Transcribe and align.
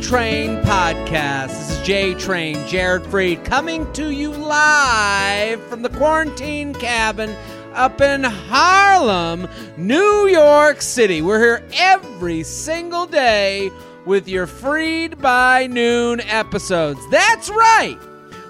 Train 0.00 0.62
Podcast. 0.62 1.48
This 1.48 1.70
is 1.70 1.86
J 1.86 2.14
Train, 2.14 2.66
Jared 2.66 3.02
Freid, 3.02 3.44
coming 3.44 3.92
to 3.94 4.10
you 4.10 4.30
live 4.30 5.62
from 5.66 5.82
the 5.82 5.88
quarantine 5.88 6.72
cabin 6.72 7.34
up 7.74 8.00
in 8.00 8.22
Harlem, 8.22 9.48
New 9.76 10.28
York 10.28 10.82
City. 10.82 11.20
We're 11.20 11.40
here 11.40 11.68
every 11.74 12.42
single 12.44 13.06
day 13.06 13.70
with 14.06 14.28
your 14.28 14.46
Freid 14.46 15.20
by 15.20 15.66
Noon 15.66 16.20
episodes. 16.20 17.00
That's 17.10 17.50
right. 17.50 17.98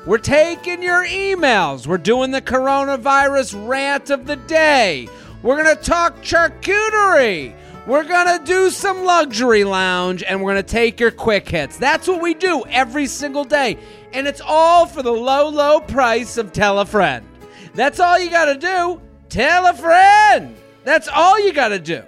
We're 0.07 0.19
taking 0.19 0.83
your 0.83 1.05
emails. 1.07 1.87
We're 1.87 1.99
doing 1.99 2.31
the 2.31 2.43
coronavirus 2.43 3.67
rant 3.69 4.11
of 4.11 4.27
the 4.27 4.37
day. 4.37 5.09
We're 5.43 5.63
going 5.63 5.77
to 5.77 5.83
talk 5.83 6.21
charcuterie. 6.23 7.55
We're 7.89 8.05
going 8.05 8.39
to 8.39 8.45
do 8.45 8.69
some 8.69 9.05
luxury 9.05 9.65
lounge 9.65 10.23
and 10.23 10.43
we're 10.43 10.53
going 10.53 10.63
to 10.63 10.71
take 10.71 11.01
your 11.01 11.11
quick 11.11 11.49
hits. 11.49 11.79
That's 11.79 12.07
what 12.07 12.21
we 12.21 12.35
do 12.35 12.63
every 12.69 13.07
single 13.07 13.45
day. 13.45 13.79
And 14.13 14.29
it's 14.29 14.43
all 14.45 14.85
for 14.85 15.03
the 15.03 15.11
low, 15.11 15.49
low 15.49 15.81
price 15.81 16.37
of 16.37 16.53
tell 16.53 16.81
a 16.81 16.85
friend. 16.85 17.27
That's 17.73 17.99
all 17.99 18.19
you 18.19 18.29
got 18.29 18.45
to 18.45 18.57
do. 18.57 19.01
Tell 19.31 19.65
a 19.65 19.73
friend. 19.73 20.55
That's 20.85 21.09
all 21.09 21.41
you 21.41 21.55
got 21.55 21.69
to 21.69 21.79
do. 21.79 22.03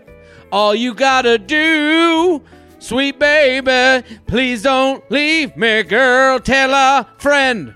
All 0.53 0.75
you 0.75 0.93
got 0.93 1.23
to 1.23 1.39
do, 1.39 2.43
sweet 2.79 3.19
baby, 3.19 4.07
please 4.27 4.61
don't 4.61 5.03
leave 5.11 5.57
me, 5.57 5.83
girl. 5.85 6.41
Tell 6.41 6.75
a 6.75 7.09
friend. 7.17 7.75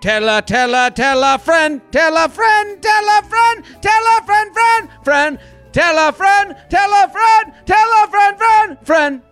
Tell 0.00 0.28
a, 0.28 0.42
tell 0.42 0.74
a, 0.74 0.90
tell 0.90 1.22
a 1.22 1.38
friend, 1.38 1.82
tell 1.92 2.16
a 2.16 2.28
friend, 2.28 2.82
tell 2.82 3.04
a 3.04 3.22
friend, 3.22 3.64
tell 3.80 4.02
a 4.16 4.22
friend, 4.24 4.52
friend, 4.52 4.88
friend. 5.04 5.38
Tell 5.72 6.08
a 6.08 6.12
friend, 6.12 6.56
tell 6.70 6.90
a 6.90 7.08
friend, 7.08 7.52
tell 7.66 8.04
a 8.04 8.08
friend, 8.08 8.38
friend, 8.38 8.78
friend. 8.82 9.22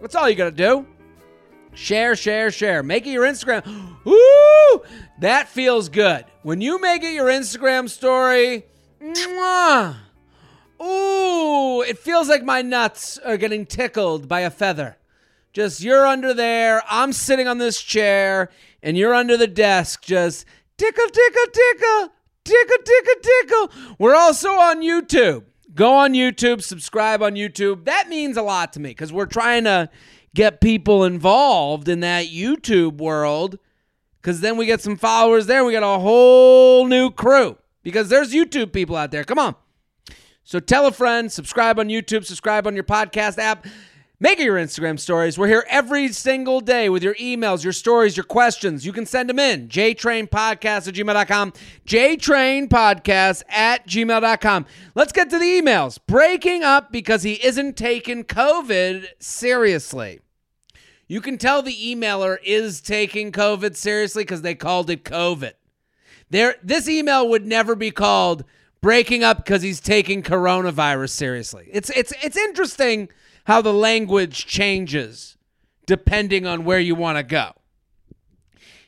That's 0.00 0.14
all 0.14 0.28
you 0.28 0.36
gotta 0.36 0.52
do. 0.52 0.86
Share, 1.74 2.14
share, 2.14 2.50
share. 2.52 2.82
Make 2.82 3.06
it 3.06 3.10
your 3.10 3.24
Instagram. 3.24 3.64
Woo! 4.04 4.82
That 5.18 5.48
feels 5.48 5.88
good. 5.88 6.24
When 6.42 6.60
you 6.60 6.80
make 6.80 7.02
it 7.02 7.14
your 7.14 7.26
Instagram 7.26 7.88
story, 7.88 8.64
mwah, 9.00 9.96
ooh, 10.80 11.82
it 11.82 11.98
feels 11.98 12.28
like 12.28 12.44
my 12.44 12.62
nuts 12.62 13.18
are 13.18 13.36
getting 13.36 13.66
tickled 13.66 14.28
by 14.28 14.40
a 14.40 14.50
feather. 14.50 14.96
Just 15.52 15.80
you're 15.82 16.06
under 16.06 16.34
there, 16.34 16.82
I'm 16.88 17.12
sitting 17.12 17.48
on 17.48 17.58
this 17.58 17.80
chair, 17.80 18.50
and 18.82 18.96
you're 18.96 19.14
under 19.14 19.36
the 19.36 19.46
desk, 19.46 20.02
just 20.02 20.46
tickle, 20.76 21.06
tickle, 21.06 21.46
tickle, 21.52 22.12
tickle, 22.44 22.76
tickle, 22.84 23.14
tickle. 23.22 23.94
We're 23.98 24.16
also 24.16 24.50
on 24.50 24.82
YouTube. 24.82 25.44
Go 25.74 25.94
on 25.96 26.12
YouTube, 26.12 26.62
subscribe 26.62 27.22
on 27.22 27.34
YouTube. 27.34 27.84
That 27.84 28.08
means 28.08 28.36
a 28.36 28.42
lot 28.42 28.72
to 28.74 28.80
me 28.80 28.90
because 28.90 29.12
we're 29.12 29.26
trying 29.26 29.64
to 29.64 29.90
get 30.34 30.60
people 30.60 31.04
involved 31.04 31.88
in 31.88 32.00
that 32.00 32.26
YouTube 32.26 32.98
world 32.98 33.58
because 34.20 34.40
then 34.40 34.56
we 34.56 34.66
get 34.66 34.80
some 34.80 34.96
followers 34.96 35.46
there. 35.46 35.64
We 35.64 35.72
got 35.72 35.82
a 35.82 35.98
whole 35.98 36.86
new 36.86 37.10
crew 37.10 37.58
because 37.82 38.08
there's 38.08 38.32
YouTube 38.32 38.72
people 38.72 38.94
out 38.94 39.10
there. 39.10 39.24
Come 39.24 39.38
on. 39.38 39.56
So 40.44 40.60
tell 40.60 40.86
a 40.86 40.92
friend, 40.92 41.32
subscribe 41.32 41.78
on 41.78 41.88
YouTube, 41.88 42.24
subscribe 42.24 42.66
on 42.66 42.74
your 42.74 42.84
podcast 42.84 43.38
app. 43.38 43.66
Make 44.24 44.40
it 44.40 44.44
your 44.44 44.56
Instagram 44.56 44.98
stories. 44.98 45.36
We're 45.36 45.48
here 45.48 45.66
every 45.68 46.08
single 46.08 46.62
day 46.62 46.88
with 46.88 47.02
your 47.02 47.14
emails, 47.16 47.62
your 47.62 47.74
stories, 47.74 48.16
your 48.16 48.24
questions. 48.24 48.86
You 48.86 48.90
can 48.90 49.04
send 49.04 49.28
them 49.28 49.38
in. 49.38 49.68
JTrainPodcast 49.68 50.88
at 50.88 50.94
gmail.com. 50.94 51.52
JTrainPodcast 51.86 53.42
at 53.50 53.86
gmail.com. 53.86 54.66
Let's 54.94 55.12
get 55.12 55.28
to 55.28 55.38
the 55.38 55.44
emails. 55.44 55.98
Breaking 56.06 56.62
up 56.62 56.90
because 56.90 57.22
he 57.22 57.34
isn't 57.44 57.76
taking 57.76 58.24
COVID 58.24 59.08
seriously. 59.18 60.20
You 61.06 61.20
can 61.20 61.36
tell 61.36 61.60
the 61.60 61.76
emailer 61.76 62.38
is 62.42 62.80
taking 62.80 63.30
COVID 63.30 63.76
seriously 63.76 64.22
because 64.22 64.40
they 64.40 64.54
called 64.54 64.88
it 64.88 65.04
COVID. 65.04 65.52
There, 66.30 66.54
this 66.62 66.88
email 66.88 67.28
would 67.28 67.44
never 67.44 67.74
be 67.76 67.90
called 67.90 68.44
breaking 68.80 69.22
up 69.22 69.44
because 69.44 69.60
he's 69.60 69.80
taking 69.80 70.22
coronavirus 70.22 71.10
seriously. 71.10 71.68
It's 71.70 71.90
it's 71.90 72.14
it's 72.22 72.38
interesting 72.38 73.10
how 73.44 73.60
the 73.60 73.72
language 73.72 74.46
changes 74.46 75.36
depending 75.86 76.46
on 76.46 76.64
where 76.64 76.78
you 76.78 76.94
want 76.94 77.18
to 77.18 77.22
go. 77.22 77.52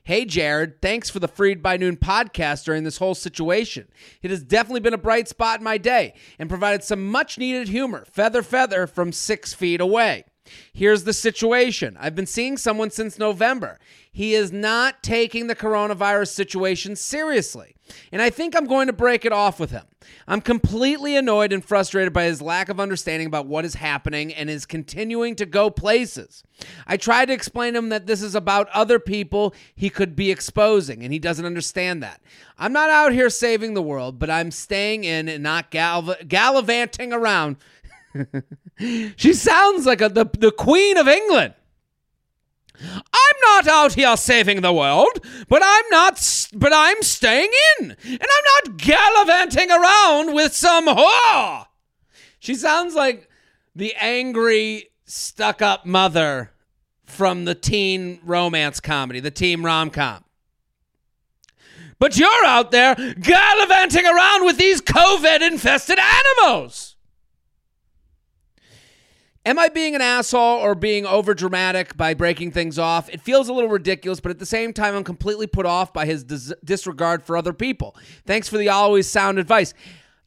Hey, 0.03 0.25
Jared, 0.25 0.81
thanks 0.81 1.11
for 1.11 1.19
the 1.19 1.27
Freid 1.27 1.63
by 1.63 1.77
Noon 1.77 1.97
podcast 1.97 2.65
during 2.65 2.85
this 2.85 2.99
whole 2.99 3.17
situation. 3.17 3.89
It 4.23 4.31
has 4.31 4.45
definitely 4.45 4.81
been 4.81 4.95
a 4.95 4.99
bright 4.99 5.27
spot 5.27 5.59
in 5.59 5.65
my 5.65 5.79
day 5.79 6.15
and 6.39 6.49
provided 6.49 6.85
some 6.85 7.11
much 7.11 7.39
needed 7.39 7.67
humor. 7.69 8.05
Feather, 8.13 8.45
feather 8.45 8.87
from 8.87 9.11
six 9.11 9.53
feet 9.53 9.81
away. 9.81 10.25
Here's 10.73 11.05
the 11.05 11.13
situation 11.13 11.97
I've 11.99 12.15
been 12.15 12.27
seeing 12.27 12.57
someone 12.57 12.91
since 12.91 13.19
November. 13.19 13.79
He 14.13 14.35
is 14.35 14.51
not 14.51 15.03
taking 15.03 15.47
the 15.47 15.55
coronavirus 15.55 16.29
situation 16.29 16.97
seriously. 16.97 17.77
And 18.11 18.21
I 18.21 18.31
think 18.31 18.57
I'm 18.57 18.67
going 18.67 18.87
to 18.87 18.93
break 18.93 19.25
it 19.25 19.33
off 19.33 19.61
with 19.61 19.71
him. 19.71 19.85
I'm 20.27 20.41
completely 20.41 21.17
annoyed 21.17 21.53
and 21.53 21.65
frustrated 21.65 22.13
by 22.13 22.25
his 22.25 22.43
lack 22.43 22.69
of 22.69 22.81
understanding 22.81 23.27
about 23.27 23.47
what 23.47 23.65
is 23.65 23.75
happening 23.75 24.33
and 24.33 24.49
is 24.51 24.67
continuing 24.67 25.37
to 25.37 25.47
go 25.47 25.71
places. 25.71 26.43
I 26.87 26.97
tried 26.97 27.27
to 27.27 27.35
explain 27.35 27.75
to 27.75 27.79
him 27.79 27.91
that 27.91 28.07
this 28.07 28.23
is 28.23 28.35
about 28.35 28.69
other 28.71 28.99
people 28.99 29.55
he 29.75 29.91
could 29.91 30.17
be 30.17 30.31
exposing, 30.31 31.03
and 31.03 31.13
he 31.13 31.19
doesn't 31.19 31.45
understand 31.45 32.03
that. 32.03 32.21
I'm 32.59 32.73
not 32.73 32.91
out 32.91 33.13
here 33.13 33.31
saving 33.31 33.75
the 33.75 33.83
world, 33.83 34.19
but 34.19 34.31
I'm 34.31 34.51
staying 34.51 35.05
in 35.05 35.29
and 35.29 35.43
not 35.43 35.71
galv- 35.71 36.27
gallivanting 36.27 37.13
around. 37.13 37.57
she 38.79 39.33
sounds 39.33 39.87
like 39.87 40.01
a, 40.01 40.09
the, 40.09 40.27
the 40.39 40.53
Queen 40.53 40.97
of 40.97 41.09
England. 41.09 41.55
I'm 42.79 43.41
not 43.43 43.69
out 43.69 43.95
here 43.95 44.17
saving 44.17 44.61
the 44.61 44.73
world, 44.73 45.25
but 45.49 45.63
I'm 45.65 45.85
not 45.91 46.49
but 46.53 46.73
I'm 46.75 47.03
staying 47.03 47.51
in. 47.79 47.91
And 47.91 48.23
I'm 48.23 48.67
not 48.69 48.77
gallivanting 48.77 49.71
around 49.71 50.35
with 50.35 50.55
some 50.55 50.87
whore. 50.87 51.67
She 52.39 52.55
sounds 52.55 52.95
like 52.95 53.31
the 53.75 53.95
angry 53.99 54.91
stuck-up 55.07 55.87
mother 55.87 56.53
from 57.05 57.45
the 57.45 57.55
teen 57.55 58.21
romance 58.25 58.81
comedy, 58.81 59.21
the 59.21 59.31
teen 59.31 59.63
rom-com. 59.63 60.25
But 61.99 62.19
you're 62.19 62.45
out 62.45 62.73
there 62.73 62.95
gallivanting 62.95 64.05
around 64.05 64.45
with 64.45 64.59
these 64.59 64.83
COVID 64.83 65.41
infested 65.41 65.99
animals. 65.99 66.96
Am 69.47 69.61
I 69.61 69.69
being 69.69 69.95
an 69.95 70.01
asshole 70.01 70.59
or 70.59 70.75
being 70.75 71.07
over 71.07 71.33
dramatic 71.33 71.97
by 71.97 72.15
breaking 72.15 72.51
things 72.51 72.81
off? 72.81 73.09
It 73.09 73.21
feels 73.21 73.49
a 73.49 73.53
little 73.53 73.71
ridiculous, 73.71 74.19
but 74.19 74.31
at 74.31 74.41
the 74.41 74.45
same 74.45 74.73
time, 74.73 74.97
I'm 74.97 75.05
completely 75.05 75.47
put 75.47 75.65
off 75.65 75.93
by 75.93 76.05
his 76.05 76.25
dis- 76.25 76.53
disregard 76.65 77.23
for 77.23 77.37
other 77.37 77.53
people. 77.53 77.97
Thanks 78.27 78.49
for 78.49 78.59
the 78.59 78.71
always 78.71 79.09
sound 79.09 79.39
advice. 79.39 79.73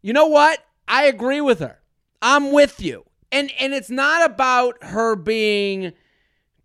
You 0.02 0.14
know 0.14 0.28
what? 0.28 0.64
I 0.88 1.04
agree 1.04 1.42
with 1.42 1.60
her. 1.60 1.80
I'm 2.22 2.54
with 2.54 2.80
you. 2.80 3.04
And 3.30 3.52
and 3.60 3.74
it's 3.74 3.90
not 3.90 4.26
about 4.26 4.82
her 4.86 5.18
being 5.18 5.92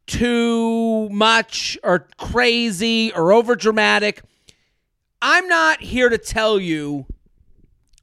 too 0.07 1.09
much 1.09 1.77
or 1.83 2.07
crazy 2.19 3.13
or 3.15 3.33
over 3.33 3.57
dramatic. 3.57 4.23
I'm 5.21 5.49
not 5.49 5.81
here 5.81 6.09
to 6.09 6.19
tell 6.19 6.61
you 6.61 7.07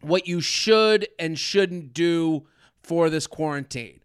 what 0.02 0.28
you 0.28 0.42
should 0.42 1.08
and 1.18 1.40
shouldn't 1.40 1.94
do 1.94 2.48
for 2.84 3.10
this 3.10 3.28
quarantine. 3.28 4.01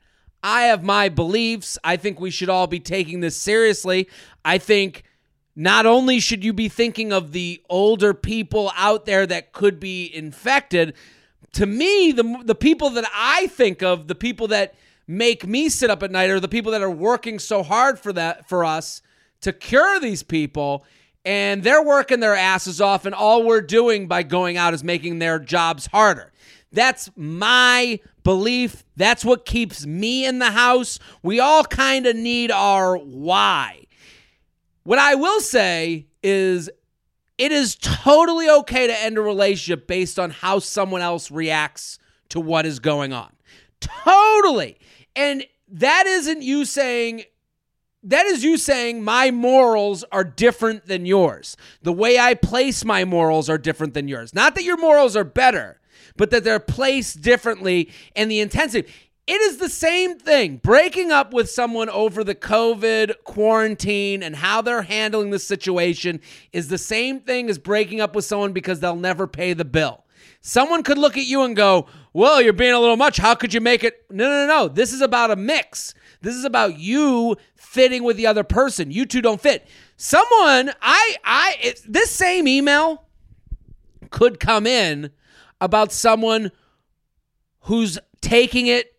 I 0.46 0.66
have 0.66 0.84
my 0.84 1.08
beliefs. 1.08 1.76
I 1.82 1.96
think 1.96 2.20
we 2.20 2.30
should 2.30 2.48
all 2.48 2.68
be 2.68 2.78
taking 2.78 3.18
this 3.18 3.36
seriously. 3.36 4.08
I 4.44 4.58
think 4.58 5.02
not 5.56 5.86
only 5.86 6.20
should 6.20 6.44
you 6.44 6.52
be 6.52 6.68
thinking 6.68 7.12
of 7.12 7.32
the 7.32 7.60
older 7.68 8.14
people 8.14 8.70
out 8.76 9.06
there 9.06 9.26
that 9.26 9.52
could 9.52 9.80
be 9.80 10.08
infected, 10.14 10.94
to 11.54 11.66
me, 11.66 12.12
the, 12.12 12.42
the 12.44 12.54
people 12.54 12.90
that 12.90 13.10
I 13.12 13.48
think 13.48 13.82
of, 13.82 14.06
the 14.06 14.14
people 14.14 14.46
that 14.48 14.76
make 15.08 15.44
me 15.44 15.68
sit 15.68 15.90
up 15.90 16.04
at 16.04 16.12
night 16.12 16.30
are 16.30 16.38
the 16.38 16.46
people 16.46 16.70
that 16.70 16.82
are 16.82 16.90
working 16.90 17.40
so 17.40 17.64
hard 17.64 17.98
for 17.98 18.12
that 18.12 18.48
for 18.48 18.64
us 18.64 19.02
to 19.40 19.52
cure 19.52 19.98
these 19.98 20.22
people 20.22 20.84
and 21.24 21.64
they're 21.64 21.82
working 21.82 22.20
their 22.20 22.36
asses 22.36 22.80
off 22.80 23.04
and 23.04 23.16
all 23.16 23.42
we're 23.42 23.60
doing 23.60 24.06
by 24.06 24.22
going 24.22 24.56
out 24.56 24.74
is 24.74 24.84
making 24.84 25.18
their 25.18 25.40
jobs 25.40 25.86
harder. 25.86 26.32
That's 26.70 27.10
my 27.16 27.98
belief. 28.26 28.82
That's 28.96 29.24
what 29.24 29.44
keeps 29.44 29.86
me 29.86 30.26
in 30.26 30.40
the 30.40 30.50
house. 30.50 30.98
We 31.22 31.38
all 31.38 31.62
kind 31.62 32.06
of 32.06 32.16
need 32.16 32.50
our 32.50 32.96
why. 32.96 33.84
What 34.82 34.98
I 34.98 35.14
will 35.14 35.38
say 35.38 36.08
is 36.24 36.68
it 37.38 37.52
is 37.52 37.76
totally 37.76 38.50
okay 38.50 38.88
to 38.88 39.00
end 39.00 39.16
a 39.16 39.20
relationship 39.20 39.86
based 39.86 40.18
on 40.18 40.30
how 40.30 40.58
someone 40.58 41.02
else 41.02 41.30
reacts 41.30 42.00
to 42.30 42.40
what 42.40 42.66
is 42.66 42.80
going 42.80 43.12
on. 43.12 43.32
Totally. 43.80 44.76
And 45.14 45.44
that 45.68 46.06
isn't 46.08 46.42
you 46.42 46.64
saying, 46.64 47.22
that 48.02 48.26
is 48.26 48.42
you 48.42 48.56
saying 48.56 49.04
my 49.04 49.30
morals 49.30 50.02
are 50.10 50.24
different 50.24 50.86
than 50.86 51.06
yours. 51.06 51.56
The 51.82 51.92
way 51.92 52.18
I 52.18 52.34
place 52.34 52.84
my 52.84 53.04
morals 53.04 53.48
are 53.48 53.58
different 53.58 53.94
than 53.94 54.08
yours. 54.08 54.34
Not 54.34 54.56
that 54.56 54.64
your 54.64 54.78
morals 54.78 55.14
are 55.14 55.22
better, 55.22 55.78
but 56.16 56.30
that 56.30 56.44
they're 56.44 56.60
placed 56.60 57.22
differently 57.22 57.90
and 58.14 58.30
the 58.30 58.40
intensity. 58.40 58.88
It 59.26 59.40
is 59.40 59.58
the 59.58 59.68
same 59.68 60.18
thing. 60.18 60.58
Breaking 60.58 61.10
up 61.10 61.32
with 61.32 61.50
someone 61.50 61.88
over 61.88 62.22
the 62.22 62.34
COVID 62.34 63.24
quarantine 63.24 64.22
and 64.22 64.36
how 64.36 64.62
they're 64.62 64.82
handling 64.82 65.30
the 65.30 65.40
situation 65.40 66.20
is 66.52 66.68
the 66.68 66.78
same 66.78 67.18
thing 67.20 67.50
as 67.50 67.58
breaking 67.58 68.00
up 68.00 68.14
with 68.14 68.24
someone 68.24 68.52
because 68.52 68.78
they'll 68.78 68.94
never 68.94 69.26
pay 69.26 69.52
the 69.52 69.64
bill. 69.64 70.04
Someone 70.42 70.84
could 70.84 70.96
look 70.96 71.16
at 71.16 71.24
you 71.26 71.42
and 71.42 71.56
go, 71.56 71.86
Well, 72.12 72.40
you're 72.40 72.52
being 72.52 72.72
a 72.72 72.78
little 72.78 72.96
much. 72.96 73.16
How 73.16 73.34
could 73.34 73.52
you 73.52 73.60
make 73.60 73.82
it? 73.82 74.04
No, 74.10 74.28
no, 74.28 74.46
no. 74.46 74.68
This 74.68 74.92
is 74.92 75.00
about 75.00 75.32
a 75.32 75.36
mix. 75.36 75.92
This 76.22 76.36
is 76.36 76.44
about 76.44 76.78
you 76.78 77.36
fitting 77.56 78.04
with 78.04 78.16
the 78.16 78.28
other 78.28 78.44
person. 78.44 78.92
You 78.92 79.06
two 79.06 79.20
don't 79.20 79.40
fit. 79.40 79.66
Someone, 79.96 80.70
I, 80.80 81.16
I, 81.24 81.56
it, 81.60 81.80
this 81.88 82.12
same 82.12 82.46
email 82.46 83.06
could 84.10 84.38
come 84.38 84.68
in 84.68 85.10
about 85.60 85.92
someone 85.92 86.50
who's 87.60 87.98
taking 88.20 88.66
it 88.66 88.92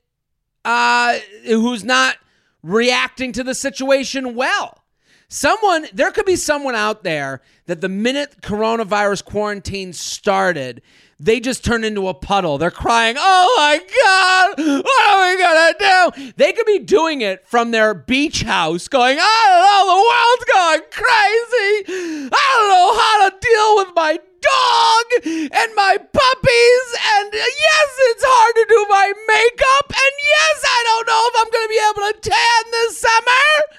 uh, 0.65 1.18
who's 1.45 1.86
not 1.86 2.18
reacting 2.62 3.31
to 3.31 3.44
the 3.44 3.56
situation 3.56 4.36
well. 4.36 4.83
Someone, 5.30 5.88
there 5.94 6.12
could 6.12 6.25
be 6.25 6.36
someone 6.38 6.75
out 6.75 7.04
there 7.04 7.42
that 7.65 7.81
the 7.81 7.89
minute 7.89 8.38
coronavirus 8.42 9.25
quarantine 9.25 9.92
started, 9.92 10.81
they 11.19 11.39
just 11.39 11.65
turned 11.65 11.83
into 11.83 12.07
a 12.07 12.13
puddle. 12.13 12.57
They're 12.57 12.71
crying, 12.71 13.15
Oh 13.18 13.53
my 13.57 13.77
God, 14.03 14.83
what 14.83 15.12
are 15.12 15.30
we 15.30 15.42
gonna 15.42 15.74
do? 15.80 16.33
They 16.38 16.53
could 16.53 16.65
be 16.65 16.80
doing 16.80 17.21
it 17.21 17.48
from 17.48 17.71
their 17.71 17.94
beach 17.94 18.44
house, 18.44 18.88
going, 18.88 19.18
I 19.19 19.44
don't 19.48 19.63
know, 19.68 19.86
the 19.94 20.01
world's 20.07 20.45
going 20.53 20.92
crazy. 20.92 22.31
I 22.33 22.45
don't 22.57 22.69
know 22.69 23.00
how 23.00 23.30
to 23.30 23.36
deal 23.42 23.75
with 23.77 23.95
my 23.95 24.19
dog 24.47 25.05
and 25.51 25.75
my 25.75 25.97
puppies. 25.97 26.85
And 27.17 27.33
yes, 27.33 27.89
it's 28.09 28.23
hard 28.25 28.55
to 28.55 28.65
do 28.69 28.85
my 28.89 29.13
makeup. 29.27 29.85
And 29.89 30.13
yes, 30.17 30.63
I 30.65 30.83
don't 30.85 31.07
know 31.07 31.23
if 31.25 31.35
I'm 31.39 31.51
going 31.51 31.65
to 31.65 31.69
be 31.69 31.81
able 31.89 32.13
to 32.13 32.29
tan 32.29 32.71
this 32.71 32.97
summer. 32.99 33.77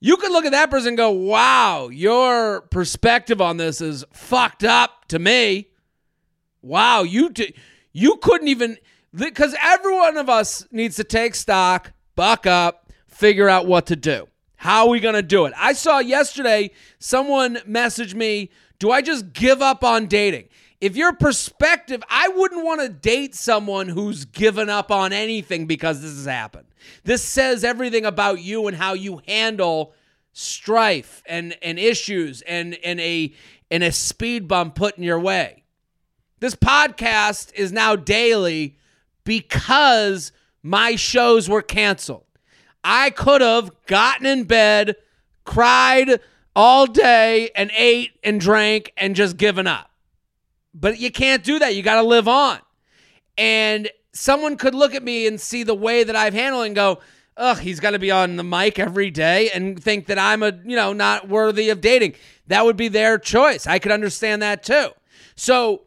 You 0.00 0.16
could 0.18 0.32
look 0.32 0.44
at 0.44 0.52
that 0.52 0.70
person 0.70 0.88
and 0.88 0.96
go, 0.96 1.10
wow, 1.10 1.88
your 1.88 2.62
perspective 2.62 3.40
on 3.40 3.56
this 3.56 3.80
is 3.80 4.04
fucked 4.12 4.64
up 4.64 5.06
to 5.08 5.18
me. 5.18 5.70
Wow, 6.62 7.02
you, 7.02 7.30
t- 7.30 7.54
you 7.92 8.16
couldn't 8.16 8.48
even, 8.48 8.76
because 9.14 9.56
every 9.62 9.94
one 9.94 10.16
of 10.16 10.28
us 10.28 10.66
needs 10.70 10.96
to 10.96 11.04
take 11.04 11.34
stock, 11.34 11.92
buck 12.14 12.46
up, 12.46 12.92
figure 13.06 13.48
out 13.48 13.66
what 13.66 13.86
to 13.86 13.96
do. 13.96 14.28
How 14.56 14.84
are 14.84 14.88
we 14.88 15.00
going 15.00 15.14
to 15.14 15.22
do 15.22 15.46
it? 15.46 15.54
I 15.56 15.72
saw 15.72 15.98
yesterday 15.98 16.72
someone 16.98 17.58
message 17.66 18.14
me 18.14 18.50
do 18.78 18.90
I 18.90 19.02
just 19.02 19.32
give 19.32 19.62
up 19.62 19.84
on 19.84 20.06
dating? 20.06 20.48
If 20.80 20.96
your 20.96 21.14
perspective, 21.14 22.02
I 22.08 22.28
wouldn't 22.28 22.64
want 22.64 22.82
to 22.82 22.88
date 22.88 23.34
someone 23.34 23.88
who's 23.88 24.26
given 24.26 24.68
up 24.68 24.90
on 24.90 25.12
anything 25.12 25.66
because 25.66 26.02
this 26.02 26.12
has 26.12 26.26
happened. 26.26 26.66
This 27.04 27.22
says 27.22 27.64
everything 27.64 28.04
about 28.04 28.40
you 28.40 28.66
and 28.66 28.76
how 28.76 28.92
you 28.92 29.22
handle 29.26 29.94
strife 30.32 31.22
and, 31.26 31.56
and 31.62 31.78
issues 31.78 32.42
and, 32.42 32.74
and 32.84 33.00
a 33.00 33.32
and 33.70 33.82
a 33.82 33.90
speed 33.90 34.46
bump 34.46 34.74
put 34.76 34.96
in 34.96 35.02
your 35.02 35.18
way. 35.18 35.64
This 36.38 36.54
podcast 36.54 37.52
is 37.54 37.72
now 37.72 37.96
daily 37.96 38.76
because 39.24 40.30
my 40.62 40.94
shows 40.94 41.48
were 41.48 41.62
canceled. 41.62 42.24
I 42.84 43.10
could 43.10 43.40
have 43.40 43.70
gotten 43.86 44.26
in 44.26 44.44
bed, 44.44 44.96
cried, 45.44 46.20
all 46.56 46.86
day 46.86 47.50
and 47.54 47.70
ate 47.76 48.18
and 48.24 48.40
drank 48.40 48.92
and 48.96 49.14
just 49.14 49.36
given 49.36 49.66
up. 49.66 49.90
But 50.74 50.98
you 50.98 51.12
can't 51.12 51.44
do 51.44 51.58
that. 51.58 51.74
You 51.76 51.82
got 51.82 51.96
to 51.96 52.02
live 52.02 52.26
on. 52.26 52.58
And 53.36 53.90
someone 54.12 54.56
could 54.56 54.74
look 54.74 54.94
at 54.94 55.02
me 55.02 55.26
and 55.26 55.38
see 55.38 55.62
the 55.62 55.74
way 55.74 56.02
that 56.02 56.16
I've 56.16 56.32
handled 56.32 56.64
and 56.64 56.74
go, 56.74 57.00
ugh, 57.36 57.58
he's 57.58 57.78
got 57.78 57.90
to 57.90 57.98
be 57.98 58.10
on 58.10 58.36
the 58.36 58.42
mic 58.42 58.78
every 58.78 59.10
day 59.10 59.50
and 59.50 59.80
think 59.82 60.06
that 60.06 60.18
I'm 60.18 60.42
a, 60.42 60.52
you 60.64 60.76
know, 60.76 60.94
not 60.94 61.28
worthy 61.28 61.68
of 61.68 61.82
dating. 61.82 62.14
That 62.46 62.64
would 62.64 62.78
be 62.78 62.88
their 62.88 63.18
choice. 63.18 63.66
I 63.66 63.78
could 63.78 63.92
understand 63.92 64.40
that 64.40 64.62
too. 64.62 64.88
So 65.34 65.82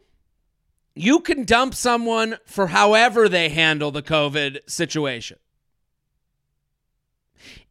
you 0.94 1.20
can 1.22 1.46
dump 1.46 1.74
someone 1.74 2.38
for 2.46 2.68
however 2.68 3.28
they 3.28 3.50
handle 3.50 3.90
the 3.90 4.04
COVID 4.04 4.60
situation. 4.70 5.40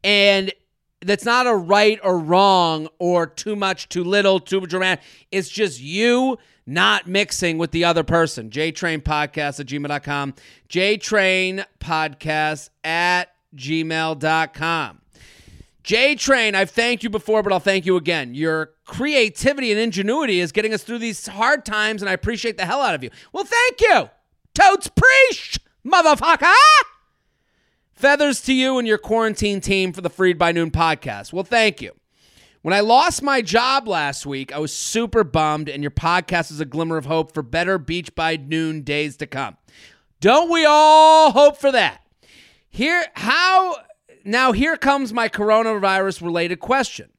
And 0.03 0.51
that's 1.01 1.25
not 1.25 1.47
a 1.47 1.55
right 1.55 1.99
or 2.03 2.19
wrong 2.19 2.87
or 2.99 3.25
too 3.27 3.55
much, 3.55 3.89
too 3.89 4.03
little, 4.03 4.39
too 4.39 4.61
dramatic. 4.61 5.03
It's 5.31 5.49
just 5.49 5.79
you 5.79 6.37
not 6.65 7.07
mixing 7.07 7.57
with 7.57 7.71
the 7.71 7.85
other 7.85 8.03
person. 8.03 8.49
JTrain 8.49 9.01
Podcast 9.01 9.59
at 9.59 9.65
gmail.com. 9.67 10.33
JTrain 10.69 11.65
Podcast 11.79 12.69
at 12.83 13.33
gmail.com. 13.55 15.01
JTrain, 15.83 16.53
I've 16.53 16.69
thanked 16.69 17.03
you 17.03 17.09
before, 17.09 17.41
but 17.41 17.51
I'll 17.51 17.59
thank 17.59 17.85
you 17.85 17.95
again. 17.95 18.35
Your 18.35 18.73
creativity 18.85 19.71
and 19.71 19.79
ingenuity 19.79 20.39
is 20.39 20.51
getting 20.51 20.73
us 20.73 20.83
through 20.83 20.99
these 20.99 21.25
hard 21.25 21.65
times, 21.65 22.03
and 22.03 22.09
I 22.09 22.13
appreciate 22.13 22.57
the 22.57 22.65
hell 22.65 22.81
out 22.81 22.93
of 22.93 23.03
you. 23.03 23.09
Well, 23.33 23.45
thank 23.45 23.81
you. 23.81 24.09
Totes 24.53 24.89
preach, 24.89 25.59
motherfucker. 25.85 26.53
Feathers 27.99 28.39
to 28.43 28.53
you 28.53 28.77
and 28.77 28.87
your 28.87 28.97
quarantine 28.97 29.59
team 29.59 29.91
for 29.91 29.99
the 29.99 30.09
Freid 30.09 30.37
by 30.37 30.53
Noon 30.53 30.71
podcast. 30.71 31.33
Well, 31.33 31.43
thank 31.43 31.81
you. 31.81 31.91
When 32.61 32.73
I 32.73 32.79
lost 32.79 33.21
my 33.21 33.41
job 33.41 33.89
last 33.89 34.25
week, 34.25 34.55
I 34.55 34.59
was 34.59 34.71
super 34.71 35.25
bummed, 35.25 35.67
and 35.67 35.83
your 35.83 35.91
podcast 35.91 36.49
is 36.49 36.61
a 36.61 36.65
glimmer 36.65 36.95
of 36.95 37.07
hope 37.07 37.33
for 37.33 37.43
better 37.43 37.77
beach 37.77 38.15
by 38.15 38.37
noon 38.37 38.83
days 38.83 39.17
to 39.17 39.27
come. 39.27 39.57
Don't 40.21 40.49
we 40.49 40.63
all 40.63 41.31
hope 41.31 41.57
for 41.57 41.73
that? 41.73 42.01
Here, 42.69 43.05
how 43.15 43.75
now? 44.23 44.53
Here 44.53 44.77
comes 44.77 45.11
my 45.11 45.27
coronavirus 45.27 46.21
related 46.21 46.61
question. 46.61 47.09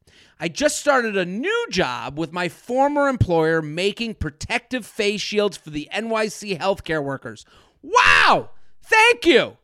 I 0.40 0.49
just 0.49 0.80
started 0.80 1.14
a 1.14 1.26
new 1.26 1.66
job 1.68 2.18
with 2.18 2.32
my 2.32 2.49
former 2.49 3.06
employer 3.06 3.60
making 3.60 4.14
protective 4.14 4.87
face 4.87 5.20
shields 5.20 5.58
for 5.58 5.68
the 5.68 5.90
NYC 5.94 6.58
healthcare 6.58 7.04
workers. 7.04 7.44
Wow! 7.82 8.49
Thank 8.82 9.26
you. 9.26 9.58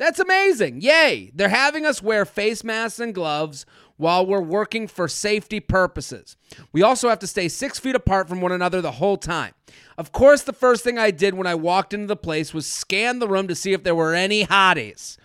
That's 0.00 0.18
amazing. 0.18 0.80
Yay. 0.80 1.30
They're 1.34 1.50
having 1.50 1.84
us 1.84 2.02
wear 2.02 2.24
face 2.24 2.64
masks 2.64 3.00
and 3.00 3.14
gloves 3.14 3.66
while 3.98 4.24
we're 4.24 4.40
working 4.40 4.88
for 4.88 5.06
safety 5.08 5.60
purposes. 5.60 6.38
We 6.72 6.80
also 6.80 7.10
have 7.10 7.18
to 7.18 7.26
stay 7.26 7.48
six 7.48 7.78
feet 7.78 7.94
apart 7.94 8.26
from 8.26 8.40
one 8.40 8.50
another 8.50 8.80
the 8.80 8.92
whole 8.92 9.18
time. 9.18 9.52
Of 9.98 10.10
course, 10.10 10.42
the 10.42 10.54
first 10.54 10.82
thing 10.82 10.96
I 10.96 11.10
did 11.10 11.34
when 11.34 11.46
I 11.46 11.54
walked 11.54 11.92
into 11.92 12.06
the 12.06 12.16
place 12.16 12.54
was 12.54 12.66
scan 12.66 13.18
the 13.18 13.28
room 13.28 13.46
to 13.48 13.54
see 13.54 13.74
if 13.74 13.82
there 13.82 13.94
were 13.94 14.14
any 14.14 14.46
hotties. 14.46 15.18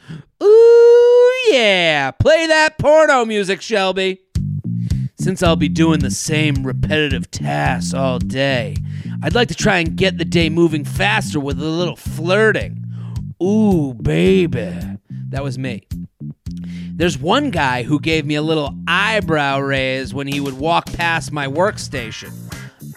Ooh, 0.43 1.33
yeah. 1.53 2.11
Play 2.11 2.45
that 2.47 2.77
porno 2.77 3.23
music, 3.23 3.61
Shelby. 3.61 4.23
Since 5.17 5.41
I'll 5.41 5.55
be 5.55 5.69
doing 5.69 6.01
the 6.01 6.11
same 6.11 6.67
repetitive 6.67 7.31
tasks 7.31 7.93
all 7.93 8.19
day, 8.19 8.75
I'd 9.23 9.35
like 9.35 9.47
to 9.47 9.55
try 9.55 9.77
and 9.77 9.95
get 9.95 10.17
the 10.17 10.25
day 10.25 10.49
moving 10.49 10.83
faster 10.83 11.39
with 11.39 11.61
a 11.61 11.65
little 11.65 11.95
flirting. 11.95 12.84
Ooh, 13.41 13.93
baby. 13.93 14.79
That 15.29 15.43
was 15.43 15.57
me. 15.57 15.87
There's 16.95 17.17
one 17.17 17.51
guy 17.51 17.83
who 17.83 17.99
gave 17.99 18.25
me 18.25 18.35
a 18.35 18.41
little 18.41 18.73
eyebrow 18.87 19.59
raise 19.59 20.13
when 20.13 20.27
he 20.27 20.39
would 20.39 20.57
walk 20.57 20.85
past 20.93 21.31
my 21.31 21.47
workstation. 21.47 22.31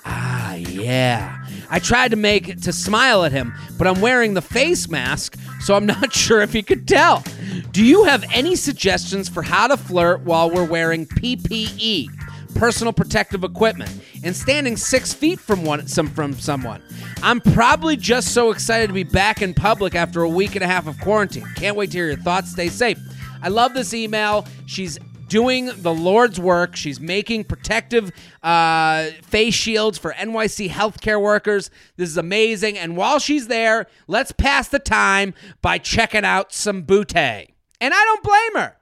Ah, 0.05 0.55
yeah. 0.55 1.45
I 1.71 1.81
tried 1.81 2.13
to 2.13 2.17
make 2.17 2.61
to 2.63 2.73
smile 2.73 3.25
at 3.25 3.33
him, 3.33 3.53
but 3.77 3.87
I'm 3.87 4.01
wearing 4.01 4.35
the 4.35 4.43
face 4.43 4.89
mask, 4.89 5.37
so 5.61 5.75
I'm 5.75 5.87
not 5.87 6.13
sure 6.13 6.41
if 6.41 6.53
he 6.53 6.63
could 6.63 6.87
tell. 6.87 7.25
Do 7.73 7.85
you 7.85 8.05
have 8.05 8.25
any 8.33 8.55
suggestions 8.55 9.29
for 9.29 9.43
how 9.43 9.67
to 9.67 9.77
flirt 9.77 10.21
while 10.21 10.51
we're 10.51 10.65
wearing 10.65 11.07
PPE? 11.07 12.09
Personal 12.59 12.93
protective 12.93 13.45
equipment, 13.45 13.91
and 14.25 14.35
standing 14.35 14.77
six 14.77 15.15
feet 15.15 15.39
from 15.39 15.65
one 15.65 15.87
some 15.87 16.09
from 16.09 16.35
someone. 16.35 16.83
I'm 17.23 17.41
probably 17.41 17.97
just 17.97 18.35
so 18.35 18.51
excited 18.51 18.89
to 18.89 18.93
be 18.93 19.05
back 19.05 19.41
in 19.41 19.55
public 19.55 19.95
after 19.95 20.23
a 20.23 20.29
week 20.29 20.57
and 20.57 20.65
a 20.65 20.67
half 20.67 20.87
of 20.87 20.99
quarantine. 21.01 21.47
Can't 21.55 21.77
wait 21.77 21.93
to 21.93 21.99
hear 21.99 22.07
your 22.09 22.17
thoughts. 22.17 22.51
Stay 22.51 22.69
safe. 22.69 22.99
I 23.43 23.49
love 23.49 23.75
this 23.75 23.95
email. 23.95 24.45
She's 24.67 24.99
doing 25.29 25.71
the 25.77 25.95
Lord's 25.95 26.41
work. 26.41 26.75
She's 26.75 27.01
making 27.01 27.45
protective 27.45 28.11
uh, 28.43 29.05
face 29.23 29.55
shields 29.55 29.97
for 29.99 30.13
NYC 30.13 30.69
healthcare 30.69 31.21
workers. 31.21 31.71
This 31.97 32.09
is 32.09 32.17
amazing. 32.17 32.77
And 32.77 32.97
while 32.97 33.19
she's 33.19 33.47
there, 33.47 33.87
let's 34.09 34.33
pass 34.33 34.69
the 34.69 34.79
time 34.79 35.35
by 35.63 35.79
checking 35.79 36.25
out 36.25 36.53
some 36.53 36.83
Bootay. 36.83 37.49
And 37.81 37.95
I 37.95 38.05
don't 38.05 38.23
blame 38.25 38.65
her. 38.65 38.77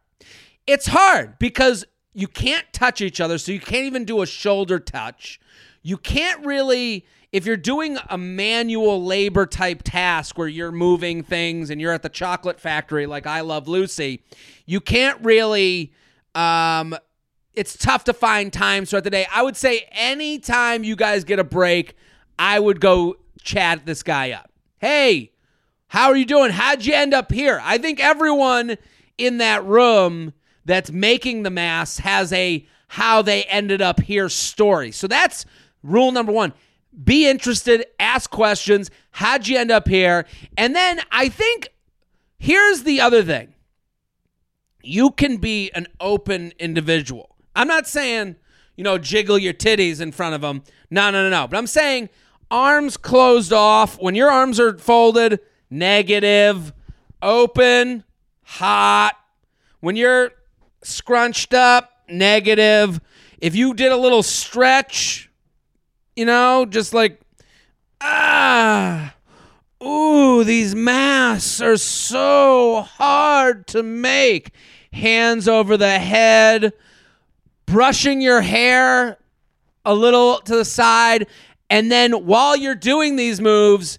It's 0.66 0.87
hard 0.87 1.38
because 1.38 1.85
you 2.18 2.26
can't 2.26 2.64
touch 2.73 3.02
each 3.02 3.20
other, 3.20 3.37
so 3.37 3.52
you 3.52 3.61
can't 3.61 3.85
even 3.85 4.06
do 4.06 4.23
a 4.23 4.26
shoulder 4.26 4.78
touch. 4.78 5.38
You 5.82 5.99
can't 5.99 6.44
really, 6.46 7.04
if 7.30 7.44
you're 7.44 7.58
doing 7.58 7.99
a 8.08 8.16
manual 8.16 9.04
labor 9.04 9.44
type 9.44 9.82
task 9.85 10.38
where 10.38 10.49
you're 10.49 10.73
moving 10.73 11.23
things 11.23 11.68
and 11.68 11.78
you're 11.78 11.92
at 11.92 12.02
the 12.02 12.08
chocolate 12.08 12.58
factory 12.58 13.04
like 13.04 13.26
I 13.26 13.42
Love 13.42 13.68
Lucy, 13.68 14.23
you 14.64 14.80
can't 14.80 15.23
really. 15.23 15.92
Um, 16.35 16.96
it's 17.52 17.76
tough 17.76 18.04
to 18.04 18.14
find 18.14 18.50
time 18.50 18.87
throughout 18.87 19.04
the 19.04 19.11
day. 19.11 19.26
I 19.30 19.42
would 19.42 19.56
say 19.56 19.87
anytime 19.92 20.85
you 20.85 20.96
guys 20.96 21.23
get 21.23 21.38
a 21.38 21.44
break, 21.44 21.96
I 22.38 22.58
would 22.58 22.80
go 22.80 23.16
chat 23.42 23.85
this 23.85 24.02
guy 24.02 24.30
up. 24.30 24.50
Hey, 24.78 25.32
How 25.88 26.08
are 26.08 26.16
you 26.16 26.25
doing? 26.26 26.50
How'd 26.50 26.85
you 26.85 26.94
end 26.94 27.14
up 27.14 27.30
here? 27.30 27.61
I 27.62 27.78
think 27.78 28.00
everyone 28.00 28.76
in 29.18 29.38
that 29.38 29.64
room 29.64 30.32
that's 30.66 30.90
making 30.90 31.44
the 31.44 31.50
mass 31.50 31.99
has 31.99 32.32
a 32.32 32.66
how 32.88 33.23
they 33.23 33.44
ended 33.44 33.80
up 33.80 34.00
here 34.00 34.28
story. 34.28 34.92
So 34.92 35.06
that's 35.06 35.46
rule 35.82 36.12
number 36.12 36.32
one. 36.32 36.52
Be 37.02 37.28
interested, 37.28 37.87
ask 37.99 38.30
questions. 38.30 38.90
How'd 39.12 39.49
you 39.49 39.58
end 39.58 39.70
up 39.70 39.88
here? 39.88 40.26
And 40.56 40.75
then 40.75 41.00
I 41.11 41.28
think 41.28 41.68
here's 42.38 42.82
the 42.82 43.00
other 43.00 43.23
thing 43.23 43.54
you 44.82 45.11
can 45.11 45.37
be 45.38 45.70
an 45.73 45.88
open 46.00 46.52
individual. 46.58 47.37
I'm 47.54 47.68
not 47.68 47.87
saying, 47.87 48.37
you 48.76 48.85
know, 48.85 48.99
jiggle 48.99 49.38
your 49.38 49.52
titties 49.54 50.00
in 50.00 50.12
front 50.12 50.35
of 50.35 50.42
them. 50.42 50.62
No, 50.90 51.11
no, 51.11 51.28
no, 51.28 51.30
no. 51.30 51.49
But 51.49 51.56
I'm 51.56 51.66
saying 51.66 52.08
arms 52.50 52.96
closed 52.96 53.52
off. 53.52 54.00
When 54.00 54.14
your 54.14 54.30
arms 54.30 54.61
are 54.61 54.78
folded, 54.78 55.40
negative, 55.70 56.73
open, 57.20 58.04
hot. 58.42 59.16
When 59.80 59.96
you're 59.96 60.32
scrunched 60.87 61.52
up, 61.52 61.90
negative. 62.09 63.00
If 63.38 63.55
you 63.55 63.75
did 63.75 63.93
a 63.93 63.97
little 63.97 64.23
stretch, 64.23 65.31
you 66.14 66.25
know, 66.25 66.64
just 66.64 66.95
like, 66.95 67.21
ah, 68.00 69.14
ooh, 69.83 70.45
these 70.45 70.75
masks 70.75 71.61
are 71.61 71.76
so 71.76 72.83
hard 72.83 73.66
to 73.69 73.83
make. 73.83 74.52
Hands 74.93 75.47
over 75.47 75.76
the 75.76 75.99
head, 75.99 76.73
brushing 77.66 78.21
your 78.21 78.40
hair 78.40 79.19
a 79.85 79.95
little 79.95 80.38
to 80.40 80.57
the 80.57 80.64
side. 80.64 81.26
And 81.69 81.90
then 81.90 82.12
while 82.26 82.57
you're 82.57 82.75
doing 82.75 83.16
these 83.16 83.40
moves, 83.40 83.99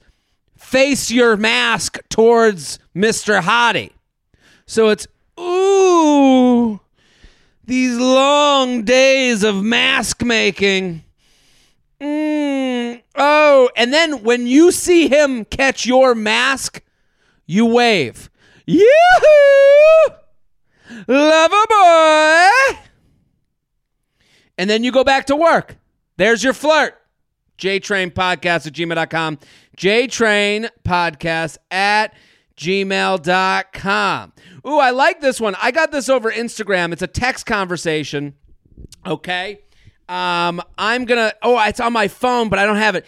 face 0.58 1.12
your 1.12 1.38
mask 1.38 2.00
towards 2.10 2.80
Mr. 2.96 3.42
Hottie. 3.42 3.92
So 4.66 4.90
it's, 4.90 5.08
ooh, 5.40 6.80
these 7.66 7.98
long 7.98 8.84
days 8.84 9.44
of 9.44 9.64
mask 9.64 10.24
making. 10.24 11.04
Mm, 12.02 13.02
oh, 13.16 13.70
and 13.76 13.92
then 13.94 14.24
when 14.24 14.48
you 14.48 14.72
see 14.72 15.08
him 15.08 15.46
catch 15.46 15.86
your 15.86 16.14
mask, 16.14 16.82
you 17.46 17.66
wave. 17.66 18.30
Yoo-hoo! 18.66 20.14
Lover 21.08 21.66
boy! 21.70 22.80
And 24.58 24.70
then 24.70 24.84
you 24.84 24.92
go 24.92 25.04
back 25.04 25.26
to 25.28 25.36
work. 25.36 25.78
There's 26.18 26.44
your 26.44 26.54
flirt. 26.54 26.96
JTrain 27.58 28.12
Podcast 28.12 28.68
at 28.68 28.74
gmail.com. 28.74 29.40
JTrain 29.78 30.70
Podcast 30.84 31.58
at 31.72 32.14
gmail.com. 32.58 34.34
Ooh, 34.68 34.80
I 34.80 34.90
like 34.90 35.22
this 35.22 35.40
one. 35.40 35.56
I 35.62 35.72
got 35.72 35.92
this 35.92 36.10
over 36.10 36.32
Instagram. 36.32 36.92
It's 36.92 37.02
a 37.02 37.08
text 37.08 37.46
conversation. 37.46 38.34
Okay. 39.06 39.60
Um, 40.10 40.62
I'm 40.78 41.06
going 41.06 41.30
to, 41.30 41.36
oh, 41.44 41.60
it's 41.66 41.80
on 41.80 41.94
my 41.94 42.08
phone, 42.08 42.50
but 42.50 42.60
I 42.60 42.66
don't 42.66 42.78
have 42.78 42.96
it. 42.96 43.06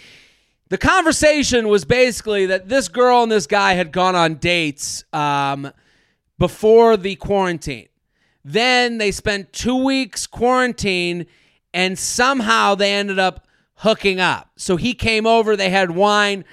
The 0.70 0.78
conversation 0.78 1.68
was 1.68 1.84
basically 1.84 2.46
that 2.48 2.70
this 2.70 2.88
girl 2.88 3.24
and 3.24 3.32
this 3.32 3.48
guy 3.48 3.74
had 3.74 3.92
gone 3.92 4.16
on 4.16 4.36
dates 4.36 5.04
um, 5.12 5.72
before 6.38 6.96
the 6.96 7.16
quarantine. 7.16 7.88
Then 8.46 9.00
they 9.00 9.12
spent 9.12 9.52
two 9.52 9.84
weeks 9.84 10.28
quarantine 10.28 11.26
and 11.74 11.98
somehow 11.98 12.76
they 12.76 12.94
ended 12.94 13.18
up 13.18 13.48
hooking 13.76 14.20
up. 14.20 14.52
So 14.58 14.76
he 14.76 14.94
came 14.94 15.26
over, 15.26 15.56
they 15.56 15.70
had 15.70 15.92
wine, 15.92 16.46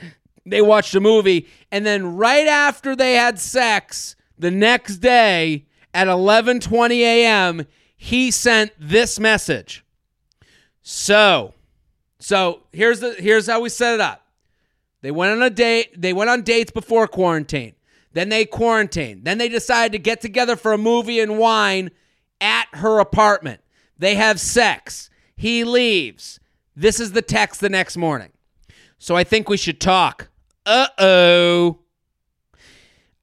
they 0.47 0.62
watched 0.62 0.95
a 0.95 1.00
movie, 1.00 1.49
and 1.71 1.85
then 1.85 2.17
right 2.17 2.47
after 2.47 2.95
they 2.95 3.15
had 3.15 3.38
sex, 3.38 4.17
the 4.38 4.50
next 4.50 4.99
day 4.99 5.67
at 5.93 6.07
11:20 6.07 7.00
a.m., 7.00 7.67
he 7.97 8.31
sent 8.31 8.73
this 8.79 9.19
message. 9.19 9.85
So, 10.83 11.55
so 12.19 12.62
here's 12.73 13.00
the 13.00 13.15
here's 13.19 13.47
how 13.47 13.61
we 13.61 13.69
set 13.69 13.95
it 13.95 14.00
up. 14.00 14.26
They 15.03 15.11
went 15.11 15.33
on 15.33 15.43
a 15.43 15.50
date, 15.50 16.00
they 16.00 16.12
went 16.12 16.31
on 16.31 16.43
dates 16.43 16.71
before 16.71 17.07
quarantine. 17.09 17.75
Then 18.12 18.31
they 18.31 18.47
quarantined. 18.47 19.25
Then 19.25 19.37
they 19.37 19.49
decided 19.49 19.93
to 19.93 19.99
get 19.99 20.23
together 20.23 20.57
for 20.57 20.73
a 20.73 20.79
movie 20.79 21.21
and 21.21 21.38
wine 21.38 21.91
at 22.41 22.67
her 22.73 22.99
apartment. 22.99 23.61
They 23.99 24.15
have 24.15 24.41
sex. 24.41 25.11
He 25.37 25.65
leaves. 25.65 26.41
This 26.75 26.99
is 26.99 27.12
the 27.12 27.21
text 27.21 27.61
the 27.61 27.69
next 27.69 27.97
morning. 27.97 28.31
So 28.99 29.17
I 29.17 29.25
think 29.25 29.49
we 29.49 29.57
should 29.57 29.81
talk. 29.81 30.29
Uh 30.66 30.88
oh. 30.99 31.78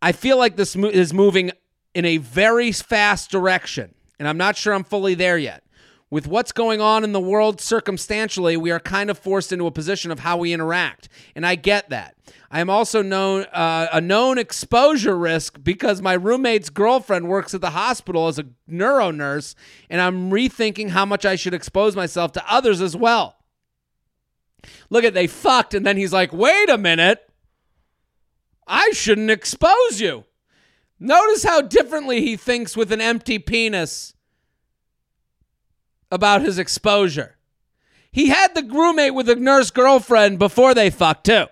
I 0.01 0.13
feel 0.13 0.38
like 0.38 0.55
this 0.55 0.75
mo- 0.75 0.88
is 0.88 1.13
moving 1.13 1.51
in 1.93 2.05
a 2.05 2.17
very 2.17 2.71
fast 2.71 3.29
direction, 3.29 3.93
and 4.17 4.27
I'm 4.27 4.38
not 4.38 4.55
sure 4.55 4.73
I'm 4.73 4.85
fully 4.85 5.13
there 5.13 5.38
yet. 5.38 5.63
With 6.09 6.27
what's 6.27 6.51
going 6.51 6.79
on 6.79 7.03
in 7.03 7.12
the 7.12 7.19
world 7.19 7.59
circumstantially, 7.59 8.55
we 8.55 8.71
are 8.71 8.79
kind 8.79 9.09
of 9.09 9.17
forced 9.17 9.51
into 9.51 9.65
a 9.65 9.71
position 9.71 10.12
of 10.12 10.19
how 10.19 10.38
we 10.38 10.53
interact, 10.53 11.09
and 11.35 11.45
I 11.45 11.55
get 11.55 11.89
that. 11.89 12.15
I 12.50 12.59
am 12.62 12.69
also 12.69 13.01
known 13.01 13.45
uh, 13.45 13.88
a 13.91 14.00
known 14.00 14.38
exposure 14.38 15.17
risk 15.17 15.62
because 15.63 16.01
my 16.01 16.13
roommate's 16.13 16.69
girlfriend 16.69 17.27
works 17.27 17.53
at 17.53 17.62
the 17.62 17.71
hospital 17.71 18.27
as 18.27 18.39
a 18.39 18.45
neuro 18.67 19.12
nurse, 19.12 19.55
and 19.89 20.00
I'm 20.00 20.29
rethinking 20.29 20.91
how 20.91 21.05
much 21.05 21.25
I 21.25 21.35
should 21.35 21.53
expose 21.53 21.95
myself 21.95 22.31
to 22.33 22.43
others 22.47 22.79
as 22.79 22.95
well. 22.95 23.38
Look 24.89 25.03
at 25.03 25.13
they 25.13 25.27
fucked, 25.27 25.73
and 25.73 25.85
then 25.85 25.97
he's 25.97 26.13
like, 26.13 26.31
"Wait 26.31 26.69
a 26.69 26.77
minute." 26.77 27.27
I 28.67 28.91
shouldn't 28.91 29.32
expose 29.32 30.00
you. 30.00 30.25
Notice 31.00 31.43
how 31.43 31.62
differently 31.62 32.22
he 32.22 32.38
thinks 32.38 32.77
with 32.77 32.91
an 32.91 33.01
empty 33.01 33.39
penis 33.39 34.13
about 36.12 36.41
his 36.41 36.58
exposure. 36.58 37.38
He 38.12 38.29
had 38.29 38.53
the 38.53 38.63
roommate 38.63 39.15
with 39.15 39.27
a 39.27 39.36
nurse 39.36 39.72
girlfriend 39.72 40.39
before 40.39 40.74
they 40.74 40.89
fucked, 40.89 41.25
too. 41.25 41.48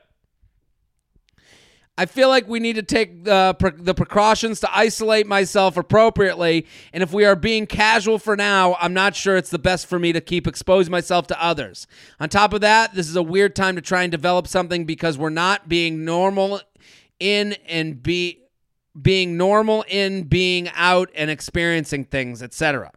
I 1.97 2.05
feel 2.05 2.29
like 2.29 2.47
we 2.47 2.59
need 2.59 2.77
to 2.77 2.83
take 2.83 3.25
the, 3.25 3.55
the 3.77 3.93
precautions 3.93 4.59
to 4.61 4.75
isolate 4.75 5.27
myself 5.27 5.77
appropriately. 5.77 6.65
And 6.93 7.03
if 7.03 7.11
we 7.11 7.25
are 7.25 7.35
being 7.35 7.67
casual 7.67 8.17
for 8.17 8.35
now, 8.35 8.77
I'm 8.79 8.93
not 8.93 9.15
sure 9.15 9.35
it's 9.35 9.49
the 9.49 9.59
best 9.59 9.87
for 9.87 9.99
me 9.99 10.13
to 10.13 10.21
keep 10.21 10.47
exposing 10.47 10.91
myself 10.91 11.27
to 11.27 11.43
others. 11.43 11.87
On 12.19 12.29
top 12.29 12.53
of 12.53 12.61
that, 12.61 12.93
this 12.95 13.09
is 13.09 13.15
a 13.15 13.21
weird 13.23 13.55
time 13.55 13.75
to 13.75 13.81
try 13.81 14.03
and 14.03 14.11
develop 14.11 14.47
something 14.47 14.85
because 14.85 15.17
we're 15.17 15.29
not 15.29 15.67
being 15.67 16.05
normal 16.05 16.61
in 17.21 17.53
and 17.67 18.01
be 18.01 18.39
being 18.99 19.37
normal 19.37 19.85
in 19.87 20.23
being 20.23 20.69
out 20.75 21.09
and 21.15 21.29
experiencing 21.29 22.03
things, 22.03 22.43
etc. 22.43 22.91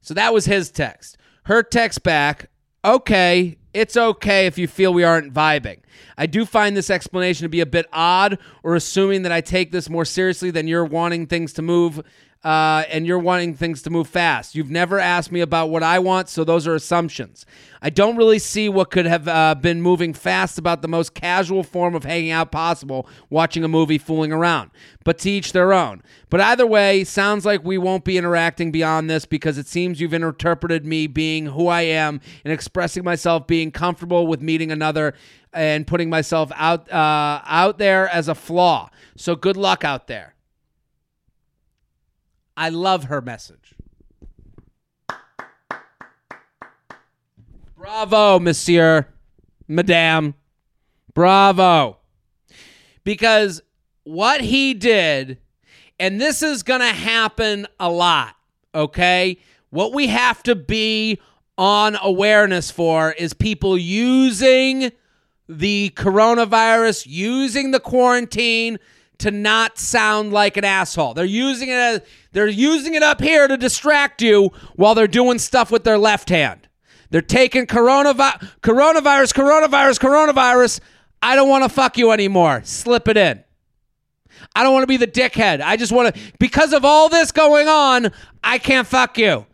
So 0.00 0.14
that 0.14 0.32
was 0.32 0.46
his 0.46 0.70
text. 0.70 1.18
Her 1.44 1.62
text 1.62 2.02
back, 2.02 2.48
okay, 2.84 3.58
it's 3.74 3.96
okay 3.96 4.46
if 4.46 4.56
you 4.56 4.66
feel 4.66 4.94
we 4.94 5.04
aren't 5.04 5.34
vibing. 5.34 5.80
I 6.16 6.26
do 6.26 6.46
find 6.46 6.76
this 6.76 6.90
explanation 6.90 7.44
to 7.44 7.48
be 7.48 7.60
a 7.60 7.66
bit 7.66 7.86
odd 7.92 8.38
or 8.62 8.74
assuming 8.74 9.22
that 9.22 9.32
I 9.32 9.40
take 9.40 9.72
this 9.72 9.90
more 9.90 10.04
seriously 10.04 10.50
than 10.50 10.68
you're 10.68 10.84
wanting 10.84 11.26
things 11.26 11.52
to 11.54 11.62
move 11.62 12.02
uh, 12.44 12.82
and 12.88 13.06
you're 13.06 13.18
wanting 13.18 13.54
things 13.54 13.82
to 13.82 13.90
move 13.90 14.08
fast. 14.08 14.54
You've 14.54 14.70
never 14.70 14.98
asked 14.98 15.30
me 15.30 15.40
about 15.40 15.70
what 15.70 15.82
I 15.82 16.00
want, 16.00 16.28
so 16.28 16.42
those 16.42 16.66
are 16.66 16.74
assumptions. 16.74 17.46
I 17.80 17.90
don't 17.90 18.16
really 18.16 18.40
see 18.40 18.68
what 18.68 18.90
could 18.90 19.06
have 19.06 19.28
uh, 19.28 19.54
been 19.54 19.80
moving 19.80 20.12
fast 20.12 20.58
about 20.58 20.82
the 20.82 20.88
most 20.88 21.14
casual 21.14 21.62
form 21.62 21.94
of 21.94 22.02
hanging 22.02 22.32
out 22.32 22.50
possible, 22.50 23.08
watching 23.30 23.62
a 23.62 23.68
movie, 23.68 23.98
fooling 23.98 24.32
around. 24.32 24.70
But 25.04 25.18
to 25.18 25.30
each 25.30 25.52
their 25.52 25.72
own. 25.72 26.02
But 26.30 26.40
either 26.40 26.66
way, 26.66 27.04
sounds 27.04 27.46
like 27.46 27.64
we 27.64 27.78
won't 27.78 28.04
be 28.04 28.18
interacting 28.18 28.72
beyond 28.72 29.08
this 29.08 29.24
because 29.24 29.56
it 29.56 29.66
seems 29.68 30.00
you've 30.00 30.14
interpreted 30.14 30.84
me 30.84 31.06
being 31.06 31.46
who 31.46 31.68
I 31.68 31.82
am 31.82 32.20
and 32.44 32.52
expressing 32.52 33.04
myself, 33.04 33.46
being 33.46 33.70
comfortable 33.70 34.26
with 34.26 34.42
meeting 34.42 34.72
another 34.72 35.14
and 35.52 35.86
putting 35.86 36.10
myself 36.10 36.50
out 36.56 36.90
uh, 36.90 37.42
out 37.44 37.78
there 37.78 38.08
as 38.08 38.28
a 38.28 38.34
flaw. 38.34 38.90
So 39.16 39.36
good 39.36 39.56
luck 39.56 39.84
out 39.84 40.06
there. 40.06 40.34
I 42.56 42.68
love 42.68 43.04
her 43.04 43.20
message. 43.20 43.74
Bravo, 47.76 48.38
monsieur, 48.38 49.08
madame. 49.66 50.34
Bravo. 51.14 51.98
Because 53.04 53.60
what 54.04 54.40
he 54.40 54.74
did, 54.74 55.38
and 55.98 56.20
this 56.20 56.42
is 56.42 56.62
going 56.62 56.80
to 56.80 56.86
happen 56.86 57.66
a 57.80 57.90
lot, 57.90 58.36
okay? 58.74 59.38
What 59.70 59.92
we 59.92 60.08
have 60.08 60.42
to 60.44 60.54
be 60.54 61.20
on 61.58 61.96
awareness 62.00 62.70
for 62.70 63.12
is 63.12 63.34
people 63.34 63.76
using 63.76 64.92
the 65.48 65.92
coronavirus, 65.96 67.04
using 67.08 67.72
the 67.72 67.80
quarantine 67.80 68.78
to 69.22 69.30
not 69.30 69.78
sound 69.78 70.32
like 70.32 70.56
an 70.56 70.64
asshole. 70.64 71.14
They're 71.14 71.24
using 71.24 71.68
it 71.68 71.74
as, 71.74 72.00
they're 72.32 72.48
using 72.48 72.94
it 72.94 73.02
up 73.02 73.20
here 73.20 73.48
to 73.48 73.56
distract 73.56 74.22
you 74.22 74.50
while 74.76 74.94
they're 74.94 75.06
doing 75.08 75.38
stuff 75.38 75.70
with 75.70 75.84
their 75.84 75.98
left 75.98 76.28
hand. 76.28 76.68
They're 77.10 77.20
taking 77.20 77.66
coronavirus 77.66 78.60
coronavirus, 78.62 79.32
coronavirus, 79.34 79.98
coronavirus 79.98 80.80
I 81.22 81.36
don't 81.36 81.48
want 81.48 81.62
to 81.62 81.68
fuck 81.68 81.96
you 81.96 82.10
anymore. 82.10 82.62
Slip 82.64 83.06
it 83.06 83.16
in. 83.16 83.44
I 84.56 84.64
don't 84.64 84.72
want 84.72 84.82
to 84.82 84.88
be 84.88 84.96
the 84.96 85.06
dickhead. 85.06 85.60
I 85.60 85.76
just 85.76 85.92
want 85.92 86.14
to, 86.14 86.20
because 86.38 86.72
of 86.72 86.84
all 86.84 87.08
this 87.08 87.30
going 87.30 87.68
on, 87.68 88.10
I 88.42 88.58
can't 88.58 88.86
fuck 88.86 89.16
you. 89.18 89.46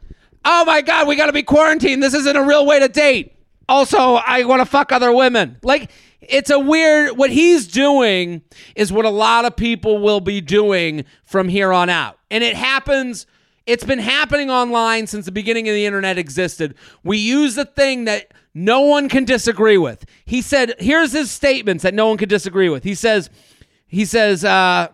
Oh 0.44 0.64
my 0.64 0.80
God, 0.80 1.06
we 1.06 1.14
got 1.14 1.26
to 1.26 1.32
be 1.32 1.42
quarantined. 1.42 2.02
This 2.02 2.14
isn't 2.14 2.36
a 2.36 2.42
real 2.42 2.64
way 2.64 2.80
to 2.80 2.88
date. 2.88 3.34
Also, 3.68 4.14
I 4.14 4.44
want 4.44 4.60
to 4.60 4.66
fuck 4.66 4.92
other 4.92 5.12
women. 5.12 5.58
Like, 5.62 5.90
it's 6.20 6.50
a 6.50 6.58
weird, 6.58 7.16
what 7.16 7.30
he's 7.30 7.66
doing 7.66 8.42
is 8.74 8.92
what 8.92 9.04
a 9.04 9.10
lot 9.10 9.44
of 9.44 9.56
people 9.56 9.98
will 9.98 10.20
be 10.20 10.40
doing 10.40 11.04
from 11.24 11.48
here 11.48 11.72
on 11.72 11.90
out. 11.90 12.18
And 12.30 12.42
it 12.42 12.56
happens, 12.56 13.26
it's 13.66 13.84
been 13.84 13.98
happening 13.98 14.50
online 14.50 15.06
since 15.06 15.26
the 15.26 15.32
beginning 15.32 15.68
of 15.68 15.74
the 15.74 15.86
internet 15.86 16.18
existed. 16.18 16.74
We 17.04 17.18
use 17.18 17.54
the 17.54 17.66
thing 17.66 18.04
that 18.06 18.32
no 18.54 18.80
one 18.80 19.08
can 19.08 19.24
disagree 19.24 19.78
with. 19.78 20.04
He 20.24 20.42
said, 20.42 20.74
here's 20.78 21.12
his 21.12 21.30
statements 21.30 21.82
that 21.82 21.94
no 21.94 22.08
one 22.08 22.16
can 22.16 22.28
disagree 22.28 22.68
with. 22.68 22.84
He 22.84 22.94
says, 22.94 23.30
he 23.86 24.04
says, 24.04 24.44
uh, 24.44 24.88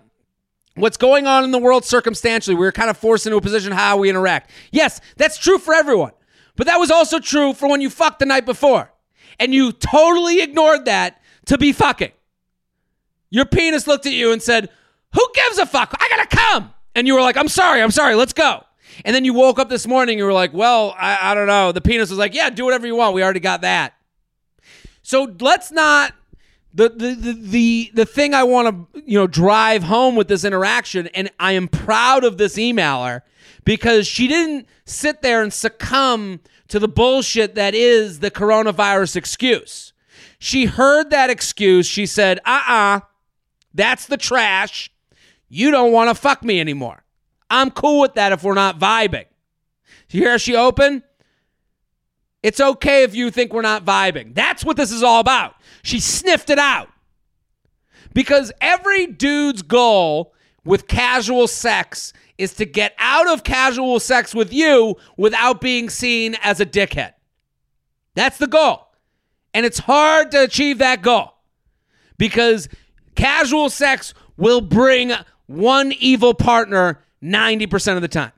what's 0.75 0.97
going 0.97 1.26
on 1.26 1.45
in 1.45 1.52
the 1.52 1.59
world 1.59 1.85
circumstantially, 1.85 2.57
we're 2.57 2.73
kind 2.73 2.90
of 2.90 2.99
forced 2.99 3.26
into 3.26 3.37
a 3.37 3.40
position 3.40 3.73
how 3.73 3.97
we 3.97 4.11
interact. 4.11 4.50
Yes, 4.73 5.00
that's 5.16 5.38
true 5.38 5.59
for 5.59 5.73
everyone. 5.73 6.12
But 6.57 6.67
that 6.67 6.79
was 6.79 6.91
also 6.91 7.19
true 7.19 7.53
for 7.53 7.69
when 7.69 7.81
you 7.81 7.91
fucked 7.91 8.21
the 8.21 8.27
night 8.27 8.47
before. 8.47 8.93
And 9.39 9.53
you 9.53 9.73
totally 9.73 10.41
ignored 10.41 10.85
that 10.85 11.21
to 11.47 11.59
be 11.59 11.73
fucking. 11.73 12.13
Your 13.31 13.45
penis 13.45 13.87
looked 13.87 14.07
at 14.07 14.13
you 14.13 14.33
and 14.33 14.41
said, 14.41 14.71
Who 15.15 15.27
gives 15.35 15.59
a 15.59 15.67
fuck? 15.67 15.95
I 15.99 16.09
gotta 16.09 16.37
come. 16.37 16.73
And 16.95 17.07
you 17.07 17.15
were 17.15 17.21
like, 17.21 17.37
I'm 17.37 17.49
sorry, 17.49 17.83
I'm 17.83 17.91
sorry, 17.91 18.15
let's 18.15 18.33
go. 18.33 18.65
And 19.05 19.15
then 19.15 19.25
you 19.25 19.35
woke 19.35 19.59
up 19.59 19.69
this 19.69 19.89
morning 19.89 20.15
and 20.15 20.19
you 20.21 20.25
were 20.25 20.33
like, 20.33 20.53
Well, 20.53 20.95
I, 20.97 21.33
I 21.33 21.35
don't 21.35 21.49
know. 21.49 21.73
The 21.73 21.81
penis 21.81 22.11
was 22.11 22.19
like, 22.19 22.35
Yeah, 22.35 22.51
do 22.51 22.65
whatever 22.65 22.87
you 22.87 22.95
want. 22.95 23.15
We 23.15 23.25
already 23.25 23.41
got 23.41 23.63
that. 23.63 23.95
So 25.03 25.35
let's 25.41 25.73
not 25.73 26.15
the 26.73 26.89
the 26.89 27.15
the 27.15 27.33
the, 27.33 27.91
the 27.95 28.07
thing 28.07 28.35
I 28.35 28.45
want 28.45 28.93
to 28.93 29.03
you 29.05 29.19
know 29.19 29.27
drive 29.27 29.83
home 29.83 30.17
with 30.17 30.29
this 30.29 30.45
interaction, 30.45 31.07
and 31.09 31.31
I 31.39 31.53
am 31.53 31.69
proud 31.69 32.25
of 32.25 32.39
this 32.39 32.57
emailer 32.57 33.23
because 33.64 34.06
she 34.06 34.28
didn't 34.28 34.66
sit 34.85 35.23
there 35.23 35.42
and 35.42 35.52
succumb 35.52 36.40
to 36.68 36.78
the 36.78 36.88
bullshit 36.88 37.54
that 37.54 37.75
is 37.75 38.21
the 38.21 38.30
coronavirus 38.30 39.16
excuse. 39.16 39.92
She 40.38 40.66
heard 40.66 41.11
that 41.11 41.30
excuse. 41.30 41.87
She 41.87 42.06
said, 42.06 42.38
"Uh 42.44 42.61
uh-uh, 42.68 42.97
uh, 42.97 43.00
that's 43.73 44.06
the 44.06 44.16
trash. 44.16 44.90
You 45.49 45.71
don't 45.71 45.92
want 45.92 46.11
to 46.11 46.14
fuck 46.14 46.42
me 46.42 46.61
anymore. 46.61 47.04
I'm 47.50 47.71
cool 47.71 48.00
with 48.00 48.14
that 48.14 48.33
if 48.33 48.42
we're 48.42 48.54
not 48.54 48.78
vibing." 48.78 49.26
You 50.11 50.21
hear 50.21 50.38
she 50.38 50.54
open? 50.54 51.02
It's 52.44 52.61
okay 52.61 53.02
if 53.02 53.14
you 53.14 53.30
think 53.30 53.52
we're 53.52 53.62
not 53.62 53.85
vibing. 53.85 54.35
That's 54.35 54.64
what 54.64 54.76
this 54.76 54.92
is 54.92 55.02
all 55.02 55.18
about. 55.18 55.56
She 55.83 55.99
sniffed 55.99 56.50
it 56.50 56.59
out. 56.59 56.88
Because 58.12 58.52
every 58.61 59.06
dude's 59.06 59.62
goal 59.62 60.35
with 60.64 60.88
casual 60.88 61.47
sex 61.47 62.12
is 62.38 62.54
to 62.54 62.64
get 62.64 62.94
out 62.99 63.28
of 63.28 63.44
casual 63.44 64.00
sex 64.00 64.35
with 64.35 64.53
you 64.53 64.96
without 65.16 65.61
being 65.61 65.88
seen 65.88 66.37
as 66.42 66.61
a 66.61 66.66
dickhead. 66.66 67.12
That's 68.14 68.38
the 68.38 68.46
goal. 68.46 68.88
And 69.53 69.64
it's 69.64 69.79
hard 69.79 70.31
to 70.33 70.42
achieve 70.42 70.79
that 70.79 71.03
goal 71.03 71.35
because 72.18 72.68
casual 73.14 73.70
sex 73.70 74.14
will 74.37 74.61
bring 74.61 75.12
one 75.46 75.92
evil 75.92 76.35
partner 76.35 77.00
90% 77.22 77.96
of 77.96 78.03
the 78.03 78.09
time. 78.09 78.33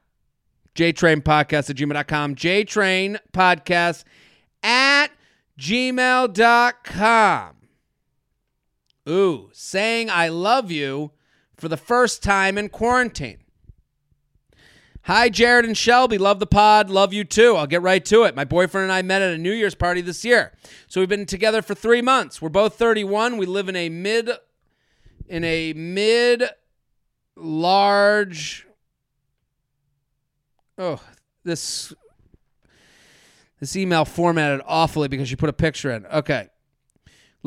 JTrain 0.74 1.22
Podcast 1.22 1.70
at 1.70 1.76
gmail.com. 1.76 2.34
JTrain 2.34 3.18
Podcast 3.32 4.04
at 4.62 5.08
gmail.com. 5.58 7.56
Ooh, 9.08 9.50
saying 9.52 10.10
I 10.10 10.28
love 10.28 10.70
you 10.70 11.12
for 11.56 11.68
the 11.68 11.76
first 11.76 12.22
time 12.22 12.58
in 12.58 12.68
quarantine. 12.68 13.38
Hi, 15.02 15.28
Jared 15.28 15.64
and 15.64 15.76
Shelby. 15.76 16.18
Love 16.18 16.40
the 16.40 16.46
pod. 16.46 16.90
Love 16.90 17.12
you 17.12 17.22
too. 17.22 17.54
I'll 17.54 17.68
get 17.68 17.80
right 17.80 18.04
to 18.06 18.24
it. 18.24 18.34
My 18.34 18.44
boyfriend 18.44 18.84
and 18.84 18.92
I 18.92 19.02
met 19.02 19.22
at 19.22 19.34
a 19.34 19.38
New 19.38 19.52
Year's 19.52 19.76
party 19.76 20.00
this 20.00 20.24
year. 20.24 20.52
So 20.88 21.00
we've 21.00 21.08
been 21.08 21.26
together 21.26 21.62
for 21.62 21.76
three 21.76 22.02
months. 22.02 22.42
We're 22.42 22.48
both 22.48 22.74
31. 22.74 23.36
We 23.36 23.46
live 23.46 23.68
in 23.68 23.76
a 23.76 23.88
mid 23.88 24.30
in 25.28 25.44
a 25.44 25.72
mid 25.74 26.42
large 27.36 28.66
oh, 30.78 31.00
this 31.44 31.94
this 33.60 33.76
email 33.76 34.04
formatted 34.04 34.60
awfully 34.66 35.08
because 35.08 35.30
you 35.30 35.36
put 35.36 35.48
a 35.48 35.54
picture 35.54 35.90
in. 35.90 36.04
Okay. 36.06 36.48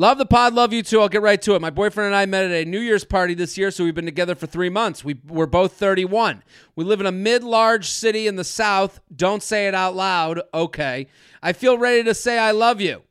Love 0.00 0.16
the 0.16 0.24
pod, 0.24 0.54
love 0.54 0.72
you 0.72 0.82
too. 0.82 0.98
I'll 0.98 1.10
get 1.10 1.20
right 1.20 1.42
to 1.42 1.54
it. 1.54 1.60
My 1.60 1.68
boyfriend 1.68 2.06
and 2.06 2.16
I 2.16 2.24
met 2.24 2.46
at 2.46 2.52
a 2.52 2.64
New 2.64 2.80
Year's 2.80 3.04
party 3.04 3.34
this 3.34 3.58
year, 3.58 3.70
so 3.70 3.84
we've 3.84 3.94
been 3.94 4.06
together 4.06 4.34
for 4.34 4.46
three 4.46 4.70
months. 4.70 5.04
We, 5.04 5.20
we're 5.28 5.44
both 5.44 5.74
31. 5.74 6.42
We 6.74 6.86
live 6.86 7.00
in 7.00 7.06
a 7.06 7.12
mid 7.12 7.44
large 7.44 7.90
city 7.90 8.26
in 8.26 8.36
the 8.36 8.44
South. 8.44 9.02
Don't 9.14 9.42
say 9.42 9.68
it 9.68 9.74
out 9.74 9.94
loud. 9.94 10.40
Okay. 10.54 11.06
I 11.42 11.52
feel 11.52 11.76
ready 11.76 12.02
to 12.04 12.14
say 12.14 12.38
I 12.38 12.52
love 12.52 12.80
you 12.80 13.02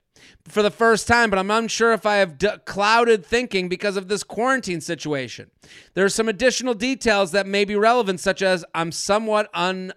for 0.46 0.64
the 0.64 0.72
first 0.72 1.08
time, 1.08 1.30
but 1.30 1.38
I'm 1.38 1.52
unsure 1.52 1.94
if 1.94 2.08
I 2.08 2.16
have 2.16 2.40
d- 2.40 2.50
clouded 2.66 3.24
thinking 3.24 3.70
because 3.70 3.96
of 3.96 4.08
this 4.08 4.24
quarantine 4.24 4.82
situation. 4.82 5.52
There 5.94 6.06
are 6.06 6.10
some 6.10 6.28
additional 6.28 6.74
details 6.74 7.34
that 7.34 7.46
may 7.46 7.66
be 7.66 7.76
relevant, 7.76 8.20
such 8.20 8.42
as 8.42 8.66
I'm 8.74 8.92
somewhat 8.92 9.48
un 9.54 9.94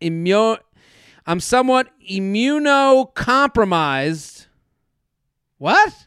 immune. 0.00 0.56
I'm 1.26 1.40
somewhat 1.40 1.90
immunocompromised. 2.10 4.39
What? 5.60 6.06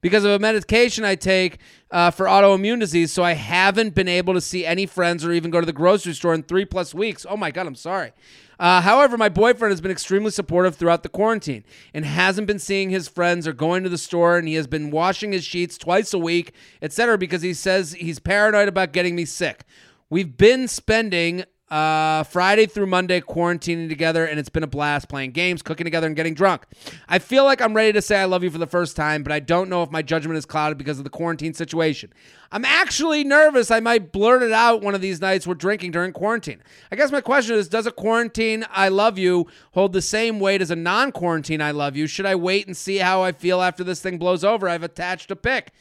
Because 0.00 0.24
of 0.24 0.32
a 0.32 0.40
medication 0.40 1.04
I 1.04 1.14
take 1.14 1.58
uh, 1.92 2.10
for 2.10 2.26
autoimmune 2.26 2.80
disease, 2.80 3.12
so 3.12 3.22
I 3.22 3.34
haven't 3.34 3.94
been 3.94 4.08
able 4.08 4.34
to 4.34 4.40
see 4.40 4.66
any 4.66 4.86
friends 4.86 5.24
or 5.24 5.30
even 5.30 5.52
go 5.52 5.60
to 5.60 5.66
the 5.66 5.72
grocery 5.72 6.14
store 6.14 6.34
in 6.34 6.42
three 6.42 6.64
plus 6.64 6.92
weeks. 6.92 7.24
Oh 7.28 7.36
my 7.36 7.52
God, 7.52 7.68
I'm 7.68 7.76
sorry. 7.76 8.10
Uh, 8.58 8.80
however, 8.80 9.16
my 9.16 9.28
boyfriend 9.28 9.70
has 9.70 9.80
been 9.80 9.92
extremely 9.92 10.32
supportive 10.32 10.74
throughout 10.74 11.04
the 11.04 11.08
quarantine 11.08 11.64
and 11.94 12.04
hasn't 12.04 12.48
been 12.48 12.58
seeing 12.58 12.90
his 12.90 13.06
friends 13.06 13.46
or 13.46 13.52
going 13.52 13.84
to 13.84 13.88
the 13.88 13.96
store, 13.96 14.36
and 14.36 14.48
he 14.48 14.54
has 14.54 14.66
been 14.66 14.90
washing 14.90 15.30
his 15.30 15.44
sheets 15.44 15.78
twice 15.78 16.12
a 16.12 16.18
week, 16.18 16.52
etc., 16.82 17.16
because 17.16 17.42
he 17.42 17.54
says 17.54 17.92
he's 17.92 18.18
paranoid 18.18 18.66
about 18.66 18.92
getting 18.92 19.14
me 19.14 19.24
sick. 19.24 19.62
We've 20.10 20.36
been 20.36 20.66
spending 20.66 21.44
uh, 21.70 22.22
Friday 22.24 22.66
through 22.66 22.86
Monday 22.86 23.20
quarantining 23.20 23.88
together, 23.88 24.24
and 24.24 24.40
it's 24.40 24.48
been 24.48 24.62
a 24.62 24.68
blast 24.68 25.08
playing 25.08 25.32
games, 25.32 25.62
cooking 25.62 25.84
together, 25.84 26.06
and 26.06 26.16
getting 26.16 26.34
drunk. 26.34 26.64
I 27.08 27.18
feel 27.18 27.44
like 27.44 27.60
I'm 27.60 27.74
ready 27.74 27.92
to 27.92 28.02
say 28.02 28.16
I 28.16 28.24
love 28.24 28.42
you 28.42 28.50
for 28.50 28.58
the 28.58 28.66
first 28.66 28.96
time, 28.96 29.22
but 29.22 29.32
I 29.32 29.40
don't 29.40 29.68
know 29.68 29.82
if 29.82 29.90
my 29.90 30.02
judgment 30.02 30.38
is 30.38 30.46
clouded 30.46 30.78
because 30.78 30.98
of 30.98 31.04
the 31.04 31.10
quarantine 31.10 31.54
situation. 31.54 32.12
I'm 32.50 32.64
actually 32.64 33.24
nervous 33.24 33.70
I 33.70 33.80
might 33.80 34.10
blurt 34.10 34.42
it 34.42 34.52
out 34.52 34.82
one 34.82 34.94
of 34.94 35.02
these 35.02 35.20
nights 35.20 35.46
we're 35.46 35.54
drinking 35.54 35.90
during 35.90 36.12
quarantine. 36.12 36.62
I 36.90 36.96
guess 36.96 37.12
my 37.12 37.20
question 37.20 37.56
is 37.56 37.68
Does 37.68 37.86
a 37.86 37.92
quarantine 37.92 38.64
I 38.70 38.88
love 38.88 39.18
you 39.18 39.46
hold 39.72 39.92
the 39.92 40.00
same 40.00 40.40
weight 40.40 40.62
as 40.62 40.70
a 40.70 40.76
non 40.76 41.12
quarantine 41.12 41.60
I 41.60 41.72
love 41.72 41.96
you? 41.96 42.06
Should 42.06 42.26
I 42.26 42.34
wait 42.34 42.66
and 42.66 42.76
see 42.76 42.96
how 42.96 43.22
I 43.22 43.32
feel 43.32 43.60
after 43.60 43.84
this 43.84 44.00
thing 44.00 44.18
blows 44.18 44.44
over? 44.44 44.68
I've 44.68 44.82
attached 44.82 45.30
a 45.30 45.36
pic. 45.36 45.72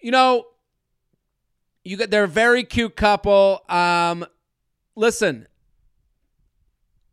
You 0.00 0.10
know, 0.10 0.46
you 1.84 1.98
get 1.98 2.10
they're 2.10 2.24
a 2.24 2.28
very 2.28 2.64
cute 2.64 2.96
couple. 2.96 3.62
Um, 3.68 4.24
listen, 4.96 5.46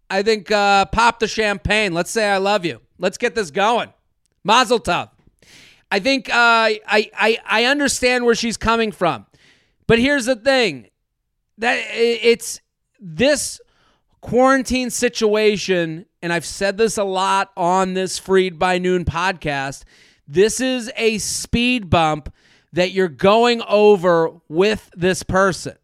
I 0.10 0.24
think 0.24 0.52
uh, 0.52 0.86
pop 0.86 1.20
the 1.20 1.28
champagne. 1.28 1.94
Let's 1.94 2.12
say 2.12 2.30
I 2.30 2.38
love 2.38 2.66
you. 2.66 2.82
Let's 2.98 3.18
get 3.18 3.36
this 3.36 3.52
going. 3.52 3.94
Mazel 4.44 4.80
tov. 4.80 5.10
I 5.90 6.00
think 6.00 6.30
uh, 6.30 6.34
I, 6.34 6.80
I 6.88 7.38
I 7.46 7.66
understand 7.66 8.26
where 8.26 8.36
she's 8.36 8.58
coming 8.58 8.92
from, 8.92 9.26
but 9.88 10.00
here's 10.00 10.26
the 10.26 10.36
thing: 10.36 10.90
that 11.58 11.80
it's 11.94 12.62
this 13.00 13.60
quarantine 14.22 14.90
situation, 14.90 16.06
and 16.22 16.32
I've 16.32 16.46
said 16.46 16.78
this 16.78 16.98
a 16.98 17.04
lot 17.04 17.52
on 17.58 17.94
this 17.94 18.20
Freid 18.20 18.58
by 18.58 18.78
Noon 18.78 19.04
podcast. 19.04 19.84
This 20.28 20.62
is 20.62 20.90
a 20.96 21.18
speed 21.18 21.90
bump 21.90 22.34
that 22.72 22.92
you're 22.92 23.10
going 23.10 23.62
over 23.68 24.32
with 24.48 24.90
this 24.96 25.24
person. 25.24 25.76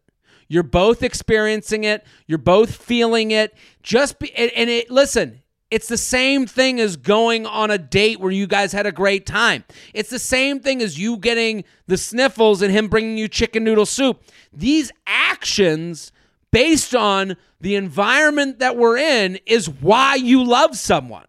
You're 0.48 0.62
both 0.62 1.02
experiencing 1.02 1.84
it. 1.84 2.04
You're 2.26 2.38
both 2.38 2.74
feeling 2.74 3.30
it. 3.30 3.54
Just 3.82 4.18
be, 4.18 4.34
and, 4.34 4.50
and 4.52 4.70
it. 4.70 4.90
Listen, 4.90 5.42
it's 5.70 5.88
the 5.88 5.98
same 5.98 6.46
thing 6.46 6.80
as 6.80 6.96
going 6.96 7.44
on 7.44 7.70
a 7.70 7.76
date 7.76 8.20
where 8.20 8.32
you 8.32 8.46
guys 8.46 8.72
had 8.72 8.86
a 8.86 8.92
great 8.92 9.26
time. 9.26 9.64
It's 9.92 10.08
the 10.08 10.18
same 10.18 10.60
thing 10.60 10.80
as 10.80 10.98
you 10.98 11.18
getting 11.18 11.64
the 11.86 11.98
sniffles 11.98 12.62
and 12.62 12.72
him 12.72 12.88
bringing 12.88 13.18
you 13.18 13.28
chicken 13.28 13.64
noodle 13.64 13.84
soup. 13.84 14.22
These 14.52 14.90
actions 15.06 16.10
based 16.50 16.94
on 16.94 17.36
the 17.60 17.74
environment 17.74 18.60
that 18.60 18.76
we're 18.76 18.96
in 18.96 19.38
is 19.44 19.68
why 19.68 20.14
you 20.14 20.42
love 20.42 20.76
someone. 20.76 21.26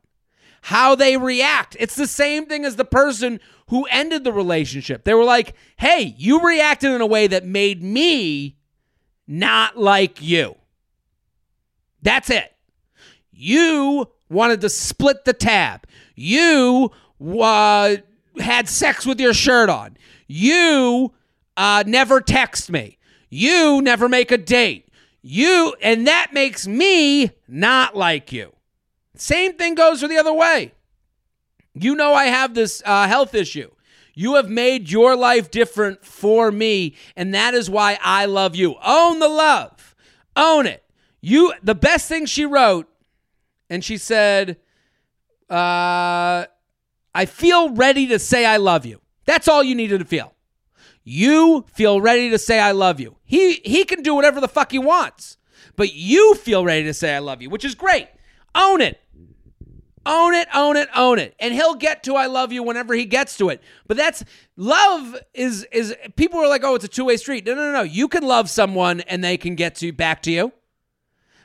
How 0.61 0.95
they 0.95 1.17
react. 1.17 1.75
It's 1.79 1.95
the 1.95 2.07
same 2.07 2.45
thing 2.45 2.63
as 2.63 2.77
the 2.77 2.85
person 2.85 3.39
who 3.67 3.85
ended 3.85 4.23
the 4.23 4.33
relationship. 4.33 5.03
They 5.03 5.13
were 5.13 5.23
like, 5.23 5.55
hey, 5.77 6.13
you 6.17 6.41
reacted 6.45 6.91
in 6.91 7.01
a 7.01 7.05
way 7.05 7.27
that 7.27 7.45
made 7.45 7.83
me 7.83 8.55
not 9.29 9.77
like 9.77 10.21
you. 10.21 10.55
That's 12.01 12.29
it. 12.31 12.51
You 13.31 14.09
wanted 14.29 14.61
to 14.61 14.69
split 14.69 15.23
the 15.23 15.33
tab. 15.33 15.85
You 16.15 16.91
uh, 17.21 17.97
had 18.39 18.67
sex 18.67 19.05
with 19.05 19.19
your 19.19 19.33
shirt 19.33 19.69
on. 19.69 19.97
You 20.27 21.13
uh, 21.55 21.83
never 21.85 22.19
text 22.19 22.71
me. 22.71 22.97
You 23.29 23.81
never 23.83 24.09
make 24.09 24.31
a 24.31 24.37
date. 24.37 24.89
You, 25.21 25.75
and 25.81 26.07
that 26.07 26.33
makes 26.33 26.67
me 26.67 27.31
not 27.47 27.95
like 27.95 28.31
you. 28.31 28.53
Same 29.15 29.53
thing 29.53 29.75
goes 29.75 30.01
for 30.01 30.07
the 30.07 30.17
other 30.17 30.33
way. 30.33 30.73
You 31.75 31.93
know, 31.95 32.13
I 32.13 32.25
have 32.25 32.55
this 32.55 32.81
uh, 32.83 33.07
health 33.07 33.35
issue. 33.35 33.69
You 34.19 34.35
have 34.35 34.49
made 34.49 34.91
your 34.91 35.15
life 35.15 35.49
different 35.49 36.03
for 36.03 36.51
me, 36.51 36.93
and 37.15 37.33
that 37.33 37.53
is 37.53 37.69
why 37.69 37.97
I 38.03 38.25
love 38.25 38.53
you. 38.53 38.75
Own 38.83 39.19
the 39.19 39.29
love. 39.29 39.95
Own 40.35 40.65
it. 40.65 40.83
You 41.21 41.53
the 41.63 41.73
best 41.73 42.09
thing 42.09 42.25
she 42.25 42.45
wrote, 42.45 42.89
and 43.69 43.81
she 43.81 43.95
said, 43.95 44.57
uh, 45.49 46.47
I 47.15 47.25
feel 47.27 47.69
ready 47.69 48.07
to 48.07 48.19
say 48.19 48.45
I 48.45 48.57
love 48.57 48.85
you. 48.85 48.99
That's 49.23 49.47
all 49.47 49.63
you 49.63 49.73
needed 49.73 49.99
to 49.99 50.05
feel. 50.05 50.33
You 51.05 51.63
feel 51.71 52.01
ready 52.01 52.29
to 52.29 52.37
say 52.37 52.59
I 52.59 52.73
love 52.73 52.99
you. 52.99 53.15
He 53.23 53.61
he 53.63 53.85
can 53.85 54.03
do 54.03 54.15
whatever 54.15 54.41
the 54.41 54.49
fuck 54.49 54.73
he 54.73 54.79
wants. 54.79 55.37
But 55.77 55.93
you 55.93 56.35
feel 56.35 56.65
ready 56.65 56.83
to 56.83 56.93
say 56.93 57.15
I 57.15 57.19
love 57.19 57.41
you, 57.41 57.49
which 57.49 57.63
is 57.63 57.73
great. 57.73 58.09
Own 58.53 58.81
it. 58.81 58.99
Own 60.09 60.33
it, 60.33 60.47
own 60.55 60.75
it, 60.75 60.89
own 60.95 61.19
it. 61.19 61.35
And 61.39 61.53
he'll 61.53 61.75
get 61.75 62.01
to 62.03 62.15
I 62.15 62.25
love 62.25 62.51
you 62.51 62.63
whenever 62.63 62.95
he 62.95 63.05
gets 63.05 63.37
to 63.37 63.49
it. 63.49 63.61
But 63.85 63.95
that's 63.95 64.25
love 64.55 65.15
is 65.35 65.67
is 65.71 65.95
people 66.15 66.39
are 66.39 66.47
like, 66.47 66.63
"Oh, 66.63 66.73
it's 66.73 66.83
a 66.83 66.87
two-way 66.87 67.15
street." 67.17 67.45
No, 67.45 67.53
no, 67.53 67.67
no, 67.67 67.73
no. 67.73 67.81
You 67.83 68.07
can 68.07 68.23
love 68.23 68.49
someone 68.49 69.01
and 69.01 69.23
they 69.23 69.37
can 69.37 69.53
get 69.53 69.75
to 69.75 69.93
back 69.93 70.23
to 70.23 70.31
you. 70.31 70.51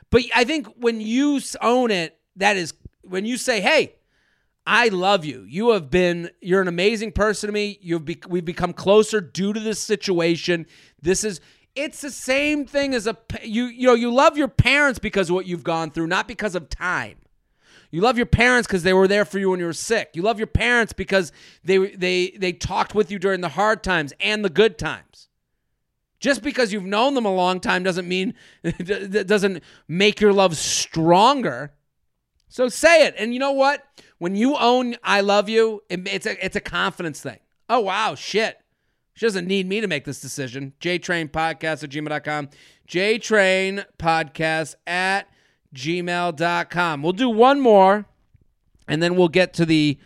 But 0.09 0.23
I 0.33 0.45
think 0.45 0.65
when 0.77 0.99
you 0.99 1.39
own 1.61 1.91
it, 1.91 2.17
that 2.37 2.57
is 2.57 2.73
when 3.03 3.23
you 3.23 3.37
say, 3.37 3.61
"Hey, 3.61 3.93
I 4.65 4.87
love 4.87 5.25
you. 5.25 5.45
You 5.47 5.69
have 5.71 5.91
been 5.91 6.31
you're 6.41 6.61
an 6.61 6.67
amazing 6.67 7.11
person 7.11 7.47
to 7.47 7.53
me. 7.53 7.77
You've 7.83 8.03
be, 8.03 8.19
we've 8.27 8.45
become 8.45 8.73
closer 8.73 9.21
due 9.21 9.53
to 9.53 9.59
this 9.59 9.79
situation. 9.79 10.65
This 10.99 11.23
is 11.23 11.39
it's 11.75 12.01
the 12.01 12.09
same 12.09 12.65
thing 12.65 12.95
as 12.95 13.05
a 13.05 13.15
you 13.43 13.65
you 13.65 13.85
know 13.85 13.93
you 13.93 14.11
love 14.11 14.39
your 14.39 14.47
parents 14.47 14.97
because 14.97 15.29
of 15.29 15.35
what 15.35 15.45
you've 15.45 15.63
gone 15.63 15.91
through, 15.91 16.07
not 16.07 16.27
because 16.27 16.55
of 16.55 16.67
time. 16.67 17.17
You 17.95 18.01
love 18.01 18.17
your 18.17 18.25
parents 18.25 18.67
because 18.67 18.83
they 18.83 18.91
were 18.91 19.07
there 19.07 19.23
for 19.23 19.39
you 19.39 19.51
when 19.51 19.61
you 19.61 19.67
were 19.67 19.71
sick. 19.71 20.09
You 20.15 20.21
love 20.21 20.37
your 20.37 20.47
parents 20.47 20.91
because 20.91 21.31
they 21.63 21.77
they 21.77 22.31
they 22.31 22.51
talked 22.51 22.93
with 22.93 23.09
you 23.09 23.17
during 23.17 23.39
the 23.39 23.47
hard 23.47 23.83
times 23.83 24.11
and 24.19 24.43
the 24.43 24.49
good 24.49 24.77
times. 24.77 25.29
Just 26.19 26.43
because 26.43 26.73
you've 26.73 26.83
known 26.83 27.13
them 27.13 27.23
a 27.23 27.33
long 27.33 27.61
time 27.61 27.83
doesn't 27.83 28.05
mean 28.05 28.33
it 28.63 29.27
doesn't 29.27 29.63
make 29.87 30.19
your 30.19 30.33
love 30.33 30.57
stronger. 30.57 31.71
So 32.49 32.67
say 32.67 33.05
it. 33.05 33.15
And 33.17 33.33
you 33.33 33.39
know 33.39 33.53
what? 33.53 33.87
When 34.17 34.35
you 34.35 34.57
own 34.57 34.97
I 35.01 35.21
love 35.21 35.47
you, 35.47 35.81
it, 35.87 36.05
it's 36.05 36.25
a 36.25 36.45
it's 36.45 36.57
a 36.57 36.61
confidence 36.61 37.21
thing. 37.21 37.39
Oh 37.69 37.79
wow, 37.79 38.13
shit. 38.13 38.57
She 39.13 39.25
doesn't 39.25 39.47
need 39.47 39.69
me 39.69 39.79
to 39.79 39.87
make 39.87 40.03
this 40.03 40.19
decision. 40.19 40.73
JTrain 40.81 41.31
Podcast 41.31 41.81
at 41.85 41.91
gmail.com. 41.91 42.49
JTrain 42.89 43.85
Podcast 43.97 44.75
at 44.85 45.29
gmail.com. 45.75 47.03
We'll 47.03 47.13
do 47.13 47.29
one 47.29 47.59
more 47.59 48.05
and 48.87 49.01
then 49.01 49.15
we'll 49.15 49.27
get 49.27 49.53
to 49.55 49.65
the 49.65 49.97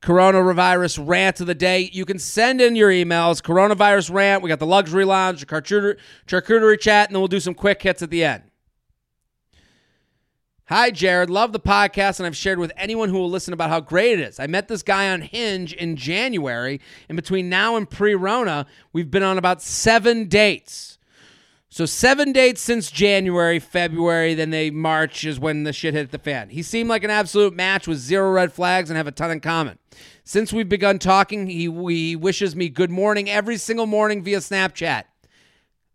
coronavirus 0.00 1.06
rant 1.06 1.40
of 1.40 1.46
the 1.46 1.54
day. 1.54 1.90
You 1.92 2.04
can 2.04 2.18
send 2.18 2.60
in 2.60 2.76
your 2.76 2.90
emails, 2.90 3.42
coronavirus 3.42 4.12
rant. 4.12 4.42
We 4.42 4.48
got 4.48 4.60
the 4.60 4.66
luxury 4.66 5.04
lounge, 5.04 5.40
the 5.40 5.46
charcuterie, 5.46 5.98
charcuterie 6.26 6.80
chat, 6.80 7.08
and 7.08 7.14
then 7.14 7.20
we'll 7.20 7.28
do 7.28 7.40
some 7.40 7.54
quick 7.54 7.82
hits 7.82 8.02
at 8.02 8.10
the 8.10 8.24
end. 8.24 8.44
Hi, 10.66 10.90
Jared. 10.90 11.30
Love 11.30 11.52
the 11.52 11.60
podcast, 11.60 12.20
and 12.20 12.26
I've 12.26 12.36
shared 12.36 12.58
with 12.58 12.72
anyone 12.76 13.08
who 13.08 13.16
will 13.16 13.30
listen 13.30 13.54
about 13.54 13.70
how 13.70 13.80
great 13.80 14.18
it 14.18 14.28
is. 14.28 14.38
I 14.38 14.46
met 14.46 14.68
this 14.68 14.82
guy 14.82 15.08
on 15.08 15.22
Hinge 15.22 15.72
in 15.72 15.96
January, 15.96 16.78
and 17.08 17.16
between 17.16 17.48
now 17.48 17.76
and 17.76 17.88
pre 17.88 18.14
Rona, 18.14 18.66
we've 18.92 19.10
been 19.10 19.22
on 19.22 19.38
about 19.38 19.62
seven 19.62 20.26
dates. 20.26 20.97
So, 21.70 21.84
seven 21.84 22.32
dates 22.32 22.62
since 22.62 22.90
January, 22.90 23.58
February, 23.58 24.34
then 24.34 24.50
they 24.50 24.70
March 24.70 25.24
is 25.24 25.38
when 25.38 25.64
the 25.64 25.72
shit 25.72 25.94
hit 25.94 26.10
the 26.10 26.18
fan. 26.18 26.48
He 26.48 26.62
seemed 26.62 26.88
like 26.88 27.04
an 27.04 27.10
absolute 27.10 27.54
match 27.54 27.86
with 27.86 27.98
zero 27.98 28.32
red 28.32 28.52
flags 28.52 28.88
and 28.88 28.96
have 28.96 29.06
a 29.06 29.12
ton 29.12 29.30
in 29.30 29.40
common. 29.40 29.78
Since 30.24 30.52
we've 30.52 30.68
begun 30.68 30.98
talking, 30.98 31.46
he, 31.46 31.70
he 31.70 32.16
wishes 32.16 32.56
me 32.56 32.68
good 32.68 32.90
morning 32.90 33.28
every 33.28 33.58
single 33.58 33.86
morning 33.86 34.22
via 34.22 34.38
Snapchat. 34.38 35.04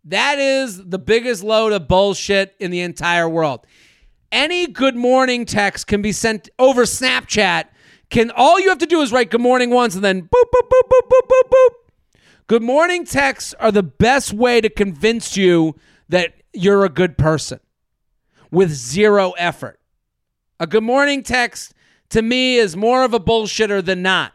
That 0.04 0.38
is 0.38 0.84
the 0.84 0.98
biggest 0.98 1.42
load 1.42 1.72
of 1.72 1.88
bullshit 1.88 2.54
in 2.60 2.70
the 2.70 2.80
entire 2.80 3.28
world 3.28 3.66
any 4.34 4.66
good 4.66 4.96
morning 4.96 5.46
text 5.46 5.86
can 5.86 6.02
be 6.02 6.10
sent 6.10 6.48
over 6.58 6.82
Snapchat. 6.82 7.66
Can 8.10 8.32
all 8.32 8.58
you 8.58 8.68
have 8.68 8.78
to 8.78 8.86
do 8.86 9.00
is 9.00 9.12
write 9.12 9.30
good 9.30 9.40
morning 9.40 9.70
once 9.70 9.94
and 9.94 10.02
then 10.02 10.22
boop 10.22 10.28
boop 10.28 10.68
boop 10.68 10.88
boop 10.90 11.08
boop 11.08 11.28
boop 11.28 11.50
boop. 11.50 11.68
Good 12.46 12.62
morning 12.62 13.06
texts 13.06 13.54
are 13.58 13.72
the 13.72 13.82
best 13.82 14.34
way 14.34 14.60
to 14.60 14.68
convince 14.68 15.34
you 15.34 15.76
that 16.10 16.34
you're 16.52 16.84
a 16.84 16.90
good 16.90 17.16
person 17.16 17.58
with 18.50 18.70
zero 18.70 19.30
effort. 19.32 19.80
A 20.60 20.66
good 20.66 20.82
morning 20.82 21.22
text 21.22 21.72
to 22.10 22.20
me 22.20 22.56
is 22.56 22.76
more 22.76 23.02
of 23.02 23.14
a 23.14 23.18
bullshitter 23.18 23.82
than 23.82 24.02
not. 24.02 24.34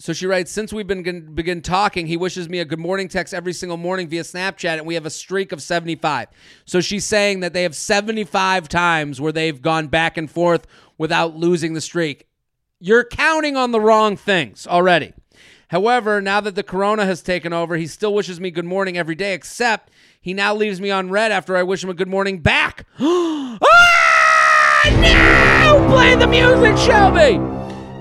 So 0.00 0.12
she 0.12 0.26
writes, 0.26 0.50
since 0.50 0.72
we've 0.72 0.86
been 0.86 1.32
begin 1.32 1.62
talking, 1.62 2.08
he 2.08 2.16
wishes 2.16 2.48
me 2.48 2.58
a 2.58 2.64
good 2.64 2.78
morning 2.80 3.08
text 3.08 3.32
every 3.32 3.52
single 3.52 3.76
morning 3.76 4.08
via 4.08 4.22
Snapchat, 4.22 4.78
and 4.78 4.86
we 4.86 4.94
have 4.94 5.06
a 5.06 5.10
streak 5.10 5.52
of 5.52 5.62
75. 5.62 6.28
So 6.64 6.80
she's 6.80 7.04
saying 7.04 7.40
that 7.40 7.52
they 7.52 7.62
have 7.62 7.74
75 7.76 8.68
times 8.68 9.20
where 9.20 9.32
they've 9.32 9.60
gone 9.60 9.86
back 9.86 10.16
and 10.16 10.28
forth 10.28 10.66
without 10.98 11.36
losing 11.36 11.74
the 11.74 11.80
streak. 11.80 12.26
You're 12.80 13.04
counting 13.04 13.56
on 13.56 13.72
the 13.72 13.80
wrong 13.80 14.16
things 14.16 14.64
already. 14.64 15.12
However, 15.68 16.20
now 16.20 16.40
that 16.40 16.54
the 16.54 16.62
corona 16.62 17.04
has 17.06 17.22
taken 17.22 17.52
over, 17.52 17.76
he 17.76 17.88
still 17.88 18.14
wishes 18.14 18.38
me 18.38 18.52
good 18.52 18.64
morning 18.64 18.96
every 18.96 19.16
day, 19.16 19.34
except 19.34 19.90
he 20.20 20.32
now 20.32 20.54
leaves 20.54 20.80
me 20.80 20.88
on 20.88 21.10
red 21.10 21.32
after 21.32 21.56
I 21.56 21.64
wish 21.64 21.82
him 21.82 21.90
a 21.90 21.94
good 21.94 22.06
morning 22.06 22.38
back. 22.38 22.86
ah, 23.00 23.58
no! 24.84 25.88
Play 25.92 26.14
the 26.14 26.28
music, 26.28 26.76
Shelby! 26.78 27.40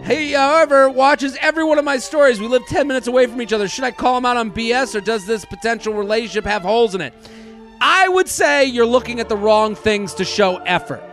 He, 0.06 0.34
however, 0.34 0.92
watches 0.92 1.36
every 1.42 1.64
one 1.64 1.80
of 1.80 1.84
my 1.84 1.98
stories. 1.98 2.40
We 2.40 2.48
live 2.48 2.66
10 2.68 2.88
minutes 2.88 3.08
away 3.08 3.26
from 3.26 3.42
each 3.42 3.54
other. 3.54 3.68
Should 3.68 3.84
I 3.84 3.92
call 3.92 4.20
him 4.20 4.28
out 4.28 4.38
on 4.38 4.52
BS 4.52 4.94
or 4.94 5.02
does 5.02 5.26
this 5.26 5.44
potential 5.44 5.96
relationship 5.96 6.46
have 6.46 6.62
holes 6.62 6.94
in 6.94 7.02
it? 7.02 7.16
I 7.82 8.08
would 8.10 8.30
say 8.30 8.66
you're 8.66 8.86
looking 8.86 9.20
at 9.20 9.28
the 9.28 9.38
wrong 9.38 9.74
things 9.74 10.14
to 10.14 10.24
show 10.24 10.58
effort. 10.58 11.04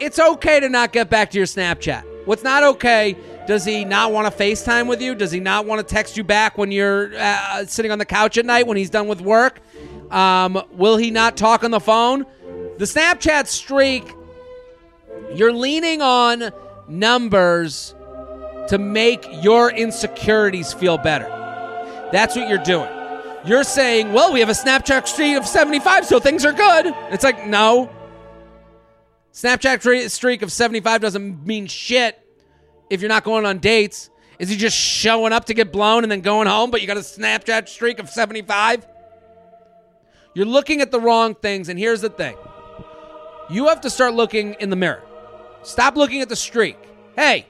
It's 0.00 0.18
okay 0.18 0.60
to 0.60 0.68
not 0.68 0.92
get 0.92 1.10
back 1.10 1.30
to 1.32 1.36
your 1.36 1.46
Snapchat. 1.46 2.04
What's 2.24 2.42
not 2.42 2.62
okay, 2.62 3.16
does 3.46 3.64
he 3.64 3.84
not 3.84 4.12
want 4.12 4.32
to 4.32 4.42
FaceTime 4.42 4.88
with 4.88 5.02
you? 5.02 5.14
Does 5.14 5.30
he 5.30 5.40
not 5.40 5.66
want 5.66 5.86
to 5.86 5.94
text 5.94 6.16
you 6.16 6.24
back 6.24 6.56
when 6.56 6.70
you're 6.70 7.12
uh, 7.16 7.66
sitting 7.66 7.90
on 7.90 7.98
the 7.98 8.04
couch 8.04 8.38
at 8.38 8.46
night 8.46 8.66
when 8.66 8.76
he's 8.76 8.90
done 8.90 9.08
with 9.08 9.20
work? 9.20 9.60
Um, 10.10 10.62
will 10.72 10.96
he 10.96 11.10
not 11.10 11.36
talk 11.36 11.64
on 11.64 11.70
the 11.70 11.80
phone? 11.80 12.24
The 12.78 12.84
Snapchat 12.84 13.46
streak, 13.46 14.10
you're 15.34 15.52
leaning 15.52 16.00
on 16.00 16.50
numbers 16.88 17.94
to 18.68 18.78
make 18.78 19.26
your 19.42 19.70
insecurities 19.70 20.72
feel 20.72 20.96
better. 20.96 21.28
That's 22.12 22.36
what 22.36 22.48
you're 22.48 22.58
doing. 22.58 22.88
You're 23.44 23.64
saying, 23.64 24.12
well, 24.12 24.32
we 24.32 24.40
have 24.40 24.48
a 24.48 24.52
Snapchat 24.52 25.08
streak 25.08 25.36
of 25.36 25.46
75, 25.46 26.06
so 26.06 26.20
things 26.20 26.44
are 26.44 26.52
good. 26.52 26.86
It's 27.10 27.24
like, 27.24 27.46
no. 27.46 27.90
Snapchat 29.32 30.10
streak 30.10 30.42
of 30.42 30.50
75 30.50 31.00
doesn't 31.00 31.46
mean 31.46 31.66
shit 31.66 32.18
if 32.88 33.00
you're 33.00 33.08
not 33.08 33.24
going 33.24 33.46
on 33.46 33.58
dates. 33.58 34.10
Is 34.38 34.48
he 34.48 34.56
just 34.56 34.76
showing 34.76 35.32
up 35.32 35.44
to 35.46 35.54
get 35.54 35.70
blown 35.70 36.02
and 36.02 36.10
then 36.10 36.22
going 36.22 36.48
home, 36.48 36.70
but 36.70 36.80
you 36.80 36.86
got 36.86 36.96
a 36.96 37.00
Snapchat 37.00 37.68
streak 37.68 37.98
of 37.98 38.08
75? 38.08 38.86
You're 40.34 40.46
looking 40.46 40.80
at 40.80 40.90
the 40.90 41.00
wrong 41.00 41.34
things, 41.34 41.68
and 41.68 41.78
here's 41.78 42.00
the 42.00 42.08
thing 42.08 42.36
you 43.50 43.68
have 43.68 43.80
to 43.82 43.90
start 43.90 44.14
looking 44.14 44.54
in 44.54 44.70
the 44.70 44.76
mirror. 44.76 45.02
Stop 45.62 45.96
looking 45.96 46.22
at 46.22 46.28
the 46.28 46.36
streak. 46.36 46.78
Hey, 47.16 47.46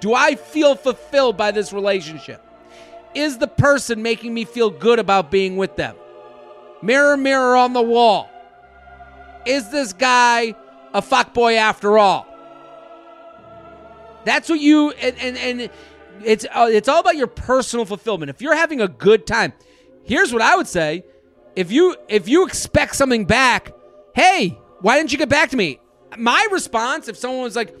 do 0.00 0.14
I 0.14 0.36
feel 0.36 0.74
fulfilled 0.74 1.36
by 1.36 1.50
this 1.50 1.72
relationship? 1.72 2.44
Is 3.14 3.38
the 3.38 3.48
person 3.48 4.02
making 4.02 4.32
me 4.32 4.44
feel 4.44 4.70
good 4.70 4.98
about 4.98 5.30
being 5.30 5.56
with 5.56 5.76
them? 5.76 5.96
Mirror, 6.82 7.16
mirror 7.18 7.56
on 7.56 7.72
the 7.72 7.82
wall. 7.82 8.30
Is 9.46 9.70
this 9.70 9.92
guy 9.92 10.54
a 10.92 11.02
fuckboy 11.02 11.56
after 11.56 11.98
all? 11.98 12.26
That's 14.24 14.48
what 14.48 14.60
you 14.60 14.90
and 14.92 15.16
and, 15.18 15.36
and 15.36 15.70
it's 16.24 16.46
uh, 16.52 16.68
it's 16.70 16.88
all 16.88 17.00
about 17.00 17.16
your 17.16 17.26
personal 17.26 17.84
fulfillment. 17.84 18.30
If 18.30 18.40
you're 18.40 18.54
having 18.54 18.80
a 18.80 18.88
good 18.88 19.26
time, 19.26 19.52
here's 20.04 20.32
what 20.32 20.42
I 20.42 20.54
would 20.54 20.68
say: 20.68 21.04
if 21.56 21.72
you 21.72 21.96
if 22.08 22.28
you 22.28 22.46
expect 22.46 22.94
something 22.96 23.24
back, 23.24 23.72
hey, 24.14 24.58
why 24.80 24.96
didn't 24.96 25.12
you 25.12 25.18
get 25.18 25.28
back 25.28 25.50
to 25.50 25.56
me? 25.56 25.80
my 26.18 26.46
response, 26.50 27.08
if 27.08 27.16
someone 27.16 27.42
was 27.42 27.56
like, 27.56 27.74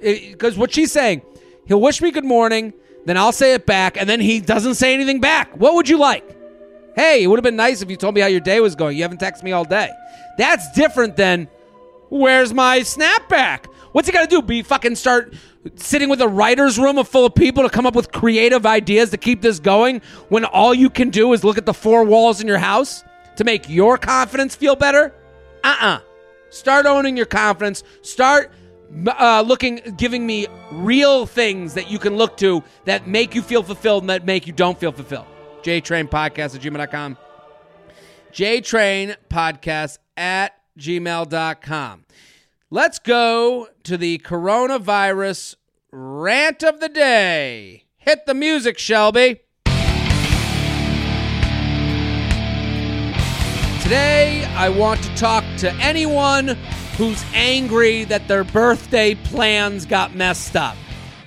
because 0.00 0.56
what 0.56 0.72
she's 0.72 0.92
saying, 0.92 1.22
he'll 1.66 1.80
wish 1.80 2.00
me 2.00 2.10
good 2.10 2.24
morning, 2.24 2.72
then 3.04 3.16
I'll 3.16 3.32
say 3.32 3.54
it 3.54 3.66
back, 3.66 3.96
and 3.96 4.08
then 4.08 4.20
he 4.20 4.40
doesn't 4.40 4.74
say 4.74 4.94
anything 4.94 5.20
back. 5.20 5.56
What 5.56 5.74
would 5.74 5.88
you 5.88 5.98
like? 5.98 6.35
Hey, 6.96 7.22
it 7.22 7.26
would 7.26 7.38
have 7.38 7.44
been 7.44 7.56
nice 7.56 7.82
if 7.82 7.90
you 7.90 7.96
told 7.96 8.14
me 8.14 8.22
how 8.22 8.26
your 8.26 8.40
day 8.40 8.58
was 8.58 8.74
going. 8.74 8.96
You 8.96 9.02
haven't 9.02 9.20
texted 9.20 9.42
me 9.42 9.52
all 9.52 9.64
day. 9.64 9.90
That's 10.38 10.72
different 10.72 11.14
than, 11.14 11.46
where's 12.08 12.54
my 12.54 12.80
snapback? 12.80 13.66
What's 13.92 14.08
he 14.08 14.12
got 14.12 14.22
to 14.22 14.26
do? 14.26 14.40
Be 14.40 14.62
fucking 14.62 14.94
start 14.94 15.34
sitting 15.74 16.08
with 16.08 16.22
a 16.22 16.28
writer's 16.28 16.78
room 16.78 17.02
full 17.04 17.26
of 17.26 17.34
people 17.34 17.62
to 17.64 17.68
come 17.68 17.84
up 17.84 17.94
with 17.94 18.12
creative 18.12 18.64
ideas 18.64 19.10
to 19.10 19.18
keep 19.18 19.42
this 19.42 19.58
going 19.58 20.00
when 20.30 20.46
all 20.46 20.72
you 20.72 20.88
can 20.88 21.10
do 21.10 21.34
is 21.34 21.44
look 21.44 21.58
at 21.58 21.66
the 21.66 21.74
four 21.74 22.02
walls 22.02 22.40
in 22.40 22.46
your 22.46 22.58
house 22.58 23.04
to 23.36 23.44
make 23.44 23.68
your 23.68 23.98
confidence 23.98 24.56
feel 24.56 24.74
better? 24.74 25.14
Uh 25.62 25.68
uh-uh. 25.68 25.86
uh. 25.96 26.00
Start 26.48 26.86
owning 26.86 27.16
your 27.16 27.26
confidence. 27.26 27.82
Start 28.00 28.50
uh, 29.06 29.44
looking, 29.46 29.76
giving 29.98 30.26
me 30.26 30.46
real 30.72 31.26
things 31.26 31.74
that 31.74 31.90
you 31.90 31.98
can 31.98 32.16
look 32.16 32.38
to 32.38 32.64
that 32.86 33.06
make 33.06 33.34
you 33.34 33.42
feel 33.42 33.62
fulfilled 33.62 34.04
and 34.04 34.10
that 34.10 34.24
make 34.24 34.46
you 34.46 34.54
don't 34.54 34.78
feel 34.80 34.92
fulfilled. 34.92 35.26
JTrain 35.62 36.08
Podcast 36.08 36.54
at 36.54 36.60
gmail.com. 36.62 37.16
JTrain 38.32 39.16
Podcast 39.28 39.98
at 40.16 40.52
gmail.com. 40.78 42.04
Let's 42.70 42.98
go 42.98 43.68
to 43.84 43.96
the 43.96 44.18
coronavirus 44.18 45.54
rant 45.90 46.62
of 46.62 46.80
the 46.80 46.88
day. 46.88 47.84
Hit 47.96 48.26
the 48.26 48.34
music, 48.34 48.78
Shelby. 48.78 49.40
Today, 53.82 54.44
I 54.56 54.68
want 54.68 55.02
to 55.04 55.14
talk 55.14 55.44
to 55.58 55.72
anyone 55.74 56.48
who's 56.96 57.24
angry 57.34 58.04
that 58.04 58.26
their 58.26 58.42
birthday 58.42 59.14
plans 59.14 59.86
got 59.86 60.14
messed 60.14 60.56
up. 60.56 60.76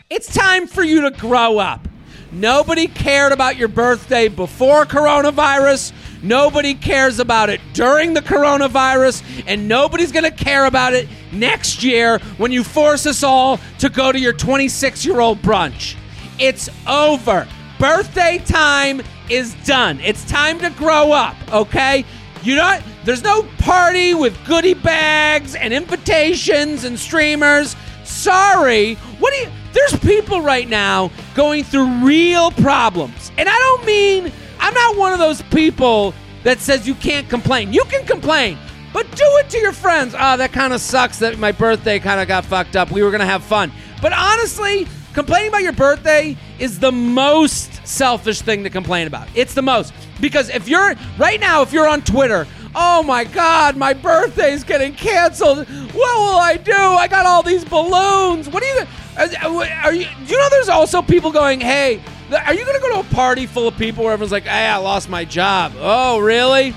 It's 0.09 0.33
time 0.33 0.67
for 0.67 0.83
you 0.83 1.01
to 1.01 1.11
grow 1.11 1.57
up. 1.59 1.87
Nobody 2.31 2.87
cared 2.87 3.31
about 3.31 3.57
your 3.57 3.67
birthday 3.67 4.27
before 4.27 4.85
coronavirus. 4.85 5.93
Nobody 6.21 6.75
cares 6.75 7.19
about 7.19 7.49
it 7.49 7.59
during 7.73 8.13
the 8.13 8.21
coronavirus, 8.21 9.43
and 9.47 9.67
nobody's 9.67 10.11
going 10.11 10.25
to 10.25 10.31
care 10.31 10.65
about 10.65 10.93
it 10.93 11.07
next 11.31 11.83
year 11.83 12.19
when 12.37 12.51
you 12.51 12.63
force 12.63 13.05
us 13.05 13.23
all 13.23 13.59
to 13.79 13.89
go 13.89 14.11
to 14.11 14.19
your 14.19 14.33
26 14.33 15.05
year 15.05 15.19
old 15.19 15.41
brunch. 15.41 15.95
It's 16.37 16.69
over. 16.87 17.47
Birthday 17.79 18.41
time 18.45 19.01
is 19.29 19.55
done. 19.65 19.99
It's 20.01 20.23
time 20.25 20.59
to 20.59 20.69
grow 20.71 21.11
up, 21.11 21.35
okay? 21.51 22.05
You 22.43 22.55
know, 22.55 22.79
there's 23.05 23.23
no 23.23 23.43
party 23.57 24.13
with 24.13 24.37
goodie 24.45 24.73
bags 24.73 25.55
and 25.55 25.73
invitations 25.73 26.83
and 26.83 26.99
streamers. 26.99 27.75
Sorry. 28.03 28.95
What 29.19 29.33
do 29.33 29.39
you 29.39 29.49
there's 29.73 29.97
people 29.99 30.41
right 30.41 30.67
now 30.67 31.11
going 31.35 31.63
through 31.63 31.87
real 32.05 32.51
problems. 32.51 33.31
And 33.37 33.47
I 33.47 33.57
don't 33.57 33.85
mean, 33.85 34.31
I'm 34.59 34.73
not 34.73 34.97
one 34.97 35.13
of 35.13 35.19
those 35.19 35.41
people 35.43 36.13
that 36.43 36.59
says 36.59 36.87
you 36.87 36.95
can't 36.95 37.29
complain. 37.29 37.73
You 37.73 37.83
can 37.85 38.05
complain, 38.05 38.57
but 38.93 39.09
do 39.15 39.25
it 39.37 39.49
to 39.49 39.57
your 39.57 39.73
friends. 39.73 40.15
Oh, 40.17 40.37
that 40.37 40.51
kind 40.51 40.73
of 40.73 40.81
sucks 40.81 41.19
that 41.19 41.37
my 41.37 41.51
birthday 41.51 41.99
kind 41.99 42.19
of 42.21 42.27
got 42.27 42.45
fucked 42.45 42.75
up. 42.75 42.91
We 42.91 43.03
were 43.03 43.11
going 43.11 43.19
to 43.19 43.25
have 43.25 43.43
fun. 43.43 43.71
But 44.01 44.13
honestly, 44.13 44.87
complaining 45.13 45.49
about 45.49 45.63
your 45.63 45.73
birthday 45.73 46.37
is 46.59 46.79
the 46.79 46.91
most 46.91 47.85
selfish 47.85 48.41
thing 48.41 48.63
to 48.63 48.69
complain 48.69 49.07
about. 49.07 49.27
It's 49.35 49.53
the 49.53 49.61
most. 49.61 49.93
Because 50.21 50.49
if 50.49 50.67
you're, 50.67 50.95
right 51.17 51.39
now, 51.39 51.61
if 51.61 51.73
you're 51.73 51.87
on 51.87 52.01
Twitter, 52.01 52.47
oh 52.75 53.03
my 53.03 53.23
God, 53.23 53.75
my 53.77 53.93
birthday's 53.93 54.63
getting 54.63 54.93
canceled. 54.93 55.67
What 55.67 55.93
will 55.93 56.37
I 56.37 56.57
do? 56.57 56.73
I 56.73 57.07
got 57.07 57.25
all 57.25 57.43
these 57.43 57.65
balloons. 57.65 58.49
What 58.49 58.63
are 58.63 58.67
you, 58.67 58.87
are 59.17 59.93
you, 59.93 60.05
do 60.05 60.33
you 60.33 60.37
know 60.37 60.49
there's 60.49 60.69
also 60.69 61.01
people 61.01 61.31
going, 61.31 61.59
hey, 61.59 62.01
are 62.31 62.53
you 62.53 62.63
going 62.63 62.75
to 62.75 62.81
go 62.81 63.01
to 63.01 63.07
a 63.07 63.13
party 63.15 63.45
full 63.45 63.67
of 63.67 63.77
people 63.77 64.03
where 64.03 64.13
everyone's 64.13 64.31
like, 64.31 64.43
hey, 64.43 64.67
I 64.67 64.77
lost 64.77 65.09
my 65.09 65.25
job? 65.25 65.73
Oh, 65.77 66.19
really? 66.19 66.75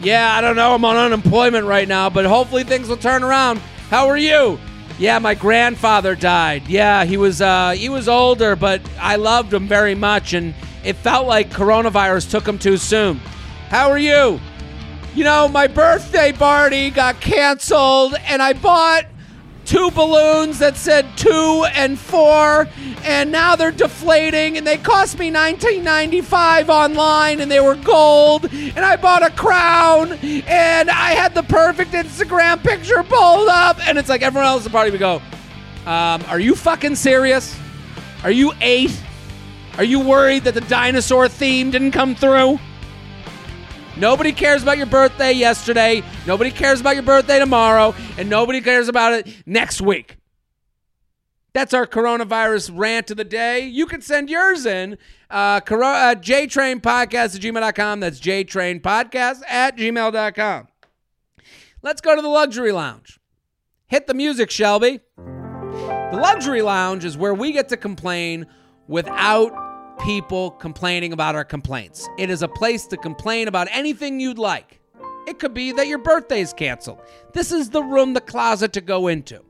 Yeah, 0.00 0.34
I 0.34 0.40
don't 0.40 0.56
know. 0.56 0.74
I'm 0.74 0.84
on 0.84 0.96
unemployment 0.96 1.66
right 1.66 1.88
now, 1.88 2.10
but 2.10 2.24
hopefully 2.24 2.64
things 2.64 2.88
will 2.88 2.96
turn 2.96 3.22
around. 3.22 3.58
How 3.90 4.08
are 4.08 4.16
you? 4.16 4.58
Yeah, 4.98 5.18
my 5.18 5.34
grandfather 5.34 6.14
died. 6.14 6.66
Yeah, 6.68 7.04
he 7.04 7.16
was 7.16 7.40
uh, 7.42 7.72
he 7.72 7.88
was 7.88 8.08
older, 8.08 8.56
but 8.56 8.80
I 8.98 9.16
loved 9.16 9.52
him 9.52 9.68
very 9.68 9.94
much, 9.94 10.32
and 10.32 10.54
it 10.84 10.96
felt 10.96 11.26
like 11.26 11.50
coronavirus 11.50 12.30
took 12.30 12.48
him 12.48 12.58
too 12.58 12.78
soon. 12.78 13.18
How 13.68 13.90
are 13.90 13.98
you? 13.98 14.40
You 15.14 15.24
know, 15.24 15.48
my 15.48 15.66
birthday 15.66 16.32
party 16.32 16.90
got 16.90 17.20
canceled, 17.20 18.14
and 18.26 18.40
I 18.40 18.54
bought 18.54 19.04
two 19.66 19.90
balloons 19.90 20.60
that 20.60 20.76
said 20.76 21.04
two 21.16 21.64
and 21.74 21.98
four, 21.98 22.68
and 23.04 23.30
now 23.32 23.56
they're 23.56 23.72
deflating, 23.72 24.56
and 24.56 24.66
they 24.66 24.78
cost 24.78 25.18
me 25.18 25.30
19.95 25.30 26.68
online, 26.68 27.40
and 27.40 27.50
they 27.50 27.60
were 27.60 27.74
gold, 27.74 28.48
and 28.52 28.78
I 28.78 28.96
bought 28.96 29.24
a 29.24 29.30
crown, 29.30 30.12
and 30.22 30.88
I 30.88 31.12
had 31.12 31.34
the 31.34 31.42
perfect 31.42 31.92
Instagram 31.92 32.62
picture 32.62 33.02
pulled 33.02 33.48
up, 33.48 33.86
and 33.86 33.98
it's 33.98 34.08
like 34.08 34.22
everyone 34.22 34.46
else 34.46 34.60
at 34.62 34.64
the 34.64 34.70
party 34.70 34.90
would 34.90 35.00
go, 35.00 35.16
um, 35.84 36.24
"Are 36.28 36.40
you 36.40 36.54
fucking 36.54 36.94
serious? 36.94 37.56
Are 38.24 38.30
you 38.30 38.52
eight? 38.60 38.96
Are 39.78 39.84
you 39.84 40.00
worried 40.00 40.44
that 40.44 40.54
the 40.54 40.62
dinosaur 40.62 41.28
theme 41.28 41.70
didn't 41.70 41.90
come 41.90 42.14
through?" 42.14 42.58
Nobody 43.96 44.32
cares 44.32 44.62
about 44.62 44.76
your 44.76 44.86
birthday 44.86 45.32
yesterday. 45.32 46.02
Nobody 46.26 46.50
cares 46.50 46.80
about 46.80 46.94
your 46.94 47.02
birthday 47.02 47.38
tomorrow. 47.38 47.94
And 48.18 48.28
nobody 48.28 48.60
cares 48.60 48.88
about 48.88 49.14
it 49.14 49.34
next 49.46 49.80
week. 49.80 50.18
That's 51.54 51.72
our 51.72 51.86
coronavirus 51.86 52.72
rant 52.74 53.10
of 53.10 53.16
the 53.16 53.24
day. 53.24 53.66
You 53.66 53.86
can 53.86 54.02
send 54.02 54.28
yours 54.28 54.66
in. 54.66 54.98
Uh, 55.30 55.60
uh, 55.60 55.60
JTrain 55.62 56.82
Podcast 56.82 57.34
at 57.34 57.40
gmail.com. 57.40 58.00
That's 58.00 58.20
JTrain 58.20 58.82
Podcast 58.82 59.40
at 59.48 59.78
gmail.com. 59.78 60.68
Let's 61.80 62.02
go 62.02 62.14
to 62.14 62.20
the 62.20 62.28
luxury 62.28 62.72
lounge. 62.72 63.18
Hit 63.86 64.06
the 64.06 64.12
music, 64.12 64.50
Shelby. 64.50 65.00
The 65.16 66.18
luxury 66.20 66.60
lounge 66.60 67.06
is 67.06 67.16
where 67.16 67.32
we 67.32 67.52
get 67.52 67.70
to 67.70 67.76
complain 67.78 68.46
without 68.86 69.65
people 69.98 70.50
complaining 70.52 71.12
about 71.12 71.34
our 71.34 71.44
complaints. 71.44 72.08
It 72.18 72.30
is 72.30 72.42
a 72.42 72.48
place 72.48 72.86
to 72.88 72.96
complain 72.96 73.48
about 73.48 73.68
anything 73.70 74.20
you'd 74.20 74.38
like. 74.38 74.80
It 75.26 75.38
could 75.38 75.54
be 75.54 75.72
that 75.72 75.88
your 75.88 75.98
birthday 75.98 76.40
is 76.40 76.52
canceled. 76.52 77.00
This 77.32 77.50
is 77.50 77.70
the 77.70 77.82
room, 77.82 78.14
the 78.14 78.20
closet 78.20 78.72
to 78.74 78.80
go 78.80 79.08
into. 79.08 79.42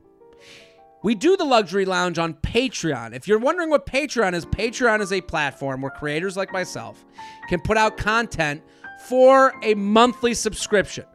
We 1.03 1.13
do 1.13 1.37
the 1.37 1.45
Luxury 1.45 1.85
Lounge 1.85 2.17
on 2.17 2.33
Patreon. 2.33 3.15
If 3.15 3.27
you're 3.27 3.39
wondering 3.39 3.69
what 3.69 3.85
Patreon 3.85 4.33
is, 4.33 4.45
Patreon 4.45 4.99
is 5.01 5.13
a 5.13 5.21
platform 5.21 5.81
where 5.81 5.91
creators 5.91 6.35
like 6.35 6.51
myself 6.51 7.05
can 7.49 7.61
put 7.61 7.77
out 7.77 7.97
content 7.97 8.63
for 9.05 9.53
a 9.63 9.75
monthly 9.75 10.33
subscription. 10.33 11.05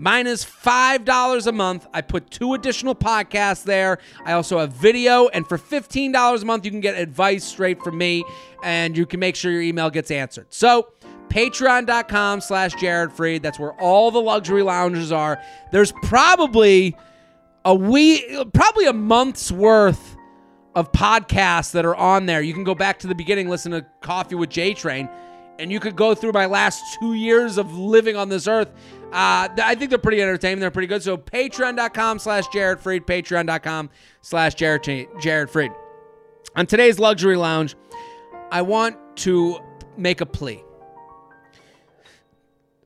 Mine 0.00 0.26
is 0.26 0.42
$5 0.42 1.46
a 1.46 1.52
month. 1.52 1.86
I 1.92 2.00
put 2.00 2.30
two 2.30 2.54
additional 2.54 2.94
podcasts 2.94 3.64
there. 3.64 3.98
I 4.24 4.32
also 4.32 4.58
have 4.58 4.72
video, 4.72 5.28
and 5.28 5.46
for 5.46 5.58
$15 5.58 6.40
a 6.40 6.44
month, 6.46 6.64
you 6.64 6.70
can 6.70 6.80
get 6.80 6.96
advice 6.96 7.44
straight 7.44 7.82
from 7.82 7.98
me, 7.98 8.24
and 8.62 8.96
you 8.96 9.04
can 9.04 9.20
make 9.20 9.36
sure 9.36 9.52
your 9.52 9.60
email 9.60 9.90
gets 9.90 10.10
answered. 10.10 10.46
So, 10.48 10.88
patreon.com 11.28 12.40
slash 12.40 12.72
Jared 12.76 13.10
Freid. 13.10 13.42
That's 13.42 13.58
where 13.58 13.74
all 13.74 14.10
the 14.10 14.22
luxury 14.22 14.62
lounges 14.62 15.12
are. 15.12 15.38
There's 15.70 15.92
probably 16.04 16.96
a 17.66 17.74
week, 17.74 18.24
probably 18.54 18.86
a 18.86 18.94
month's 18.94 19.52
worth 19.52 20.16
of 20.74 20.90
podcasts 20.92 21.72
that 21.72 21.84
are 21.84 21.94
on 21.94 22.24
there. 22.24 22.40
You 22.40 22.54
can 22.54 22.64
go 22.64 22.74
back 22.74 23.00
to 23.00 23.06
the 23.06 23.14
beginning, 23.14 23.50
listen 23.50 23.72
to 23.72 23.84
Coffee 24.00 24.36
with 24.36 24.48
J 24.48 24.72
Train, 24.72 25.10
and 25.58 25.70
you 25.70 25.78
could 25.78 25.94
go 25.94 26.14
through 26.14 26.32
my 26.32 26.46
last 26.46 26.82
two 26.98 27.12
years 27.12 27.58
of 27.58 27.76
living 27.76 28.16
on 28.16 28.30
this 28.30 28.48
earth 28.48 28.72
uh, 29.12 29.48
I 29.62 29.74
think 29.74 29.90
they're 29.90 29.98
pretty 29.98 30.22
entertaining. 30.22 30.60
They're 30.60 30.70
pretty 30.70 30.86
good. 30.86 31.02
So 31.02 31.16
patreon.com 31.16 32.18
slash 32.20 32.46
Jared 32.48 32.78
Freid, 32.78 33.06
patreon.com 33.06 33.90
slash 34.20 34.54
Jared, 34.54 34.82
Freid. 34.82 35.74
On 36.56 36.66
today's 36.66 36.98
Luxury 36.98 37.36
Lounge, 37.36 37.76
I 38.52 38.62
want 38.62 38.96
to 39.18 39.58
make 39.96 40.20
a 40.20 40.26
plea. 40.26 40.62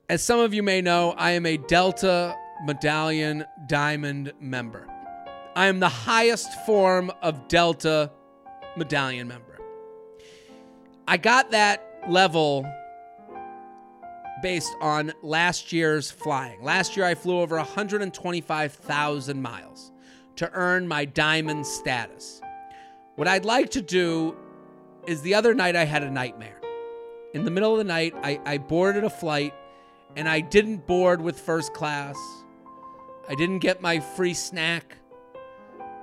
As 0.08 0.22
some 0.22 0.40
of 0.40 0.52
you 0.52 0.62
may 0.62 0.80
know, 0.80 1.14
I 1.16 1.32
am 1.32 1.46
a 1.46 1.56
Delta 1.56 2.36
Medallion 2.64 3.44
Diamond 3.68 4.32
member. 4.40 4.86
I 5.56 5.66
am 5.66 5.80
the 5.80 5.88
highest 5.88 6.52
form 6.66 7.12
of 7.22 7.48
Delta 7.48 8.10
Medallion 8.76 9.28
member. 9.28 9.58
I 11.06 11.16
got 11.16 11.50
that 11.50 12.04
level 12.08 12.66
based 14.44 14.76
on 14.82 15.10
last 15.22 15.72
year's 15.72 16.10
flying. 16.10 16.62
Last 16.62 16.98
year, 16.98 17.06
I 17.06 17.14
flew 17.14 17.38
over 17.40 17.56
125,000 17.56 19.40
miles 19.40 19.90
to 20.36 20.50
earn 20.52 20.86
my 20.86 21.06
diamond 21.06 21.66
status. 21.66 22.42
What 23.16 23.26
I'd 23.26 23.46
like 23.46 23.70
to 23.70 23.80
do 23.80 24.36
is 25.06 25.22
the 25.22 25.34
other 25.34 25.54
night 25.54 25.76
I 25.76 25.86
had 25.86 26.02
a 26.02 26.10
nightmare. 26.10 26.60
In 27.32 27.46
the 27.46 27.50
middle 27.50 27.72
of 27.72 27.78
the 27.78 27.84
night, 27.84 28.12
I, 28.22 28.38
I 28.44 28.58
boarded 28.58 29.02
a 29.02 29.08
flight 29.08 29.54
and 30.14 30.28
I 30.28 30.40
didn't 30.40 30.86
board 30.86 31.22
with 31.22 31.40
first 31.40 31.72
class. 31.72 32.18
I 33.26 33.34
didn't 33.36 33.60
get 33.60 33.80
my 33.80 33.98
free 33.98 34.34
snack. 34.34 34.98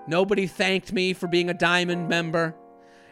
Nobody 0.08 0.48
thanked 0.48 0.92
me 0.92 1.14
for 1.14 1.28
being 1.28 1.52
a 1.52 1.54
diamond 1.54 2.10
member. 2.10 2.56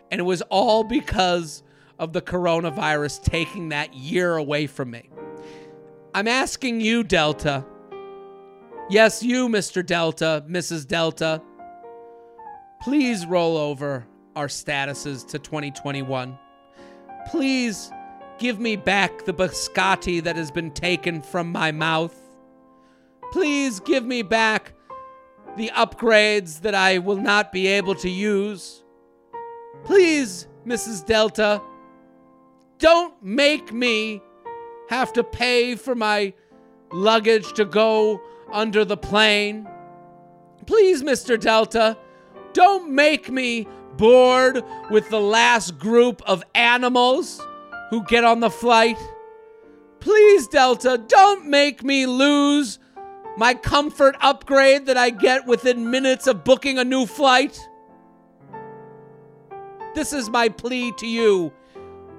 And 0.10 0.20
it 0.20 0.24
was 0.24 0.42
all 0.50 0.84
because 0.84 1.62
of 2.00 2.14
the 2.14 2.22
coronavirus 2.22 3.24
taking 3.24 3.70
that 3.70 3.94
year 3.94 4.36
away 4.36 4.66
from 4.66 4.92
me. 4.92 5.10
I'm 6.14 6.28
asking 6.28 6.82
you, 6.82 7.04
Delta. 7.04 7.66
Yes, 8.90 9.22
you, 9.22 9.48
Mr. 9.48 9.86
Delta, 9.86 10.44
Mrs. 10.50 10.88
Delta. 10.88 11.42
Please 12.82 13.26
roll 13.26 13.58
over 13.58 14.08
our 14.36 14.48
statuses 14.48 15.28
to 15.28 15.38
2021. 15.38 16.40
Please 17.28 17.92
give 18.40 18.60
me 18.60 18.76
back 18.78 19.26
the 19.26 19.34
biscotti 19.34 20.24
that 20.24 20.38
has 20.38 20.50
been 20.50 20.72
taken 20.72 21.22
from 21.22 21.52
my 21.52 21.72
mouth. 21.72 22.16
Please 23.32 23.80
give 23.82 24.06
me 24.06 24.24
back 24.24 24.74
the 25.58 25.70
upgrades 25.76 26.62
that 26.62 26.74
I 26.74 27.00
will 27.00 27.18
not 27.18 27.52
be 27.52 27.68
able 27.68 27.96
to 27.96 28.10
use. 28.10 28.84
Please, 29.84 30.48
Mrs. 30.66 31.06
Delta, 31.06 31.62
don't 32.80 33.22
make 33.22 33.72
me 33.74 34.22
have 34.90 35.14
to 35.14 35.24
pay 35.24 35.76
for 35.76 35.94
my 35.94 36.34
luggage 36.92 37.54
to 37.54 37.66
go 37.66 38.20
under 38.52 38.84
the 38.84 38.98
plane. 38.98 39.68
Please, 40.66 41.04
Mr. 41.04 41.40
Delta, 41.40 41.98
don't 42.54 42.90
make 42.92 43.30
me 43.30 43.68
bored 43.98 44.64
with 44.90 45.10
the 45.10 45.20
last 45.20 45.78
group 45.78 46.22
of 46.26 46.44
animals 46.56 47.46
who 47.90 48.04
get 48.06 48.24
on 48.24 48.40
the 48.40 48.50
flight. 48.50 48.98
Please, 50.00 50.48
Delta, 50.48 50.98
don't 51.08 51.46
make 51.46 51.84
me 51.84 52.06
lose 52.06 52.80
my 53.38 53.54
comfort 53.54 54.16
upgrade 54.22 54.86
that 54.86 54.98
I 54.98 55.10
get 55.10 55.46
within 55.46 55.92
minutes 55.92 56.28
of 56.28 56.44
booking 56.44 56.80
a 56.80 56.84
new 56.84 57.06
flight. 57.06 57.60
This 59.96 60.14
is 60.14 60.30
my 60.30 60.50
plea 60.50 60.94
to 60.98 61.08
you 61.08 61.52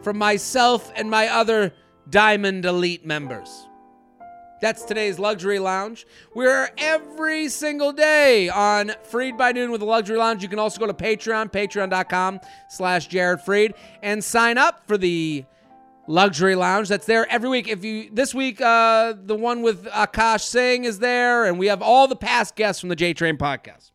from 0.03 0.19
myself 0.19 0.93
and 0.97 1.11
my 1.11 1.29
other 1.29 1.73
Diamond 2.09 2.65
Elite 2.65 3.05
members. 3.05 3.67
That's 4.61 4.85
today's 4.85 5.19
Luxury 5.19 5.59
Lounge. 5.59 6.07
We're 6.35 6.71
every 6.77 7.49
single 7.49 7.93
day 7.93 8.51
on 8.51 8.93
Freid 9.11 9.39
by 9.39 9.53
Noon 9.53 9.71
with 9.71 9.81
the 9.81 9.87
Luxury 9.87 10.19
Lounge. 10.19 10.43
You 10.43 10.51
can 10.51 10.59
also 10.59 10.79
go 10.79 10.87
to 10.87 10.93
Patreon, 10.93 11.51
patreon.com 11.51 12.41
slash 12.69 13.07
Jared 13.07 13.41
Freid, 13.41 13.73
and 14.03 14.23
sign 14.23 14.59
up 14.59 14.87
for 14.87 14.99
the 14.99 15.47
Luxury 16.07 16.57
Lounge. 16.57 16.89
That's 16.89 17.07
there 17.07 17.27
every 17.31 17.49
week. 17.49 17.69
If 17.69 17.85
you 17.85 18.11
this 18.13 18.35
week, 18.35 18.61
uh, 18.61 19.15
the 19.17 19.35
one 19.35 19.63
with 19.63 19.87
Akash 19.87 20.43
Singh 20.43 20.85
is 20.85 20.99
there, 20.99 21.47
and 21.47 21.59
we 21.59 21.69
have 21.69 21.81
all 21.81 22.07
the 22.07 22.17
past 22.17 22.55
guests 22.55 22.81
from 22.81 22.91
the 22.91 22.97
J 22.97 23.15
Train 23.15 23.39
podcast. 23.39 23.93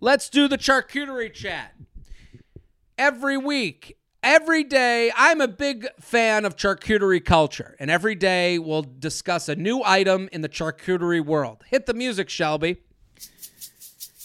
Let's 0.00 0.28
do 0.28 0.46
the 0.46 0.58
charcuterie 0.58 1.32
chat. 1.32 1.74
Every 2.98 3.38
week, 3.38 3.96
every 4.26 4.64
day, 4.64 5.12
I'm 5.16 5.40
a 5.40 5.46
big 5.46 5.86
fan 6.00 6.44
of 6.44 6.56
charcuterie 6.56 7.24
culture, 7.24 7.76
and 7.78 7.92
every 7.92 8.16
day 8.16 8.58
we'll 8.58 8.82
discuss 8.82 9.48
a 9.48 9.54
new 9.54 9.82
item 9.84 10.28
in 10.32 10.40
the 10.40 10.48
charcuterie 10.48 11.24
world. 11.24 11.62
Hit 11.68 11.86
the 11.86 11.94
music, 11.94 12.28
Shelby. 12.28 12.78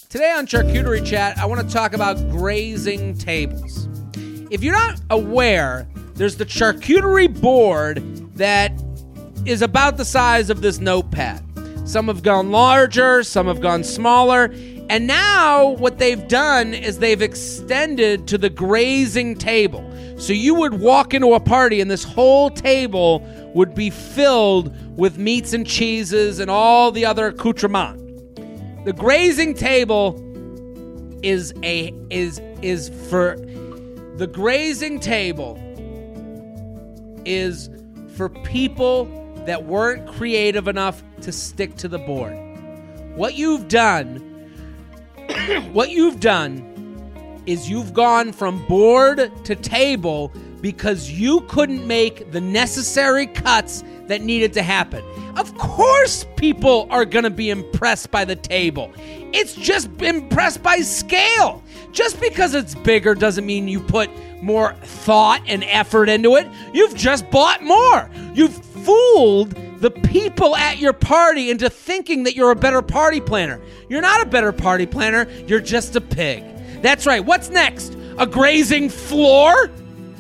Today 0.09 0.31
on 0.31 0.47
Charcuterie 0.47 1.05
Chat, 1.05 1.37
I 1.37 1.45
want 1.45 1.61
to 1.65 1.71
talk 1.71 1.93
about 1.93 2.17
grazing 2.31 3.15
tables. 3.19 3.87
If 4.49 4.63
you're 4.63 4.73
not 4.73 4.99
aware, 5.11 5.87
there's 6.15 6.35
the 6.35 6.45
charcuterie 6.45 7.39
board 7.39 7.97
that 8.35 8.73
is 9.45 9.61
about 9.61 9.97
the 9.97 10.03
size 10.03 10.49
of 10.49 10.61
this 10.61 10.79
notepad. 10.79 11.45
Some 11.87 12.07
have 12.07 12.23
gone 12.23 12.49
larger, 12.49 13.21
some 13.21 13.45
have 13.45 13.61
gone 13.61 13.83
smaller. 13.83 14.51
And 14.91 15.07
now 15.07 15.69
what 15.69 15.99
they've 15.99 16.27
done 16.27 16.73
is 16.73 16.99
they've 16.99 17.21
extended 17.21 18.27
to 18.27 18.37
the 18.37 18.49
grazing 18.49 19.37
table. 19.37 19.89
So 20.17 20.33
you 20.33 20.53
would 20.55 20.81
walk 20.81 21.13
into 21.13 21.33
a 21.33 21.39
party 21.39 21.79
and 21.79 21.89
this 21.89 22.03
whole 22.03 22.49
table 22.49 23.25
would 23.55 23.73
be 23.73 23.89
filled 23.89 24.75
with 24.97 25.17
meats 25.17 25.53
and 25.53 25.65
cheeses 25.65 26.39
and 26.39 26.51
all 26.51 26.91
the 26.91 27.05
other 27.05 27.27
accoutrement. 27.27 27.99
The 28.83 28.91
grazing 28.91 29.53
table 29.53 30.19
is 31.23 31.53
a 31.63 31.93
is 32.09 32.41
is 32.61 32.89
for 33.09 33.37
the 34.17 34.27
grazing 34.27 34.99
table 34.99 35.57
is 37.23 37.69
for 38.17 38.27
people 38.27 39.05
that 39.45 39.63
weren't 39.63 40.05
creative 40.05 40.67
enough 40.67 41.01
to 41.21 41.31
stick 41.31 41.77
to 41.77 41.87
the 41.87 41.99
board. 41.99 42.33
What 43.15 43.35
you've 43.35 43.69
done 43.69 44.27
what 45.71 45.89
you've 45.89 46.19
done 46.19 46.67
is 47.45 47.69
you've 47.69 47.93
gone 47.93 48.31
from 48.31 48.65
board 48.67 49.31
to 49.45 49.55
table 49.55 50.31
because 50.61 51.09
you 51.09 51.41
couldn't 51.41 51.85
make 51.85 52.31
the 52.31 52.39
necessary 52.39 53.25
cuts 53.27 53.83
that 54.07 54.21
needed 54.21 54.53
to 54.53 54.61
happen. 54.61 55.03
Of 55.37 55.57
course, 55.57 56.25
people 56.35 56.87
are 56.89 57.05
going 57.05 57.23
to 57.23 57.29
be 57.31 57.49
impressed 57.49 58.11
by 58.11 58.25
the 58.25 58.35
table. 58.35 58.91
It's 59.33 59.55
just 59.55 59.89
impressed 60.01 60.61
by 60.61 60.77
scale. 60.77 61.63
Just 61.91 62.19
because 62.21 62.53
it's 62.53 62.75
bigger 62.75 63.15
doesn't 63.15 63.45
mean 63.45 63.67
you 63.67 63.79
put 63.79 64.09
more 64.41 64.73
thought 64.83 65.41
and 65.47 65.63
effort 65.63 66.09
into 66.09 66.35
it. 66.35 66.47
You've 66.73 66.95
just 66.95 67.29
bought 67.31 67.63
more. 67.63 68.09
You've 68.33 68.53
fooled 68.53 69.55
the 69.81 69.89
people 69.89 70.55
at 70.55 70.77
your 70.77 70.93
party 70.93 71.49
into 71.49 71.67
thinking 71.67 72.23
that 72.23 72.35
you're 72.35 72.51
a 72.51 72.55
better 72.55 72.83
party 72.83 73.19
planner. 73.19 73.59
You're 73.89 74.01
not 74.01 74.21
a 74.21 74.25
better 74.27 74.51
party 74.51 74.85
planner, 74.85 75.27
you're 75.47 75.59
just 75.59 75.95
a 75.95 76.01
pig. 76.01 76.43
That's 76.83 77.07
right. 77.07 77.25
What's 77.25 77.49
next? 77.49 77.97
A 78.19 78.27
grazing 78.27 78.89
floor? 78.89 79.67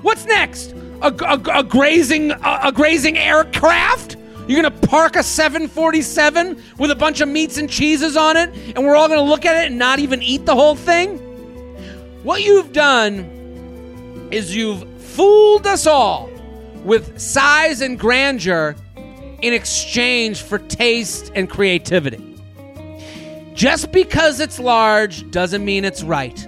What's 0.01 0.25
next? 0.25 0.73
A, 1.03 1.13
a, 1.25 1.59
a 1.59 1.63
grazing 1.63 2.31
a, 2.31 2.59
a 2.65 2.71
grazing 2.71 3.19
aircraft? 3.19 4.17
You're 4.47 4.63
gonna 4.63 4.75
park 4.87 5.15
a 5.15 5.21
747 5.21 6.61
with 6.79 6.89
a 6.89 6.95
bunch 6.95 7.21
of 7.21 7.29
meats 7.29 7.57
and 7.57 7.69
cheeses 7.69 8.17
on 8.17 8.37
it, 8.37 8.49
and 8.75 8.83
we're 8.83 8.95
all 8.95 9.07
gonna 9.07 9.21
look 9.21 9.45
at 9.45 9.63
it 9.63 9.67
and 9.67 9.77
not 9.77 9.99
even 9.99 10.23
eat 10.23 10.47
the 10.47 10.55
whole 10.55 10.75
thing? 10.75 11.19
What 12.23 12.43
you've 12.43 12.73
done 12.73 14.29
is 14.31 14.55
you've 14.55 14.89
fooled 14.99 15.67
us 15.67 15.85
all 15.85 16.31
with 16.83 17.19
size 17.19 17.81
and 17.81 17.99
grandeur 17.99 18.75
in 19.41 19.53
exchange 19.53 20.41
for 20.41 20.59
taste 20.59 21.31
and 21.35 21.49
creativity. 21.49 22.27
Just 23.53 23.91
because 23.91 24.39
it's 24.39 24.59
large 24.59 25.29
doesn't 25.31 25.63
mean 25.63 25.85
it's 25.85 26.03
right. 26.03 26.47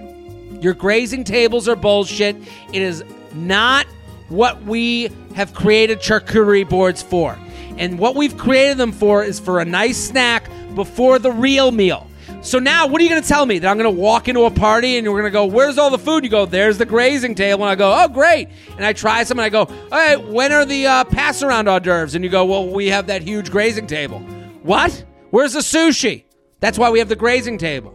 Your 0.60 0.74
grazing 0.74 1.24
tables 1.24 1.68
are 1.68 1.76
bullshit. 1.76 2.36
It 2.72 2.82
is 2.82 3.04
not 3.34 3.86
what 4.28 4.62
we 4.62 5.10
have 5.34 5.52
created 5.54 6.00
charcuterie 6.00 6.68
boards 6.68 7.02
for. 7.02 7.38
And 7.76 7.98
what 7.98 8.14
we've 8.14 8.36
created 8.36 8.78
them 8.78 8.92
for 8.92 9.22
is 9.22 9.38
for 9.38 9.60
a 9.60 9.64
nice 9.64 9.98
snack 9.98 10.48
before 10.74 11.18
the 11.18 11.32
real 11.32 11.70
meal. 11.70 12.08
So 12.44 12.58
now, 12.58 12.86
what 12.86 13.00
are 13.00 13.04
you 13.04 13.08
going 13.08 13.22
to 13.22 13.26
tell 13.26 13.46
me? 13.46 13.58
That 13.58 13.70
I'm 13.70 13.78
going 13.78 13.92
to 13.92 14.00
walk 14.00 14.28
into 14.28 14.44
a 14.44 14.50
party 14.50 14.98
and 14.98 15.06
we're 15.08 15.22
going 15.22 15.24
to 15.24 15.30
go, 15.30 15.46
Where's 15.46 15.78
all 15.78 15.88
the 15.88 15.98
food? 15.98 16.24
You 16.24 16.30
go, 16.30 16.44
There's 16.44 16.76
the 16.76 16.84
grazing 16.84 17.34
table. 17.34 17.64
And 17.64 17.70
I 17.70 17.74
go, 17.74 18.04
Oh, 18.04 18.06
great. 18.06 18.50
And 18.76 18.84
I 18.84 18.92
try 18.92 19.24
some 19.24 19.38
and 19.38 19.46
I 19.46 19.48
go, 19.48 19.60
All 19.60 19.88
right, 19.90 20.22
when 20.22 20.52
are 20.52 20.66
the 20.66 20.86
uh, 20.86 21.04
pass 21.04 21.42
around 21.42 21.68
hors 21.68 21.80
d'oeuvres? 21.80 22.14
And 22.14 22.22
you 22.22 22.30
go, 22.30 22.44
Well, 22.44 22.68
we 22.68 22.88
have 22.88 23.06
that 23.06 23.22
huge 23.22 23.50
grazing 23.50 23.86
table. 23.86 24.18
What? 24.62 25.04
Where's 25.30 25.54
the 25.54 25.60
sushi? 25.60 26.24
That's 26.60 26.78
why 26.78 26.90
we 26.90 26.98
have 26.98 27.08
the 27.08 27.16
grazing 27.16 27.56
table. 27.56 27.94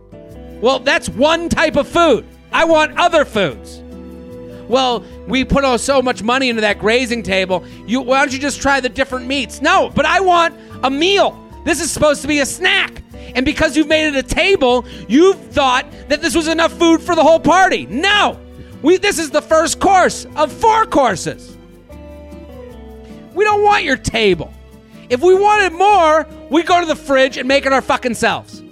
Well, 0.61 0.79
that's 0.79 1.09
one 1.09 1.49
type 1.49 1.75
of 1.75 1.87
food. 1.87 2.25
I 2.51 2.65
want 2.65 2.97
other 2.97 3.25
foods. 3.25 3.83
Well, 4.67 5.05
we 5.27 5.45
put 5.45 5.63
oh, 5.63 5.77
so 5.77 6.01
much 6.01 6.23
money 6.23 6.49
into 6.49 6.61
that 6.61 6.79
grazing 6.79 7.21
table. 7.21 7.63
You, 7.85 8.01
why 8.01 8.19
don't 8.19 8.33
you 8.33 8.39
just 8.39 8.63
try 8.63 8.79
the 8.79 8.89
different 8.89 9.27
meats? 9.27 9.61
No, 9.61 9.91
but 9.93 10.07
I 10.07 10.21
want 10.21 10.59
a 10.83 10.89
meal. 10.89 11.39
This 11.65 11.81
is 11.81 11.91
supposed 11.91 12.23
to 12.23 12.27
be 12.27 12.39
a 12.39 12.47
snack. 12.47 13.03
And 13.35 13.45
because 13.45 13.75
you've 13.77 13.87
made 13.87 14.07
it 14.07 14.15
a 14.15 14.23
table, 14.23 14.85
you've 15.07 15.39
thought 15.47 15.85
that 16.07 16.21
this 16.21 16.35
was 16.35 16.47
enough 16.47 16.73
food 16.73 17.01
for 17.01 17.15
the 17.15 17.23
whole 17.23 17.39
party. 17.39 17.85
No! 17.85 18.39
We, 18.81 18.97
this 18.97 19.19
is 19.19 19.29
the 19.29 19.41
first 19.41 19.79
course 19.79 20.25
of 20.35 20.51
four 20.51 20.85
courses. 20.85 21.57
We 23.33 23.43
don't 23.43 23.63
want 23.63 23.83
your 23.83 23.97
table. 23.97 24.53
If 25.09 25.21
we 25.21 25.35
wanted 25.35 25.73
more, 25.73 26.27
we 26.49 26.63
go 26.63 26.79
to 26.79 26.85
the 26.85 26.95
fridge 26.95 27.37
and 27.37 27.47
make 27.47 27.65
it 27.65 27.73
our 27.73 27.81
fucking 27.81 28.13
selves. 28.13 28.63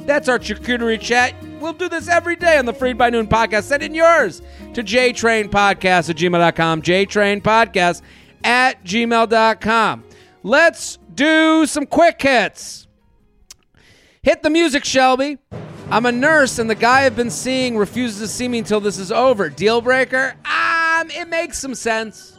That's 0.00 0.28
our 0.28 0.38
charcuterie 0.38 1.00
chat. 1.00 1.34
We'll 1.60 1.72
do 1.72 1.88
this 1.88 2.08
every 2.08 2.36
day 2.36 2.56
on 2.56 2.64
the 2.64 2.72
Freid 2.72 2.96
by 2.96 3.10
Noon 3.10 3.26
podcast. 3.26 3.64
Send 3.64 3.82
in 3.82 3.94
yours 3.94 4.40
to 4.74 4.82
jtrainpodcast 4.82 6.10
at 6.10 6.16
gmail.com. 6.16 6.82
jtrainpodcast 6.82 8.02
at 8.44 8.84
gmail.com. 8.84 10.04
Let's 10.42 10.98
do 11.14 11.66
some 11.66 11.84
quick 11.84 12.22
hits. 12.22 12.87
Hit 14.22 14.42
the 14.42 14.50
music, 14.50 14.84
Shelby. 14.84 15.38
I'm 15.90 16.04
a 16.04 16.12
nurse, 16.12 16.58
and 16.58 16.68
the 16.68 16.74
guy 16.74 17.06
I've 17.06 17.16
been 17.16 17.30
seeing 17.30 17.76
refuses 17.76 18.20
to 18.20 18.28
see 18.28 18.48
me 18.48 18.58
until 18.58 18.80
this 18.80 18.98
is 18.98 19.12
over. 19.12 19.48
Deal 19.48 19.80
breaker? 19.80 20.34
Um, 20.44 21.10
it 21.10 21.28
makes 21.28 21.58
some 21.58 21.74
sense. 21.74 22.36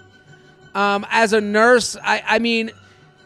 Um, 0.75 1.05
as 1.09 1.33
a 1.33 1.41
nurse, 1.41 1.95
I, 2.03 2.21
I 2.27 2.39
mean, 2.39 2.71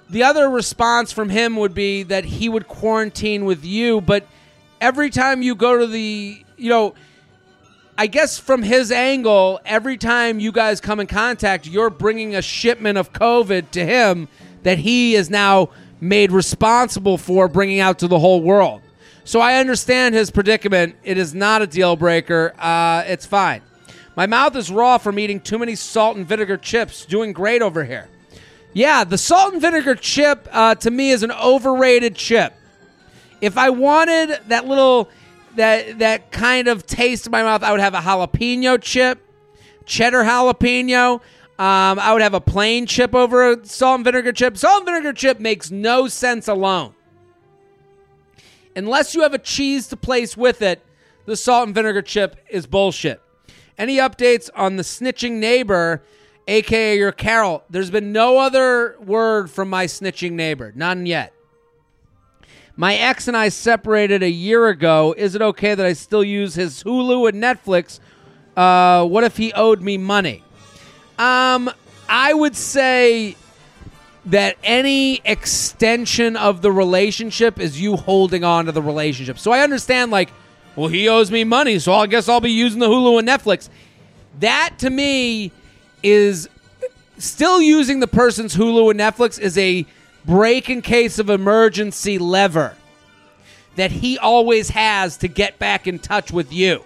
the 0.09 0.23
other 0.23 0.49
response 0.49 1.11
from 1.11 1.29
him 1.29 1.55
would 1.57 1.73
be 1.73 2.03
that 2.03 2.25
he 2.25 2.47
would 2.47 2.67
quarantine 2.67 3.45
with 3.45 3.65
you, 3.65 3.99
but 3.99 4.27
every 4.79 5.09
time 5.09 5.41
you 5.41 5.55
go 5.55 5.79
to 5.79 5.87
the, 5.87 6.45
you 6.55 6.69
know, 6.69 6.93
I 7.97 8.07
guess 8.07 8.39
from 8.39 8.63
his 8.63 8.91
angle, 8.91 9.59
every 9.65 9.97
time 9.97 10.39
you 10.39 10.51
guys 10.51 10.79
come 10.79 10.99
in 10.99 11.07
contact, 11.07 11.67
you're 11.67 11.89
bringing 11.89 12.35
a 12.35 12.41
shipment 12.41 12.97
of 12.97 13.11
COVID 13.11 13.71
to 13.71 13.85
him 13.85 14.27
that 14.63 14.77
he 14.77 15.15
is 15.15 15.29
now 15.29 15.69
made 16.03 16.31
responsible 16.31 17.17
for 17.17 17.47
bringing 17.47 17.79
out 17.79 17.99
to 17.99 18.07
the 18.07 18.19
whole 18.19 18.41
world. 18.41 18.81
So 19.23 19.39
I 19.39 19.55
understand 19.55 20.13
his 20.13 20.29
predicament. 20.29 20.97
It 21.03 21.17
is 21.17 21.33
not 21.33 21.61
a 21.61 21.67
deal 21.67 21.95
breaker. 21.95 22.53
Uh, 22.59 23.03
it's 23.07 23.25
fine. 23.25 23.61
My 24.15 24.27
mouth 24.27 24.55
is 24.55 24.69
raw 24.69 24.97
from 24.97 25.17
eating 25.17 25.39
too 25.39 25.57
many 25.57 25.75
salt 25.75 26.17
and 26.17 26.27
vinegar 26.27 26.57
chips. 26.57 27.05
Doing 27.05 27.31
great 27.31 27.61
over 27.61 27.85
here. 27.85 28.09
Yeah, 28.73 29.03
the 29.05 29.17
salt 29.17 29.53
and 29.53 29.61
vinegar 29.61 29.95
chip 29.95 30.47
uh, 30.51 30.75
to 30.75 30.91
me 30.91 31.11
is 31.11 31.23
an 31.23 31.31
overrated 31.31 32.15
chip. 32.15 32.53
If 33.39 33.57
I 33.57 33.69
wanted 33.69 34.39
that 34.47 34.67
little 34.67 35.09
that 35.55 35.99
that 35.99 36.31
kind 36.31 36.67
of 36.67 36.85
taste 36.85 37.27
in 37.27 37.31
my 37.31 37.43
mouth, 37.43 37.63
I 37.63 37.71
would 37.71 37.79
have 37.79 37.93
a 37.93 37.99
jalapeno 37.99 38.81
chip, 38.81 39.19
cheddar 39.85 40.23
jalapeno. 40.23 41.21
Um, 41.59 41.99
I 41.99 42.13
would 42.13 42.23
have 42.23 42.33
a 42.33 42.41
plain 42.41 42.87
chip 42.87 43.13
over 43.13 43.51
a 43.51 43.65
salt 43.65 43.97
and 43.97 44.05
vinegar 44.05 44.33
chip. 44.33 44.57
Salt 44.57 44.77
and 44.77 44.85
vinegar 44.85 45.13
chip 45.13 45.39
makes 45.39 45.69
no 45.69 46.07
sense 46.07 46.47
alone. 46.47 46.95
Unless 48.75 49.13
you 49.13 49.21
have 49.21 49.35
a 49.35 49.39
cheese 49.39 49.87
to 49.89 49.97
place 49.97 50.35
with 50.35 50.63
it, 50.63 50.81
the 51.25 51.37
salt 51.37 51.67
and 51.67 51.75
vinegar 51.75 52.01
chip 52.01 52.37
is 52.49 52.65
bullshit. 52.65 53.21
Any 53.77 53.97
updates 53.97 54.49
on 54.55 54.77
the 54.77 54.83
snitching 54.83 55.33
neighbor, 55.33 56.01
aka 56.47 56.97
your 56.97 57.11
Carol? 57.11 57.63
There's 57.69 57.91
been 57.91 58.11
no 58.11 58.39
other 58.39 58.97
word 58.99 59.51
from 59.51 59.69
my 59.69 59.85
snitching 59.85 60.31
neighbor. 60.31 60.73
None 60.75 61.05
yet. 61.05 61.33
My 62.75 62.95
ex 62.95 63.27
and 63.27 63.37
I 63.37 63.49
separated 63.49 64.23
a 64.23 64.29
year 64.29 64.67
ago. 64.67 65.13
Is 65.15 65.35
it 65.35 65.41
okay 65.43 65.75
that 65.75 65.85
I 65.85 65.93
still 65.93 66.23
use 66.23 66.55
his 66.55 66.83
Hulu 66.83 67.29
and 67.29 67.41
Netflix? 67.41 67.99
Uh, 68.57 69.05
what 69.05 69.23
if 69.23 69.37
he 69.37 69.53
owed 69.53 69.81
me 69.81 69.99
money? 69.99 70.43
Um, 71.17 71.69
I 72.09 72.33
would 72.33 72.55
say 72.55 73.35
that 74.25 74.57
any 74.63 75.21
extension 75.25 76.37
of 76.37 76.61
the 76.61 76.71
relationship 76.71 77.59
is 77.59 77.79
you 77.79 77.97
holding 77.97 78.43
on 78.43 78.65
to 78.65 78.71
the 78.71 78.81
relationship. 78.81 79.37
So 79.37 79.51
I 79.51 79.61
understand, 79.61 80.11
like, 80.11 80.29
well, 80.75 80.87
he 80.87 81.09
owes 81.09 81.29
me 81.29 81.43
money, 81.43 81.79
so 81.79 81.93
I 81.93 82.07
guess 82.07 82.29
I'll 82.29 82.41
be 82.41 82.51
using 82.51 82.79
the 82.79 82.87
Hulu 82.87 83.19
and 83.19 83.27
Netflix. 83.27 83.69
That 84.39 84.75
to 84.79 84.89
me 84.89 85.51
is 86.01 86.49
still 87.17 87.61
using 87.61 87.99
the 87.99 88.07
person's 88.07 88.55
Hulu 88.55 88.91
and 88.91 88.99
Netflix 88.99 89.39
is 89.39 89.57
a 89.57 89.85
break 90.25 90.69
in 90.69 90.81
case 90.81 91.19
of 91.19 91.29
emergency 91.29 92.17
lever 92.17 92.75
that 93.75 93.91
he 93.91 94.17
always 94.17 94.69
has 94.69 95.17
to 95.17 95.27
get 95.27 95.59
back 95.59 95.87
in 95.87 95.99
touch 95.99 96.31
with 96.31 96.51
you. 96.53 96.83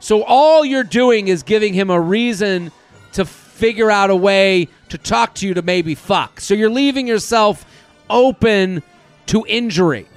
So 0.00 0.22
all 0.22 0.64
you're 0.64 0.84
doing 0.84 1.28
is 1.28 1.42
giving 1.42 1.74
him 1.74 1.90
a 1.90 2.00
reason 2.00 2.72
to 3.12 3.24
figure 3.60 3.90
out 3.90 4.08
a 4.08 4.16
way 4.16 4.68
to 4.88 4.96
talk 4.96 5.34
to 5.36 5.46
you 5.46 5.54
to 5.54 5.62
maybe 5.62 5.94
fuck. 5.94 6.40
So 6.40 6.54
you're 6.54 6.70
leaving 6.70 7.06
yourself 7.06 7.64
open 8.08 8.82
to 9.26 9.44
injury. 9.46 10.08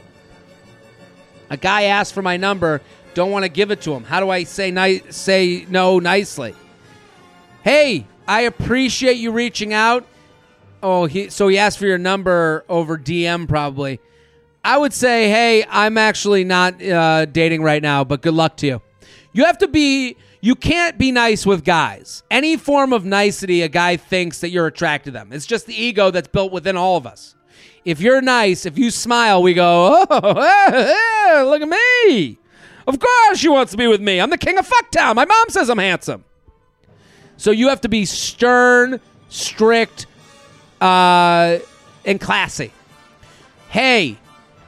A 1.49 1.57
guy 1.57 1.83
asked 1.83 2.13
for 2.13 2.21
my 2.21 2.37
number, 2.37 2.81
don't 3.13 3.31
want 3.31 3.43
to 3.43 3.49
give 3.49 3.69
it 3.69 3.81
to 3.81 3.93
him. 3.93 4.05
How 4.05 4.21
do 4.21 4.29
I 4.29 4.45
say 4.45 4.71
ni- 4.71 5.03
say 5.11 5.67
no 5.69 5.99
nicely? 5.99 6.55
Hey, 7.63 8.07
I 8.27 8.41
appreciate 8.41 9.17
you 9.17 9.31
reaching 9.31 9.73
out. 9.73 10.07
Oh, 10.81 11.05
he 11.05 11.29
so 11.29 11.47
he 11.49 11.57
asked 11.57 11.77
for 11.77 11.85
your 11.85 11.97
number 11.97 12.65
over 12.67 12.97
DM 12.97 13.47
probably. 13.47 13.99
I 14.65 14.77
would 14.77 14.93
say, 14.93 15.29
hey, 15.29 15.65
I'm 15.69 15.97
actually 15.97 16.45
not 16.45 16.81
uh, 16.81 17.25
dating 17.25 17.61
right 17.61 17.81
now, 17.81 18.05
but 18.05 18.21
good 18.21 18.33
luck 18.33 18.55
to 18.57 18.67
you. 18.67 18.81
You 19.33 19.45
have 19.45 19.57
to 19.59 19.67
be. 19.67 20.15
You 20.43 20.55
can't 20.55 20.97
be 20.97 21.13
nice 21.13 21.45
with 21.45 21.63
guys. 21.63 22.21
Any 22.29 22.57
form 22.57 22.91
of 22.91 23.05
nicety, 23.05 23.61
a 23.61 23.69
guy 23.69 23.95
thinks 23.95 24.41
that 24.41 24.49
you're 24.49 24.67
attracted 24.67 25.11
to 25.11 25.17
them. 25.17 25.31
It's 25.31 25.45
just 25.45 25.67
the 25.67 25.73
ego 25.73 26.11
that's 26.11 26.27
built 26.27 26.51
within 26.51 26.75
all 26.75 26.97
of 26.97 27.07
us. 27.07 27.33
If 27.85 28.01
you're 28.01 28.19
nice, 28.21 28.65
if 28.65 28.77
you 28.77 28.91
smile, 28.91 29.41
we 29.41 29.53
go, 29.53 30.05
oh, 30.09 31.45
look 31.47 31.61
at 31.61 31.69
me. 31.69 32.37
Of 32.85 32.99
course 32.99 33.37
she 33.39 33.47
wants 33.47 33.71
to 33.71 33.77
be 33.77 33.87
with 33.87 34.01
me. 34.01 34.19
I'm 34.19 34.29
the 34.29 34.37
king 34.37 34.57
of 34.57 34.67
fucktown. 34.67 35.15
My 35.15 35.23
mom 35.23 35.45
says 35.47 35.69
I'm 35.69 35.77
handsome. 35.77 36.25
So 37.37 37.51
you 37.51 37.69
have 37.69 37.79
to 37.79 37.89
be 37.89 38.03
stern, 38.03 38.99
strict, 39.29 40.07
uh, 40.81 41.59
and 42.03 42.19
classy. 42.19 42.73
Hey, 43.69 44.17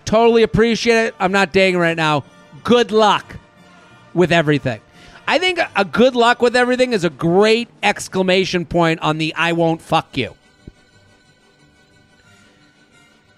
totally 0.05 0.43
appreciate 0.43 1.07
it. 1.07 1.15
I'm 1.19 1.33
not 1.33 1.51
dating 1.51 1.81
right 1.81 1.97
now. 1.97 2.23
Good 2.63 2.91
luck 2.91 3.35
with 4.13 4.31
everything. 4.31 4.79
I 5.27 5.39
think 5.39 5.59
a 5.75 5.85
good 5.85 6.15
luck 6.15 6.41
with 6.41 6.55
everything 6.55 6.93
is 6.93 7.03
a 7.03 7.09
great 7.09 7.67
exclamation 7.81 8.65
point 8.65 8.99
on 9.01 9.17
the 9.17 9.33
I 9.35 9.53
won't 9.53 9.81
fuck 9.81 10.15
you. 10.17 10.35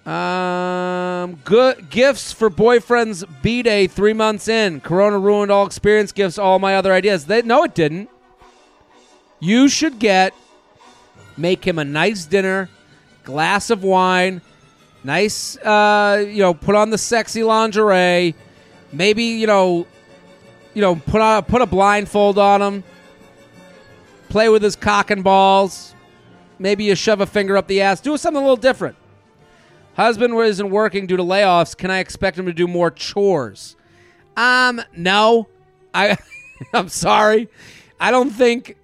Um, 0.10 1.40
good 1.44 1.90
gifts 1.90 2.32
for 2.32 2.50
boyfriend's 2.50 3.26
b 3.42 3.62
day 3.62 3.88
three 3.88 4.14
months 4.14 4.48
in. 4.48 4.80
Corona 4.80 5.20
ruined 5.20 5.52
all 5.52 5.66
experience 5.66 6.12
gifts, 6.12 6.38
all 6.38 6.60
my 6.60 6.76
other 6.76 6.94
ideas. 6.94 7.26
They, 7.26 7.42
no, 7.42 7.64
it 7.64 7.76
didn't. 7.76 8.10
You 9.40 9.68
should 9.68 10.00
get 10.00 10.34
make 11.38 11.66
him 11.66 11.78
a 11.78 11.84
nice 11.84 12.26
dinner, 12.26 12.70
glass 13.24 13.70
of 13.70 13.84
wine, 13.84 14.42
nice, 15.04 15.58
uh, 15.58 16.26
you 16.28 16.42
know, 16.42 16.54
put 16.54 16.76
on 16.76 16.90
the 16.90 16.98
sexy 16.98 17.44
lingerie, 17.44 18.34
maybe 18.92 19.24
you 19.24 19.48
know, 19.48 19.86
you 20.78 20.82
know, 20.82 20.95
put 20.95 21.21
on 21.21 21.43
put 21.45 21.63
a 21.63 21.65
blindfold 21.65 22.38
on 22.38 22.61
him, 22.61 22.84
play 24.30 24.47
with 24.47 24.61
his 24.61 24.75
cock 24.75 25.09
and 25.09 25.23
balls, 25.23 25.95
maybe 26.59 26.84
you 26.84 26.93
shove 26.93 27.19
a 27.19 27.25
finger 27.25 27.57
up 27.57 27.65
the 27.65 27.82
ass, 27.82 27.99
do 27.99 28.15
something 28.15 28.38
a 28.38 28.45
little 28.45 28.55
different. 28.55 28.95
Husband 29.95 30.36
isn't 30.36 30.69
working 30.69 31.07
due 31.07 31.17
to 31.17 31.23
layoffs. 31.23 31.75
Can 31.75 31.89
I 31.89 31.97
expect 31.97 32.38
him 32.38 32.45
to 32.45 32.53
do 32.53 32.67
more 32.67 32.91
chores? 32.91 33.75
Um, 34.36 34.80
no. 34.95 35.47
I 35.95 36.15
I'm 36.73 36.89
sorry. 36.89 37.49
I 37.99 38.11
don't 38.11 38.30
think 38.30 38.78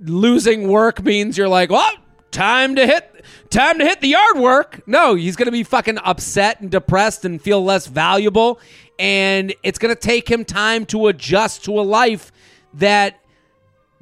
losing 0.00 0.66
work 0.66 1.00
means 1.00 1.38
you're 1.38 1.46
like, 1.46 1.70
well, 1.70 1.92
time 2.32 2.74
to 2.74 2.84
hit 2.84 3.24
time 3.50 3.78
to 3.78 3.84
hit 3.84 4.00
the 4.00 4.08
yard 4.08 4.36
work. 4.36 4.82
No, 4.88 5.14
he's 5.14 5.36
going 5.36 5.46
to 5.46 5.52
be 5.52 5.62
fucking 5.62 5.98
upset 5.98 6.60
and 6.60 6.72
depressed 6.72 7.24
and 7.24 7.40
feel 7.40 7.62
less 7.62 7.86
valuable 7.86 8.58
and 9.00 9.52
it's 9.62 9.78
going 9.78 9.94
to 9.94 10.00
take 10.00 10.30
him 10.30 10.44
time 10.44 10.86
to 10.86 11.08
adjust 11.08 11.64
to 11.64 11.80
a 11.80 11.82
life 11.82 12.30
that 12.74 13.18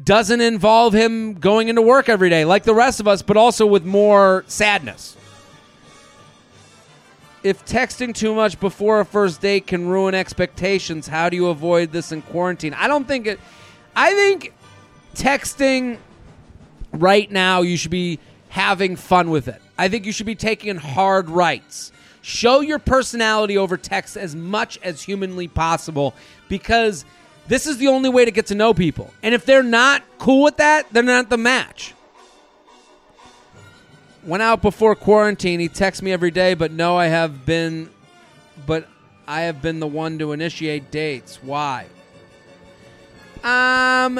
doesn't 0.02 0.40
involve 0.40 0.92
him 0.92 1.34
going 1.34 1.68
into 1.68 1.82
work 1.82 2.08
every 2.08 2.28
day 2.28 2.44
like 2.44 2.64
the 2.64 2.74
rest 2.74 3.00
of 3.00 3.08
us, 3.08 3.22
but 3.22 3.36
also 3.36 3.64
with 3.64 3.84
more 3.84 4.44
sadness 4.46 5.16
if 7.42 7.64
texting 7.64 8.14
too 8.14 8.34
much 8.34 8.58
before 8.60 9.00
a 9.00 9.04
first 9.04 9.40
date 9.40 9.66
can 9.66 9.88
ruin 9.88 10.14
expectations, 10.14 11.06
how 11.06 11.28
do 11.28 11.36
you 11.36 11.48
avoid 11.48 11.92
this 11.92 12.12
in 12.12 12.22
quarantine? 12.22 12.74
I 12.74 12.88
don't 12.88 13.06
think 13.06 13.26
it. 13.26 13.40
I 13.94 14.12
think 14.12 14.52
texting 15.14 15.98
right 16.92 17.30
now, 17.30 17.62
you 17.62 17.76
should 17.76 17.90
be 17.90 18.18
having 18.48 18.96
fun 18.96 19.30
with 19.30 19.48
it. 19.48 19.60
I 19.76 19.88
think 19.88 20.06
you 20.06 20.12
should 20.12 20.26
be 20.26 20.34
taking 20.34 20.76
hard 20.76 21.30
rights. 21.30 21.92
Show 22.28 22.60
your 22.60 22.78
personality 22.78 23.56
over 23.56 23.78
text 23.78 24.14
as 24.14 24.36
much 24.36 24.78
as 24.82 25.00
humanly 25.00 25.48
possible 25.48 26.14
because 26.50 27.06
this 27.46 27.66
is 27.66 27.78
the 27.78 27.88
only 27.88 28.10
way 28.10 28.26
to 28.26 28.30
get 28.30 28.48
to 28.48 28.54
know 28.54 28.74
people. 28.74 29.14
And 29.22 29.34
if 29.34 29.46
they're 29.46 29.62
not 29.62 30.02
cool 30.18 30.42
with 30.42 30.58
that, 30.58 30.92
they're 30.92 31.02
not 31.02 31.30
the 31.30 31.38
match. 31.38 31.94
Went 34.24 34.42
out 34.42 34.60
before 34.60 34.94
quarantine. 34.94 35.58
He 35.58 35.70
texts 35.70 36.02
me 36.02 36.12
every 36.12 36.30
day, 36.30 36.52
but 36.52 36.70
no, 36.70 36.98
I 36.98 37.06
have 37.06 37.46
been, 37.46 37.88
but 38.66 38.86
I 39.26 39.40
have 39.42 39.62
been 39.62 39.80
the 39.80 39.86
one 39.86 40.18
to 40.18 40.32
initiate 40.32 40.90
dates. 40.90 41.42
Why? 41.42 41.86
Um, 43.36 44.18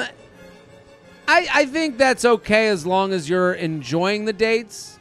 I 1.27 1.47
I 1.53 1.65
think 1.67 1.99
that's 1.99 2.25
okay 2.25 2.69
as 2.69 2.87
long 2.87 3.13
as 3.13 3.29
you're 3.29 3.53
enjoying 3.53 4.25
the 4.25 4.33
dates. 4.33 4.98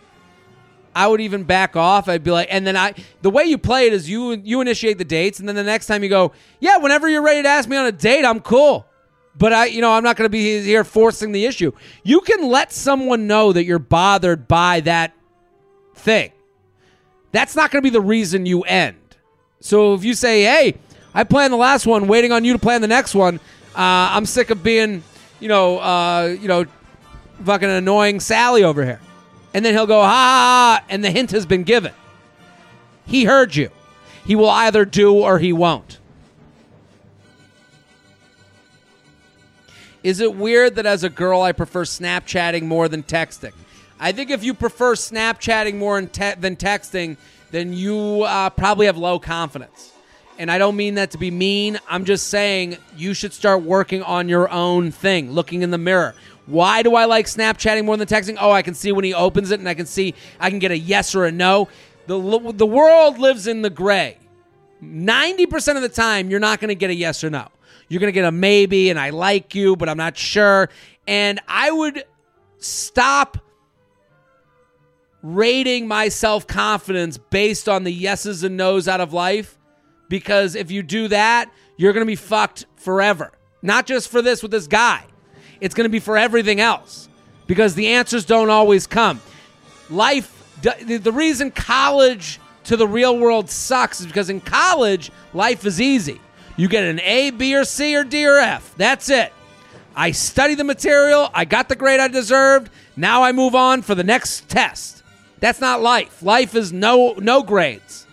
I 0.98 1.06
would 1.06 1.20
even 1.20 1.44
back 1.44 1.76
off. 1.76 2.08
I'd 2.08 2.24
be 2.24 2.32
like, 2.32 2.48
and 2.50 2.66
then 2.66 2.76
I, 2.76 2.92
the 3.22 3.30
way 3.30 3.44
you 3.44 3.56
play 3.56 3.86
it 3.86 3.92
is 3.92 4.10
you 4.10 4.32
you 4.32 4.60
initiate 4.60 4.98
the 4.98 5.04
dates, 5.04 5.38
and 5.38 5.48
then 5.48 5.54
the 5.54 5.62
next 5.62 5.86
time 5.86 6.02
you 6.02 6.08
go, 6.08 6.32
yeah, 6.58 6.78
whenever 6.78 7.08
you're 7.08 7.22
ready 7.22 7.40
to 7.42 7.48
ask 7.48 7.68
me 7.68 7.76
on 7.76 7.86
a 7.86 7.92
date, 7.92 8.24
I'm 8.24 8.40
cool. 8.40 8.84
But 9.36 9.52
I, 9.52 9.66
you 9.66 9.80
know, 9.80 9.92
I'm 9.92 10.02
not 10.02 10.16
going 10.16 10.24
to 10.24 10.30
be 10.30 10.60
here 10.60 10.82
forcing 10.82 11.30
the 11.30 11.46
issue. 11.46 11.70
You 12.02 12.20
can 12.20 12.48
let 12.48 12.72
someone 12.72 13.28
know 13.28 13.52
that 13.52 13.62
you're 13.64 13.78
bothered 13.78 14.48
by 14.48 14.80
that 14.80 15.12
thing. 15.94 16.32
That's 17.30 17.54
not 17.54 17.70
going 17.70 17.80
to 17.80 17.86
be 17.86 17.92
the 17.92 18.00
reason 18.00 18.44
you 18.44 18.62
end. 18.62 18.96
So 19.60 19.94
if 19.94 20.02
you 20.02 20.14
say, 20.14 20.42
"Hey, 20.42 20.74
I 21.14 21.22
planned 21.22 21.52
the 21.52 21.58
last 21.58 21.86
one, 21.86 22.08
waiting 22.08 22.32
on 22.32 22.44
you 22.44 22.54
to 22.54 22.58
plan 22.58 22.80
the 22.80 22.88
next 22.88 23.14
one," 23.14 23.36
uh, 23.76 24.10
I'm 24.16 24.26
sick 24.26 24.50
of 24.50 24.64
being, 24.64 25.04
you 25.38 25.46
know, 25.46 25.78
uh, 25.78 26.36
you 26.40 26.48
know, 26.48 26.64
fucking 27.44 27.70
annoying 27.70 28.18
Sally 28.18 28.64
over 28.64 28.84
here, 28.84 29.00
and 29.54 29.64
then 29.64 29.74
he'll 29.74 29.86
go, 29.86 30.02
ha 30.02 30.82
and 30.88 31.02
the 31.02 31.10
hint 31.10 31.30
has 31.30 31.46
been 31.46 31.64
given. 31.64 31.92
He 33.06 33.24
heard 33.24 33.56
you. 33.56 33.70
He 34.24 34.36
will 34.36 34.50
either 34.50 34.84
do 34.84 35.14
or 35.14 35.38
he 35.38 35.52
won't. 35.52 35.98
Is 40.02 40.20
it 40.20 40.34
weird 40.34 40.76
that 40.76 40.86
as 40.86 41.02
a 41.02 41.08
girl 41.08 41.42
I 41.42 41.52
prefer 41.52 41.84
Snapchatting 41.84 42.62
more 42.62 42.88
than 42.88 43.02
texting? 43.02 43.52
I 43.98 44.12
think 44.12 44.30
if 44.30 44.44
you 44.44 44.54
prefer 44.54 44.94
Snapchatting 44.94 45.74
more 45.74 46.00
than 46.00 46.08
texting, 46.08 47.16
then 47.50 47.72
you 47.72 48.22
uh, 48.22 48.50
probably 48.50 48.86
have 48.86 48.96
low 48.96 49.18
confidence. 49.18 49.92
And 50.38 50.52
I 50.52 50.58
don't 50.58 50.76
mean 50.76 50.94
that 50.94 51.10
to 51.12 51.18
be 51.18 51.32
mean. 51.32 51.80
I'm 51.88 52.04
just 52.04 52.28
saying 52.28 52.76
you 52.96 53.12
should 53.12 53.32
start 53.32 53.62
working 53.62 54.04
on 54.04 54.28
your 54.28 54.48
own 54.50 54.92
thing, 54.92 55.32
looking 55.32 55.62
in 55.62 55.72
the 55.72 55.78
mirror. 55.78 56.14
Why 56.48 56.82
do 56.82 56.94
I 56.94 57.04
like 57.04 57.26
Snapchatting 57.26 57.84
more 57.84 57.98
than 57.98 58.08
texting? 58.08 58.38
Oh, 58.40 58.50
I 58.50 58.62
can 58.62 58.72
see 58.72 58.90
when 58.90 59.04
he 59.04 59.12
opens 59.12 59.50
it 59.50 59.60
and 59.60 59.68
I 59.68 59.74
can 59.74 59.84
see 59.84 60.14
I 60.40 60.48
can 60.48 60.58
get 60.58 60.70
a 60.70 60.78
yes 60.78 61.14
or 61.14 61.26
a 61.26 61.32
no. 61.32 61.68
The, 62.06 62.52
the 62.54 62.66
world 62.66 63.18
lives 63.18 63.46
in 63.46 63.60
the 63.60 63.68
gray. 63.68 64.16
90% 64.82 65.76
of 65.76 65.82
the 65.82 65.90
time, 65.90 66.30
you're 66.30 66.40
not 66.40 66.58
going 66.58 66.70
to 66.70 66.74
get 66.74 66.88
a 66.88 66.94
yes 66.94 67.22
or 67.22 67.28
no. 67.28 67.48
You're 67.88 68.00
going 68.00 68.08
to 68.08 68.14
get 68.14 68.24
a 68.24 68.32
maybe, 68.32 68.88
and 68.88 68.98
I 68.98 69.10
like 69.10 69.54
you, 69.54 69.76
but 69.76 69.90
I'm 69.90 69.98
not 69.98 70.16
sure. 70.16 70.70
And 71.06 71.38
I 71.46 71.70
would 71.70 72.04
stop 72.56 73.36
rating 75.22 75.86
my 75.86 76.08
self 76.08 76.46
confidence 76.46 77.18
based 77.18 77.68
on 77.68 77.84
the 77.84 77.92
yeses 77.92 78.42
and 78.42 78.56
nos 78.56 78.88
out 78.88 79.02
of 79.02 79.12
life 79.12 79.58
because 80.08 80.54
if 80.54 80.70
you 80.70 80.82
do 80.82 81.08
that, 81.08 81.50
you're 81.76 81.92
going 81.92 82.06
to 82.06 82.10
be 82.10 82.16
fucked 82.16 82.64
forever. 82.76 83.32
Not 83.60 83.86
just 83.86 84.08
for 84.08 84.22
this 84.22 84.40
with 84.42 84.50
this 84.50 84.66
guy, 84.66 85.04
it's 85.60 85.74
going 85.74 85.84
to 85.84 85.90
be 85.90 86.00
for 86.00 86.16
everything 86.16 86.60
else 86.60 87.08
because 87.46 87.74
the 87.74 87.88
answers 87.88 88.24
don't 88.24 88.50
always 88.50 88.86
come. 88.86 89.20
Life, 89.90 90.60
the 90.62 91.12
reason 91.12 91.50
college 91.50 92.40
to 92.64 92.76
the 92.76 92.86
real 92.86 93.18
world 93.18 93.48
sucks 93.50 94.00
is 94.00 94.06
because 94.06 94.28
in 94.28 94.40
college, 94.40 95.10
life 95.32 95.64
is 95.64 95.80
easy. 95.80 96.20
You 96.56 96.68
get 96.68 96.84
an 96.84 97.00
A, 97.00 97.30
B, 97.30 97.56
or 97.56 97.64
C, 97.64 97.96
or 97.96 98.04
D, 98.04 98.26
or 98.26 98.36
F. 98.36 98.74
That's 98.76 99.08
it. 99.08 99.32
I 99.96 100.10
study 100.10 100.54
the 100.54 100.64
material. 100.64 101.30
I 101.32 101.44
got 101.44 101.68
the 101.68 101.76
grade 101.76 101.98
I 101.98 102.08
deserved. 102.08 102.70
Now 102.96 103.22
I 103.22 103.32
move 103.32 103.54
on 103.54 103.82
for 103.82 103.94
the 103.94 104.04
next 104.04 104.48
test. 104.48 105.02
That's 105.40 105.60
not 105.60 105.80
life. 105.80 106.22
Life 106.22 106.54
is 106.54 106.72
no 106.72 107.14
no 107.14 107.42
grades. 107.42 108.06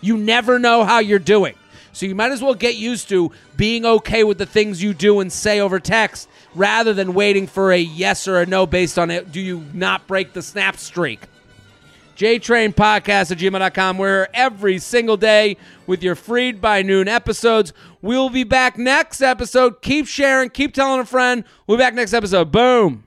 You 0.00 0.16
never 0.16 0.58
know 0.58 0.84
how 0.84 0.98
you're 0.98 1.18
doing. 1.18 1.54
So 1.92 2.06
you 2.06 2.14
might 2.14 2.32
as 2.32 2.42
well 2.42 2.54
get 2.54 2.76
used 2.76 3.08
to 3.08 3.32
being 3.56 3.86
okay 3.86 4.24
with 4.24 4.38
the 4.38 4.46
things 4.46 4.82
you 4.82 4.92
do 4.92 5.20
and 5.20 5.32
say 5.32 5.60
over 5.60 5.80
text 5.80 6.28
rather 6.56 6.94
than 6.94 7.14
waiting 7.14 7.46
for 7.46 7.70
a 7.70 7.78
yes 7.78 8.26
or 8.26 8.38
a 8.40 8.46
no 8.46 8.66
based 8.66 8.98
on 8.98 9.10
it. 9.10 9.30
Do 9.30 9.40
you 9.40 9.64
not 9.72 10.06
break 10.06 10.32
the 10.32 10.42
snap 10.42 10.76
streak? 10.76 11.20
JTrain 12.16 12.74
Podcast 12.74 13.30
at 13.30 13.38
gmail.com. 13.38 13.98
We're 13.98 14.26
every 14.32 14.78
single 14.78 15.18
day 15.18 15.58
with 15.86 16.02
your 16.02 16.16
Freid 16.16 16.62
by 16.62 16.80
Noon 16.80 17.08
episodes. 17.08 17.74
We'll 18.00 18.30
be 18.30 18.42
back 18.42 18.78
next 18.78 19.20
episode. 19.20 19.82
Keep 19.82 20.06
sharing, 20.06 20.48
keep 20.48 20.72
telling 20.72 21.00
a 21.00 21.04
friend. 21.04 21.44
We'll 21.66 21.76
be 21.76 21.82
back 21.82 21.94
next 21.94 22.14
episode. 22.14 22.50
Boom. 22.50 23.05